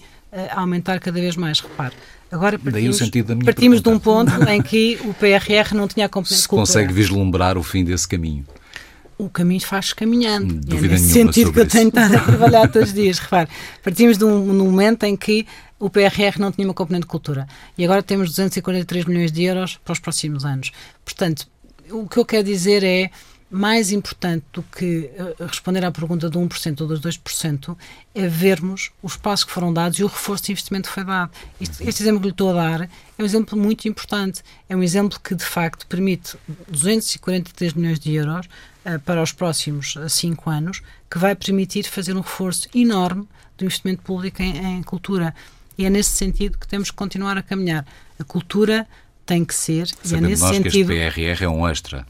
a 0.50 0.60
aumentar 0.60 1.00
cada 1.00 1.20
vez 1.20 1.36
mais. 1.36 1.60
Repare, 1.60 1.94
agora 2.30 2.58
partimos, 2.58 3.00
partimos 3.44 3.80
de 3.80 3.88
um 3.88 3.98
ponto 3.98 4.32
em 4.48 4.62
que 4.62 4.98
o 5.04 5.14
PRR 5.14 5.74
não 5.74 5.88
tinha 5.88 6.06
a 6.06 6.08
componente 6.08 6.42
Se 6.42 6.48
consegue 6.48 6.92
vislumbrar 6.92 7.56
o 7.56 7.62
fim 7.62 7.84
desse 7.84 8.06
caminho 8.06 8.44
o 9.18 9.28
caminho 9.28 9.60
faz 9.60 9.92
caminhando. 9.92 10.54
Hum, 10.54 10.76
é 10.76 10.80
nesse 10.80 11.10
sentido 11.10 11.52
que 11.52 11.58
eu 11.58 11.66
tenho 11.66 11.88
estado 11.88 12.14
a 12.14 12.20
trabalhar 12.20 12.68
todos 12.68 12.90
os 12.90 12.94
dias. 12.94 13.18
Repare, 13.18 13.48
partimos 13.82 14.16
de 14.16 14.24
um, 14.24 14.50
um, 14.50 14.54
momento 14.54 15.02
em 15.02 15.16
que 15.16 15.44
o 15.78 15.88
PRR 15.88 16.38
não 16.38 16.50
tinha 16.50 16.66
uma 16.66 16.74
componente 16.74 17.02
de 17.02 17.08
cultura 17.08 17.46
e 17.76 17.84
agora 17.84 18.02
temos 18.02 18.30
243 18.30 19.04
milhões 19.04 19.32
de 19.32 19.44
euros 19.44 19.78
para 19.84 19.92
os 19.92 19.98
próximos 19.98 20.44
anos. 20.44 20.72
Portanto, 21.04 21.46
o 21.90 22.08
que 22.08 22.18
eu 22.18 22.24
quero 22.24 22.44
dizer 22.44 22.82
é 22.84 23.10
mais 23.50 23.92
importante 23.92 24.44
do 24.52 24.62
que 24.62 25.10
uh, 25.18 25.46
responder 25.46 25.84
à 25.84 25.90
pergunta 25.90 26.28
do 26.28 26.38
1% 26.38 26.80
ou 26.82 26.86
dos 26.86 27.00
2% 27.00 27.76
é 28.14 28.28
vermos 28.28 28.90
os 29.02 29.16
passos 29.16 29.44
que 29.44 29.52
foram 29.52 29.72
dados 29.72 29.98
e 29.98 30.04
o 30.04 30.06
reforço 30.06 30.44
de 30.44 30.52
investimento 30.52 30.88
que 30.88 30.94
foi 30.94 31.04
dado. 31.04 31.30
Este, 31.60 31.88
este, 31.88 32.02
exemplo 32.02 32.20
que 32.20 32.26
lhe 32.26 32.32
estou 32.32 32.50
a 32.50 32.52
dar 32.52 32.82
é 32.82 33.22
um 33.22 33.24
exemplo 33.24 33.58
muito 33.58 33.88
importante. 33.88 34.42
É 34.68 34.76
um 34.76 34.82
exemplo 34.82 35.18
que, 35.18 35.34
de 35.34 35.44
facto, 35.44 35.86
permite 35.86 36.36
243 36.68 37.72
milhões 37.72 37.98
de 37.98 38.12
euros 38.12 38.46
uh, 38.84 39.00
para 39.00 39.22
os 39.22 39.32
próximos 39.32 39.94
5 40.08 40.50
anos, 40.50 40.82
que 41.10 41.18
vai 41.18 41.34
permitir 41.34 41.84
fazer 41.84 42.14
um 42.14 42.20
reforço 42.20 42.68
enorme 42.74 43.26
do 43.56 43.64
investimento 43.64 44.02
público 44.02 44.42
em, 44.42 44.78
em 44.78 44.82
cultura. 44.82 45.34
E 45.78 45.86
é 45.86 45.90
nesse 45.90 46.10
sentido 46.10 46.58
que 46.58 46.66
temos 46.66 46.90
que 46.90 46.96
continuar 46.96 47.38
a 47.38 47.42
caminhar. 47.42 47.86
A 48.18 48.24
cultura 48.24 48.86
tem 49.24 49.44
que 49.44 49.54
ser, 49.54 49.88
Sabendo 50.02 50.24
e 50.24 50.26
é 50.26 50.30
nesse 50.30 50.42
nós 50.42 50.56
sentido. 50.56 50.88
que 50.88 50.94
este 50.94 51.14
PRR 51.14 51.44
é 51.44 51.48
um 51.48 51.68
extra. 51.68 52.06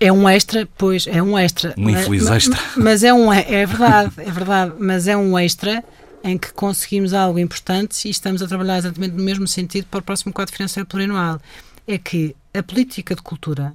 É 0.00 0.12
um 0.12 0.28
extra, 0.28 0.68
pois, 0.76 1.06
é 1.06 1.22
um 1.22 1.38
extra. 1.38 1.74
Um 1.76 1.88
infeliz 1.88 2.24
mas, 2.24 2.36
extra. 2.36 2.58
Mas 2.76 3.02
é 3.04 3.14
um, 3.14 3.32
é 3.32 3.66
verdade, 3.66 4.12
é 4.18 4.30
verdade, 4.30 4.74
mas 4.78 5.08
é 5.08 5.16
um 5.16 5.36
extra 5.38 5.84
em 6.22 6.38
que 6.38 6.52
conseguimos 6.52 7.12
algo 7.12 7.38
importante 7.38 8.06
e 8.06 8.10
estamos 8.10 8.42
a 8.42 8.46
trabalhar 8.46 8.78
exatamente 8.78 9.14
no 9.14 9.22
mesmo 9.22 9.46
sentido 9.46 9.86
para 9.90 9.98
o 9.98 10.02
próximo 10.02 10.32
quadro 10.32 10.54
financeiro 10.54 10.86
plurianual. 10.86 11.40
É 11.86 11.98
que 11.98 12.34
a 12.54 12.62
política 12.62 13.14
de 13.14 13.22
cultura 13.22 13.72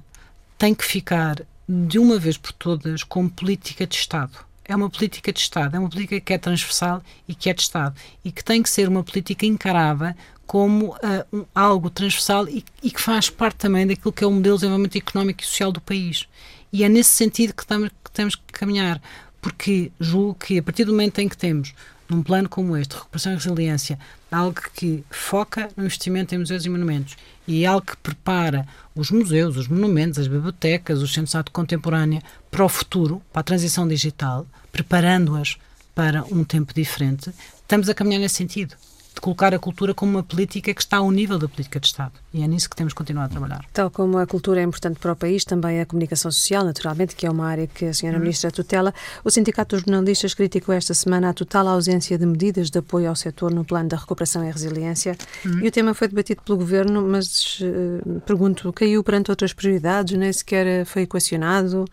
tem 0.56 0.74
que 0.74 0.84
ficar 0.84 1.42
de 1.68 1.98
uma 1.98 2.18
vez 2.18 2.36
por 2.36 2.52
todas 2.52 3.02
como 3.02 3.28
política 3.28 3.86
de 3.86 3.94
Estado. 3.94 4.32
É 4.66 4.74
uma 4.74 4.88
política 4.88 5.32
de 5.32 5.40
Estado, 5.40 5.76
é 5.76 5.78
uma 5.78 5.88
política 5.88 6.20
que 6.20 6.32
é 6.32 6.38
transversal 6.38 7.02
e 7.28 7.34
que 7.34 7.50
é 7.50 7.54
de 7.54 7.62
Estado 7.62 7.94
e 8.24 8.32
que 8.32 8.42
tem 8.42 8.62
que 8.62 8.70
ser 8.70 8.88
uma 8.88 9.02
política 9.02 9.44
encarada 9.44 10.16
como 10.46 10.88
uh, 10.88 10.96
um, 11.32 11.44
algo 11.54 11.90
transversal 11.90 12.48
e, 12.48 12.64
e, 12.82 12.90
que 12.90 13.00
faz 13.00 13.30
parte 13.30 13.56
também 13.56 13.86
daquilo 13.86 14.12
que 14.12 14.24
é 14.24 14.26
o 14.26 14.30
modelo 14.30 14.56
de 14.56 14.60
desenvolvimento 14.60 14.96
económico 14.96 15.42
e 15.42 15.46
social 15.46 15.72
do 15.72 15.80
país. 15.80 16.26
E 16.72 16.84
é 16.84 16.88
nesse 16.88 17.10
sentido 17.10 17.54
que, 17.54 17.66
tamo, 17.66 17.88
que 17.88 18.10
temos 18.12 18.34
que 18.34 18.52
caminhar, 18.52 19.00
porque 19.40 19.90
julgo 19.98 20.34
que 20.34 20.58
a 20.58 20.62
partir 20.62 20.84
do 20.84 20.92
momento 20.92 21.18
em 21.18 21.28
que 21.28 21.36
temos 21.36 21.74
num 22.08 22.22
plano 22.22 22.48
como 22.48 22.76
este, 22.76 22.94
recuperação 22.94 23.32
e 23.32 23.36
resiliência, 23.36 23.98
algo 24.34 24.60
que 24.74 25.04
foca 25.10 25.68
no 25.76 25.84
investimento 25.84 26.34
em 26.34 26.38
museus 26.38 26.64
e 26.64 26.68
monumentos 26.68 27.16
e 27.46 27.64
algo 27.64 27.86
que 27.86 27.96
prepara 27.96 28.66
os 28.94 29.10
museus, 29.10 29.56
os 29.56 29.68
monumentos, 29.68 30.18
as 30.18 30.28
bibliotecas, 30.28 31.00
os 31.00 31.12
centros 31.12 31.32
de 31.32 31.36
arte 31.36 31.50
contemporânea 31.50 32.22
para 32.50 32.64
o 32.64 32.68
futuro, 32.68 33.22
para 33.32 33.40
a 33.40 33.44
transição 33.44 33.86
digital, 33.86 34.46
preparando-as 34.72 35.56
para 35.94 36.24
um 36.24 36.42
tempo 36.42 36.74
diferente, 36.74 37.30
estamos 37.56 37.88
a 37.88 37.94
caminhar 37.94 38.20
nesse 38.20 38.36
sentido 38.36 38.74
de 39.14 39.20
colocar 39.20 39.54
a 39.54 39.58
cultura 39.58 39.94
como 39.94 40.10
uma 40.10 40.22
política 40.22 40.74
que 40.74 40.80
está 40.80 40.96
ao 40.96 41.10
nível 41.10 41.38
da 41.38 41.48
política 41.48 41.78
de 41.78 41.86
Estado. 41.86 42.12
E 42.32 42.42
é 42.42 42.48
nisso 42.48 42.68
que 42.68 42.74
temos 42.74 42.92
que 42.92 42.98
continuar 42.98 43.26
a 43.26 43.28
trabalhar. 43.28 43.64
Tal 43.72 43.88
como 43.90 44.18
a 44.18 44.26
cultura 44.26 44.60
é 44.60 44.64
importante 44.64 44.98
para 44.98 45.12
o 45.12 45.16
país, 45.16 45.44
também 45.44 45.80
a 45.80 45.86
comunicação 45.86 46.32
social, 46.32 46.64
naturalmente, 46.64 47.14
que 47.14 47.24
é 47.24 47.30
uma 47.30 47.46
área 47.46 47.66
que 47.68 47.84
a 47.84 47.94
senhora 47.94 48.18
uhum. 48.18 48.24
Ministra 48.24 48.50
tutela. 48.50 48.92
O 49.22 49.30
Sindicato 49.30 49.76
dos 49.76 49.84
Jornalistas 49.84 50.34
criticou 50.34 50.74
esta 50.74 50.92
semana 50.94 51.30
a 51.30 51.32
total 51.32 51.68
ausência 51.68 52.18
de 52.18 52.26
medidas 52.26 52.70
de 52.70 52.78
apoio 52.78 53.08
ao 53.08 53.14
setor 53.14 53.54
no 53.54 53.64
plano 53.64 53.88
da 53.88 53.96
recuperação 53.96 54.44
e 54.44 54.50
resiliência. 54.50 55.16
Uhum. 55.44 55.60
E 55.60 55.68
o 55.68 55.70
tema 55.70 55.94
foi 55.94 56.08
debatido 56.08 56.42
pelo 56.42 56.58
Governo, 56.58 57.06
mas 57.06 57.60
uh, 57.60 58.20
pergunto, 58.22 58.72
caiu 58.72 59.04
perante 59.04 59.30
outras 59.30 59.52
prioridades, 59.52 60.18
nem 60.18 60.32
sequer 60.32 60.84
foi 60.86 61.02
equacionado? 61.02 61.84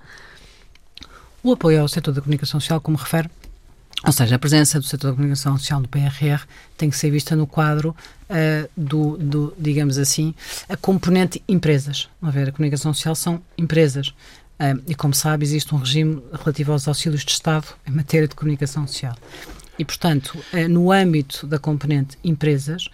O 1.43 1.51
apoio 1.51 1.81
ao 1.81 1.87
setor 1.87 2.13
da 2.13 2.21
comunicação 2.21 2.59
social, 2.59 2.81
como 2.81 2.97
refere, 2.97 3.29
ou 4.03 4.11
seja, 4.11 4.35
a 4.35 4.39
presença 4.39 4.79
do 4.79 4.85
setor 4.85 5.11
da 5.11 5.13
comunicação 5.13 5.57
social 5.57 5.79
no 5.79 5.87
PRR 5.87 6.43
tem 6.75 6.89
que 6.89 6.97
ser 6.97 7.11
vista 7.11 7.35
no 7.35 7.45
quadro 7.45 7.95
uh, 8.29 8.69
do, 8.75 9.15
do, 9.17 9.53
digamos 9.57 9.99
assim, 9.99 10.33
a 10.67 10.75
componente 10.75 11.43
empresas. 11.47 12.09
A 12.21 12.31
ver, 12.31 12.49
a 12.49 12.51
comunicação 12.51 12.93
social 12.93 13.13
são 13.13 13.41
empresas. 13.55 14.07
Uh, 14.07 14.81
e, 14.87 14.95
como 14.95 15.13
sabe, 15.13 15.45
existe 15.45 15.73
um 15.75 15.77
regime 15.77 16.21
relativo 16.33 16.71
aos 16.71 16.87
auxílios 16.87 17.23
de 17.23 17.31
Estado 17.31 17.67
em 17.87 17.91
matéria 17.91 18.27
de 18.27 18.33
comunicação 18.33 18.87
social. 18.87 19.15
E, 19.77 19.85
portanto, 19.85 20.35
uh, 20.51 20.67
no 20.67 20.91
âmbito 20.91 21.45
da 21.45 21.59
componente 21.59 22.17
empresas, 22.23 22.89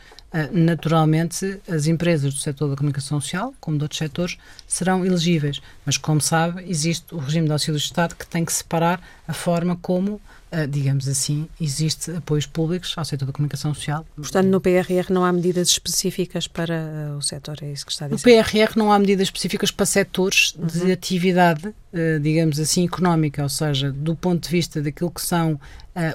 naturalmente 0.51 1.59
as 1.69 1.87
empresas 1.87 2.33
do 2.33 2.39
setor 2.39 2.69
da 2.69 2.75
comunicação 2.75 3.19
social, 3.19 3.55
como 3.61 3.77
de 3.77 3.85
outros 3.85 3.97
setores, 3.97 4.37
serão 4.67 5.05
elegíveis. 5.05 5.61
Mas, 5.85 5.97
como 5.97 6.19
sabe, 6.19 6.69
existe 6.69 7.15
o 7.15 7.17
regime 7.17 7.47
de 7.47 7.53
auxílios 7.53 7.83
de 7.83 7.87
Estado 7.87 8.13
que 8.13 8.27
tem 8.27 8.43
que 8.43 8.51
separar 8.51 9.01
a 9.25 9.33
forma 9.33 9.77
como 9.77 10.21
digamos 10.69 11.07
assim, 11.07 11.47
existe 11.59 12.11
apoios 12.11 12.45
públicos 12.45 12.93
ao 12.95 13.03
setor 13.03 13.25
da 13.25 13.33
comunicação 13.33 13.73
social. 13.73 14.05
Portanto, 14.15 14.47
no 14.47 14.61
PRR 14.61 15.11
não 15.11 15.25
há 15.25 15.31
medidas 15.31 15.67
específicas 15.67 16.47
para 16.47 17.11
uh, 17.11 17.17
o 17.17 17.21
setor, 17.21 17.57
é 17.61 17.71
isso 17.71 17.85
que 17.85 17.91
está 17.91 18.05
a 18.05 18.07
dizer? 18.07 18.17
No 18.17 18.43
PRR 18.43 18.77
não 18.77 18.91
há 18.91 18.97
medidas 18.97 19.27
específicas 19.27 19.71
para 19.71 19.85
setores 19.85 20.55
uhum. 20.55 20.65
de 20.67 20.91
atividade, 20.91 21.67
uh, 21.67 22.19
digamos 22.21 22.59
assim, 22.59 22.85
económica, 22.85 23.43
ou 23.43 23.49
seja, 23.49 23.91
do 23.91 24.15
ponto 24.15 24.43
de 24.43 24.49
vista 24.49 24.81
daquilo 24.81 25.11
que 25.11 25.21
são 25.21 25.59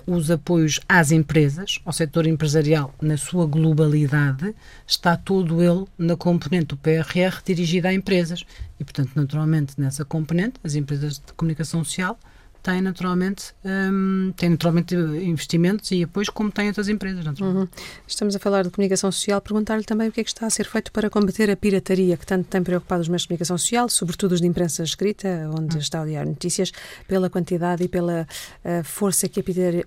os 0.07 0.30
apoios 0.30 0.78
às 0.89 1.11
empresas, 1.11 1.80
ao 1.85 1.93
setor 1.93 2.26
empresarial 2.28 2.95
na 3.03 3.16
sua 3.16 3.47
globalidade, 3.47 4.55
está 4.87 5.16
todo 5.16 5.61
ele 5.61 5.87
na 5.99 6.16
componente 6.16 6.66
do 6.66 6.76
PRR 6.76 7.43
dirigida 7.45 7.89
a 7.89 7.93
empresas. 7.93 8.45
E, 8.78 8.85
portanto, 8.85 9.11
naturalmente, 9.16 9.74
nessa 9.76 10.05
componente, 10.05 10.55
as 10.62 10.76
empresas 10.76 11.14
de 11.14 11.33
comunicação 11.33 11.83
social 11.83 12.16
tem 12.62 12.80
naturalmente, 12.80 13.52
um, 13.64 14.32
tem 14.36 14.50
naturalmente 14.50 14.94
investimentos 14.94 15.90
e 15.90 16.04
apoios 16.04 16.28
como 16.28 16.50
têm 16.50 16.68
outras 16.68 16.88
empresas. 16.88 17.24
Uhum. 17.40 17.66
Estamos 18.06 18.36
a 18.36 18.38
falar 18.38 18.62
de 18.62 18.70
comunicação 18.70 19.10
social. 19.10 19.40
Perguntar-lhe 19.40 19.84
também 19.84 20.08
o 20.08 20.12
que 20.12 20.20
é 20.20 20.24
que 20.24 20.30
está 20.30 20.46
a 20.46 20.50
ser 20.50 20.64
feito 20.64 20.92
para 20.92 21.10
combater 21.10 21.50
a 21.50 21.56
pirataria 21.56 22.16
que 22.16 22.24
tanto 22.24 22.46
tem 22.46 22.62
preocupado 22.62 23.02
os 23.02 23.08
meios 23.08 23.22
de 23.22 23.28
comunicação 23.28 23.58
social, 23.58 23.88
sobretudo 23.88 24.32
os 24.32 24.40
de 24.40 24.46
imprensa 24.46 24.82
escrita, 24.84 25.50
onde 25.58 25.74
uhum. 25.74 25.80
está 25.80 26.02
o 26.02 26.06
Diário 26.06 26.30
Notícias, 26.30 26.72
pela 27.08 27.28
quantidade 27.28 27.82
e 27.82 27.88
pela 27.88 28.26
uh, 28.64 28.84
força 28.84 29.28
que 29.28 29.40
a 29.40 29.42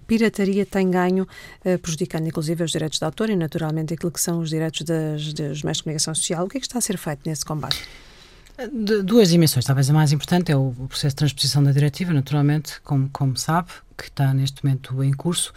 pirataria 0.05 0.65
tem 0.65 0.91
ganho, 0.91 1.23
uh, 1.63 1.79
prejudicando 1.79 2.27
inclusive 2.27 2.63
os 2.63 2.71
direitos 2.71 2.99
de 2.99 3.05
autor 3.05 3.29
e 3.29 3.35
naturalmente 3.35 3.93
aquilo 3.93 4.11
que 4.11 4.21
são 4.21 4.39
os 4.39 4.49
direitos 4.49 4.81
das, 4.81 5.33
dos 5.33 5.63
meios 5.63 5.77
de 5.77 5.83
comunicação 5.83 6.13
social. 6.13 6.45
O 6.45 6.49
que 6.49 6.57
é 6.57 6.59
que 6.59 6.67
está 6.67 6.79
a 6.79 6.81
ser 6.81 6.97
feito 6.97 7.21
nesse 7.25 7.45
combate? 7.45 7.81
De 8.71 9.03
duas 9.03 9.29
dimensões. 9.29 9.65
Talvez 9.65 9.89
a 9.89 9.93
mais 9.93 10.11
importante 10.11 10.51
é 10.51 10.55
o, 10.55 10.71
processo 10.87 11.09
de 11.09 11.15
transposição 11.15 11.63
da 11.63 11.71
diretiva, 11.71 12.13
naturalmente, 12.13 12.79
como, 12.81 13.09
como 13.11 13.35
sabe, 13.37 13.69
que 13.97 14.05
está 14.05 14.33
neste 14.33 14.63
momento 14.63 15.03
em 15.03 15.13
curso 15.13 15.53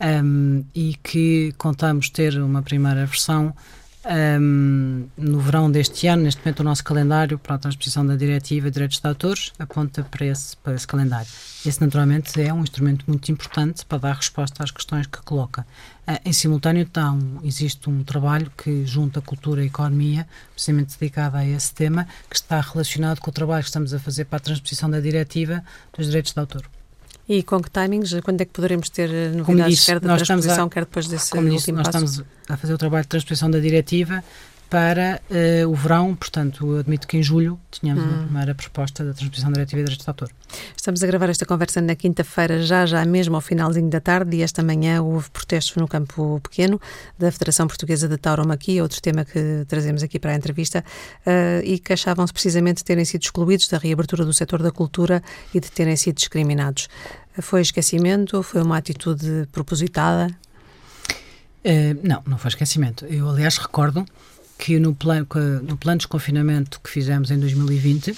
um, 0.00 0.64
e 0.74 0.94
que 1.02 1.52
contamos 1.58 2.10
ter 2.10 2.36
uma 2.40 2.62
primeira 2.62 3.06
versão 3.06 3.54
um, 4.04 5.06
no 5.16 5.40
verão 5.40 5.70
deste 5.70 6.06
ano. 6.06 6.22
Neste 6.22 6.40
momento, 6.40 6.60
o 6.60 6.64
nosso 6.64 6.82
calendário 6.82 7.38
para 7.38 7.56
a 7.56 7.58
transposição 7.58 8.06
da 8.06 8.16
diretiva 8.16 8.68
de 8.68 8.74
direitos 8.74 9.00
de 9.00 9.06
autores 9.06 9.52
aponta 9.58 10.02
para 10.02 10.26
esse, 10.26 10.56
para 10.56 10.74
esse 10.74 10.86
calendário. 10.86 11.28
Esse, 11.64 11.80
naturalmente, 11.80 12.40
é 12.40 12.52
um 12.52 12.62
instrumento 12.62 13.04
muito 13.06 13.30
importante 13.30 13.84
para 13.84 13.98
dar 13.98 14.14
resposta 14.14 14.64
às 14.64 14.70
questões 14.70 15.06
que 15.06 15.20
coloca. 15.22 15.66
Uh, 16.08 16.18
em 16.24 16.32
simultâneo, 16.32 16.82
então, 16.82 17.40
existe 17.44 17.88
um 17.90 18.02
trabalho 18.02 18.50
que 18.56 18.84
junta 18.86 19.20
cultura 19.20 19.62
e 19.62 19.66
economia, 19.66 20.26
precisamente 20.52 20.98
dedicado 20.98 21.36
a 21.36 21.44
esse 21.44 21.72
tema, 21.74 22.06
que 22.28 22.36
está 22.36 22.60
relacionado 22.60 23.20
com 23.20 23.30
o 23.30 23.34
trabalho 23.34 23.62
que 23.62 23.68
estamos 23.68 23.92
a 23.92 23.98
fazer 23.98 24.24
para 24.24 24.38
a 24.38 24.40
transposição 24.40 24.90
da 24.90 25.00
diretiva 25.00 25.62
dos 25.96 26.06
direitos 26.06 26.32
de 26.32 26.40
autor. 26.40 26.79
E 27.30 27.44
com 27.44 27.62
que 27.62 27.70
timings? 27.70 28.12
Quando 28.24 28.40
é 28.40 28.44
que 28.44 28.50
poderemos 28.50 28.90
ter 28.90 29.08
eh, 29.08 29.28
novidades, 29.28 29.76
disse, 29.76 29.86
quer 29.86 30.00
da 30.00 30.16
transposição, 30.16 30.66
a, 30.66 30.68
quer 30.68 30.84
depois 30.84 31.06
desse 31.06 31.30
como 31.30 31.48
disse, 31.48 31.70
nós 31.70 31.86
passo? 31.86 32.04
estamos 32.04 32.28
a 32.48 32.56
fazer 32.56 32.74
o 32.74 32.78
trabalho 32.78 33.04
de 33.04 33.08
transposição 33.08 33.48
da 33.48 33.60
diretiva 33.60 34.24
para 34.70 35.20
uh, 35.28 35.68
o 35.68 35.74
verão, 35.74 36.14
portanto, 36.14 36.76
admito 36.76 37.08
que 37.08 37.16
em 37.16 37.22
julho 37.22 37.58
tínhamos 37.72 38.04
hum. 38.04 38.22
primeira 38.26 38.54
proposta 38.54 39.04
da 39.04 39.12
transposição 39.12 39.52
Diretiva 39.52 39.78
de 39.78 39.84
Direitos 39.86 40.04
de 40.04 40.08
Autor. 40.08 40.30
Estamos 40.76 41.02
a 41.02 41.06
gravar 41.08 41.28
esta 41.28 41.44
conversa 41.44 41.80
na 41.80 41.96
quinta-feira, 41.96 42.62
já 42.62 42.86
já 42.86 43.04
mesmo 43.04 43.34
ao 43.34 43.40
finalzinho 43.40 43.90
da 43.90 44.00
tarde, 44.00 44.36
e 44.36 44.42
esta 44.42 44.62
manhã 44.62 45.02
houve 45.02 45.28
protestos 45.30 45.74
no 45.74 45.88
Campo 45.88 46.40
Pequeno 46.44 46.80
da 47.18 47.32
Federação 47.32 47.66
Portuguesa 47.66 48.08
de 48.08 48.16
Tauromaquia, 48.16 48.80
outro 48.80 49.02
tema 49.02 49.24
que 49.24 49.64
trazemos 49.66 50.04
aqui 50.04 50.20
para 50.20 50.30
a 50.30 50.36
entrevista, 50.36 50.84
uh, 51.26 51.64
e 51.64 51.76
queixavam-se 51.80 52.32
precisamente 52.32 52.78
de 52.78 52.84
terem 52.84 53.04
sido 53.04 53.22
excluídos 53.22 53.66
da 53.66 53.76
reabertura 53.76 54.24
do 54.24 54.32
setor 54.32 54.62
da 54.62 54.70
cultura 54.70 55.20
e 55.52 55.58
de 55.58 55.70
terem 55.70 55.96
sido 55.96 56.14
discriminados. 56.14 56.88
Foi 57.40 57.60
esquecimento? 57.60 58.40
Foi 58.44 58.62
uma 58.62 58.76
atitude 58.76 59.48
propositada? 59.50 60.28
Uh, 61.64 61.98
não, 62.06 62.22
não 62.24 62.38
foi 62.38 62.50
esquecimento. 62.50 63.04
Eu, 63.06 63.28
aliás, 63.28 63.58
recordo 63.58 64.06
que 64.60 64.78
no 64.78 64.94
plano, 64.94 65.26
no 65.62 65.76
plano 65.78 65.98
de 65.98 66.04
desconfinamento 66.04 66.80
que 66.84 66.90
fizemos 66.90 67.30
em 67.30 67.40
2020, 67.40 68.14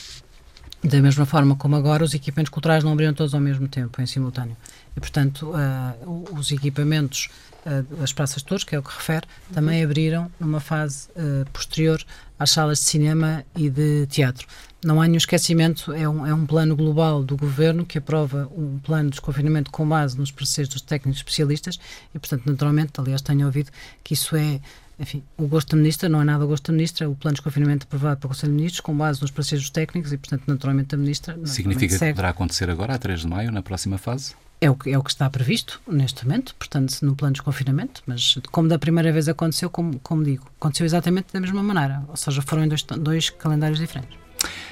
da 0.83 1.01
mesma 1.01 1.25
forma 1.25 1.55
como 1.55 1.77
agora, 1.77 2.03
os 2.03 2.13
equipamentos 2.13 2.51
culturais 2.51 2.83
não 2.83 2.93
abriram 2.93 3.15
todos 3.15 3.33
ao 3.33 3.41
mesmo 3.41 3.69
tempo, 3.69 4.03
em 4.03 4.07
simultâneo. 4.07 4.57
E, 4.97 4.99
portanto, 4.99 5.53
uh, 5.53 6.37
os 6.37 6.51
equipamentos, 6.51 7.31
uh, 7.65 8.03
as 8.03 8.13
praças 8.13 8.39
de 8.39 8.47
touros, 8.47 8.65
que 8.65 8.75
é 8.75 8.79
o 8.81 8.83
que 8.83 8.93
refere, 8.93 9.25
também 9.53 9.85
abriram 9.85 10.29
numa 10.41 10.59
fase 10.59 11.09
uh, 11.11 11.49
posterior 11.53 12.05
às 12.37 12.51
salas 12.51 12.81
de 12.81 12.87
cinema 12.87 13.45
e 13.55 13.71
de 13.71 14.09
teatro. 14.09 14.49
Não 14.85 15.01
há 15.01 15.05
nenhum 15.05 15.19
esquecimento, 15.19 15.93
é 15.93 16.09
um, 16.09 16.27
é 16.27 16.35
um 16.35 16.45
plano 16.45 16.75
global 16.75 17.23
do 17.23 17.37
governo 17.37 17.87
que 17.87 17.99
aprova 17.99 18.51
um 18.57 18.81
plano 18.81 19.05
de 19.05 19.11
desconfinamento 19.11 19.71
com 19.71 19.89
base 19.89 20.19
nos 20.19 20.33
pareceres 20.33 20.69
dos 20.69 20.83
técnicos 20.83 21.21
especialistas 21.21 21.79
e, 22.13 22.19
portanto, 22.19 22.43
naturalmente, 22.45 22.91
aliás, 22.99 23.23
tenho 23.23 23.47
ouvido 23.47 23.71
que 24.03 24.15
isso 24.15 24.35
é 24.35 24.61
enfim, 25.03 25.23
o 25.37 25.47
gosto 25.49 25.71
da 25.71 25.77
Ministra 25.77 26.09
não 26.09 26.23
é 26.23 26.25
nada 26.25 26.45
o 26.45 26.49
gosto 26.49 26.71
da 26.71 26.77
Ministra, 26.77 27.11
o 27.11 27.17
plano 27.17 27.35
de 27.35 27.41
desconfinamento 27.41 27.87
aprovado 27.87 28.21
pelo 28.21 28.29
Conselho 28.29 28.53
de 28.53 28.57
Ministros, 28.57 28.81
com 28.81 28.97
base 28.97 29.21
nos 29.21 29.33
processos 29.33 29.69
técnicos 29.69 30.13
e, 30.13 30.17
portanto, 30.17 30.45
naturalmente 30.47 30.95
a 30.95 30.99
Ministra. 30.99 31.37
Significa 31.45 31.99
que 31.99 32.11
poderá 32.11 32.29
acontecer 32.29 32.71
agora, 32.71 32.95
a 32.95 32.99
3 32.99 33.21
de 33.21 33.27
maio, 33.27 33.51
na 33.51 33.63
próxima 33.63 33.99
fase? 33.99 34.35
É 34.61 34.71
o, 34.71 34.77
que, 34.77 34.91
é 34.91 34.97
o 34.97 35.03
que 35.03 35.11
está 35.11 35.29
previsto 35.29 35.83
neste 35.89 36.25
momento, 36.25 36.55
portanto, 36.55 36.97
no 37.03 37.17
plano 37.17 37.33
de 37.33 37.41
desconfinamento, 37.41 38.01
mas 38.07 38.39
como 38.53 38.69
da 38.69 38.79
primeira 38.79 39.11
vez 39.11 39.29
aconteceu, 39.29 39.69
como, 39.69 39.99
como 39.99 40.23
digo, 40.23 40.47
aconteceu 40.57 40.87
exatamente 40.87 41.33
da 41.33 41.41
mesma 41.41 41.65
maneira, 41.65 42.05
ou 42.07 42.17
seja, 42.17 42.41
foram 42.43 42.65
em 42.65 42.69
dois, 42.69 42.85
dois 42.85 43.29
calendários 43.29 43.81
diferentes. 43.81 44.17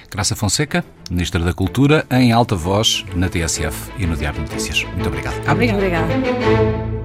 Graça 0.09 0.37
Fonseca, 0.37 0.85
Ministra 1.11 1.41
da 1.41 1.53
Cultura, 1.53 2.07
em 2.09 2.31
alta 2.31 2.55
voz 2.55 3.05
na 3.17 3.29
TSF 3.29 3.91
e 3.99 4.07
no 4.07 4.17
Diário 4.17 4.45
de 4.45 4.51
Notícias. 4.51 4.85
Muito 4.85 5.09
obrigado. 5.09 5.37
Obrigada. 5.49 7.00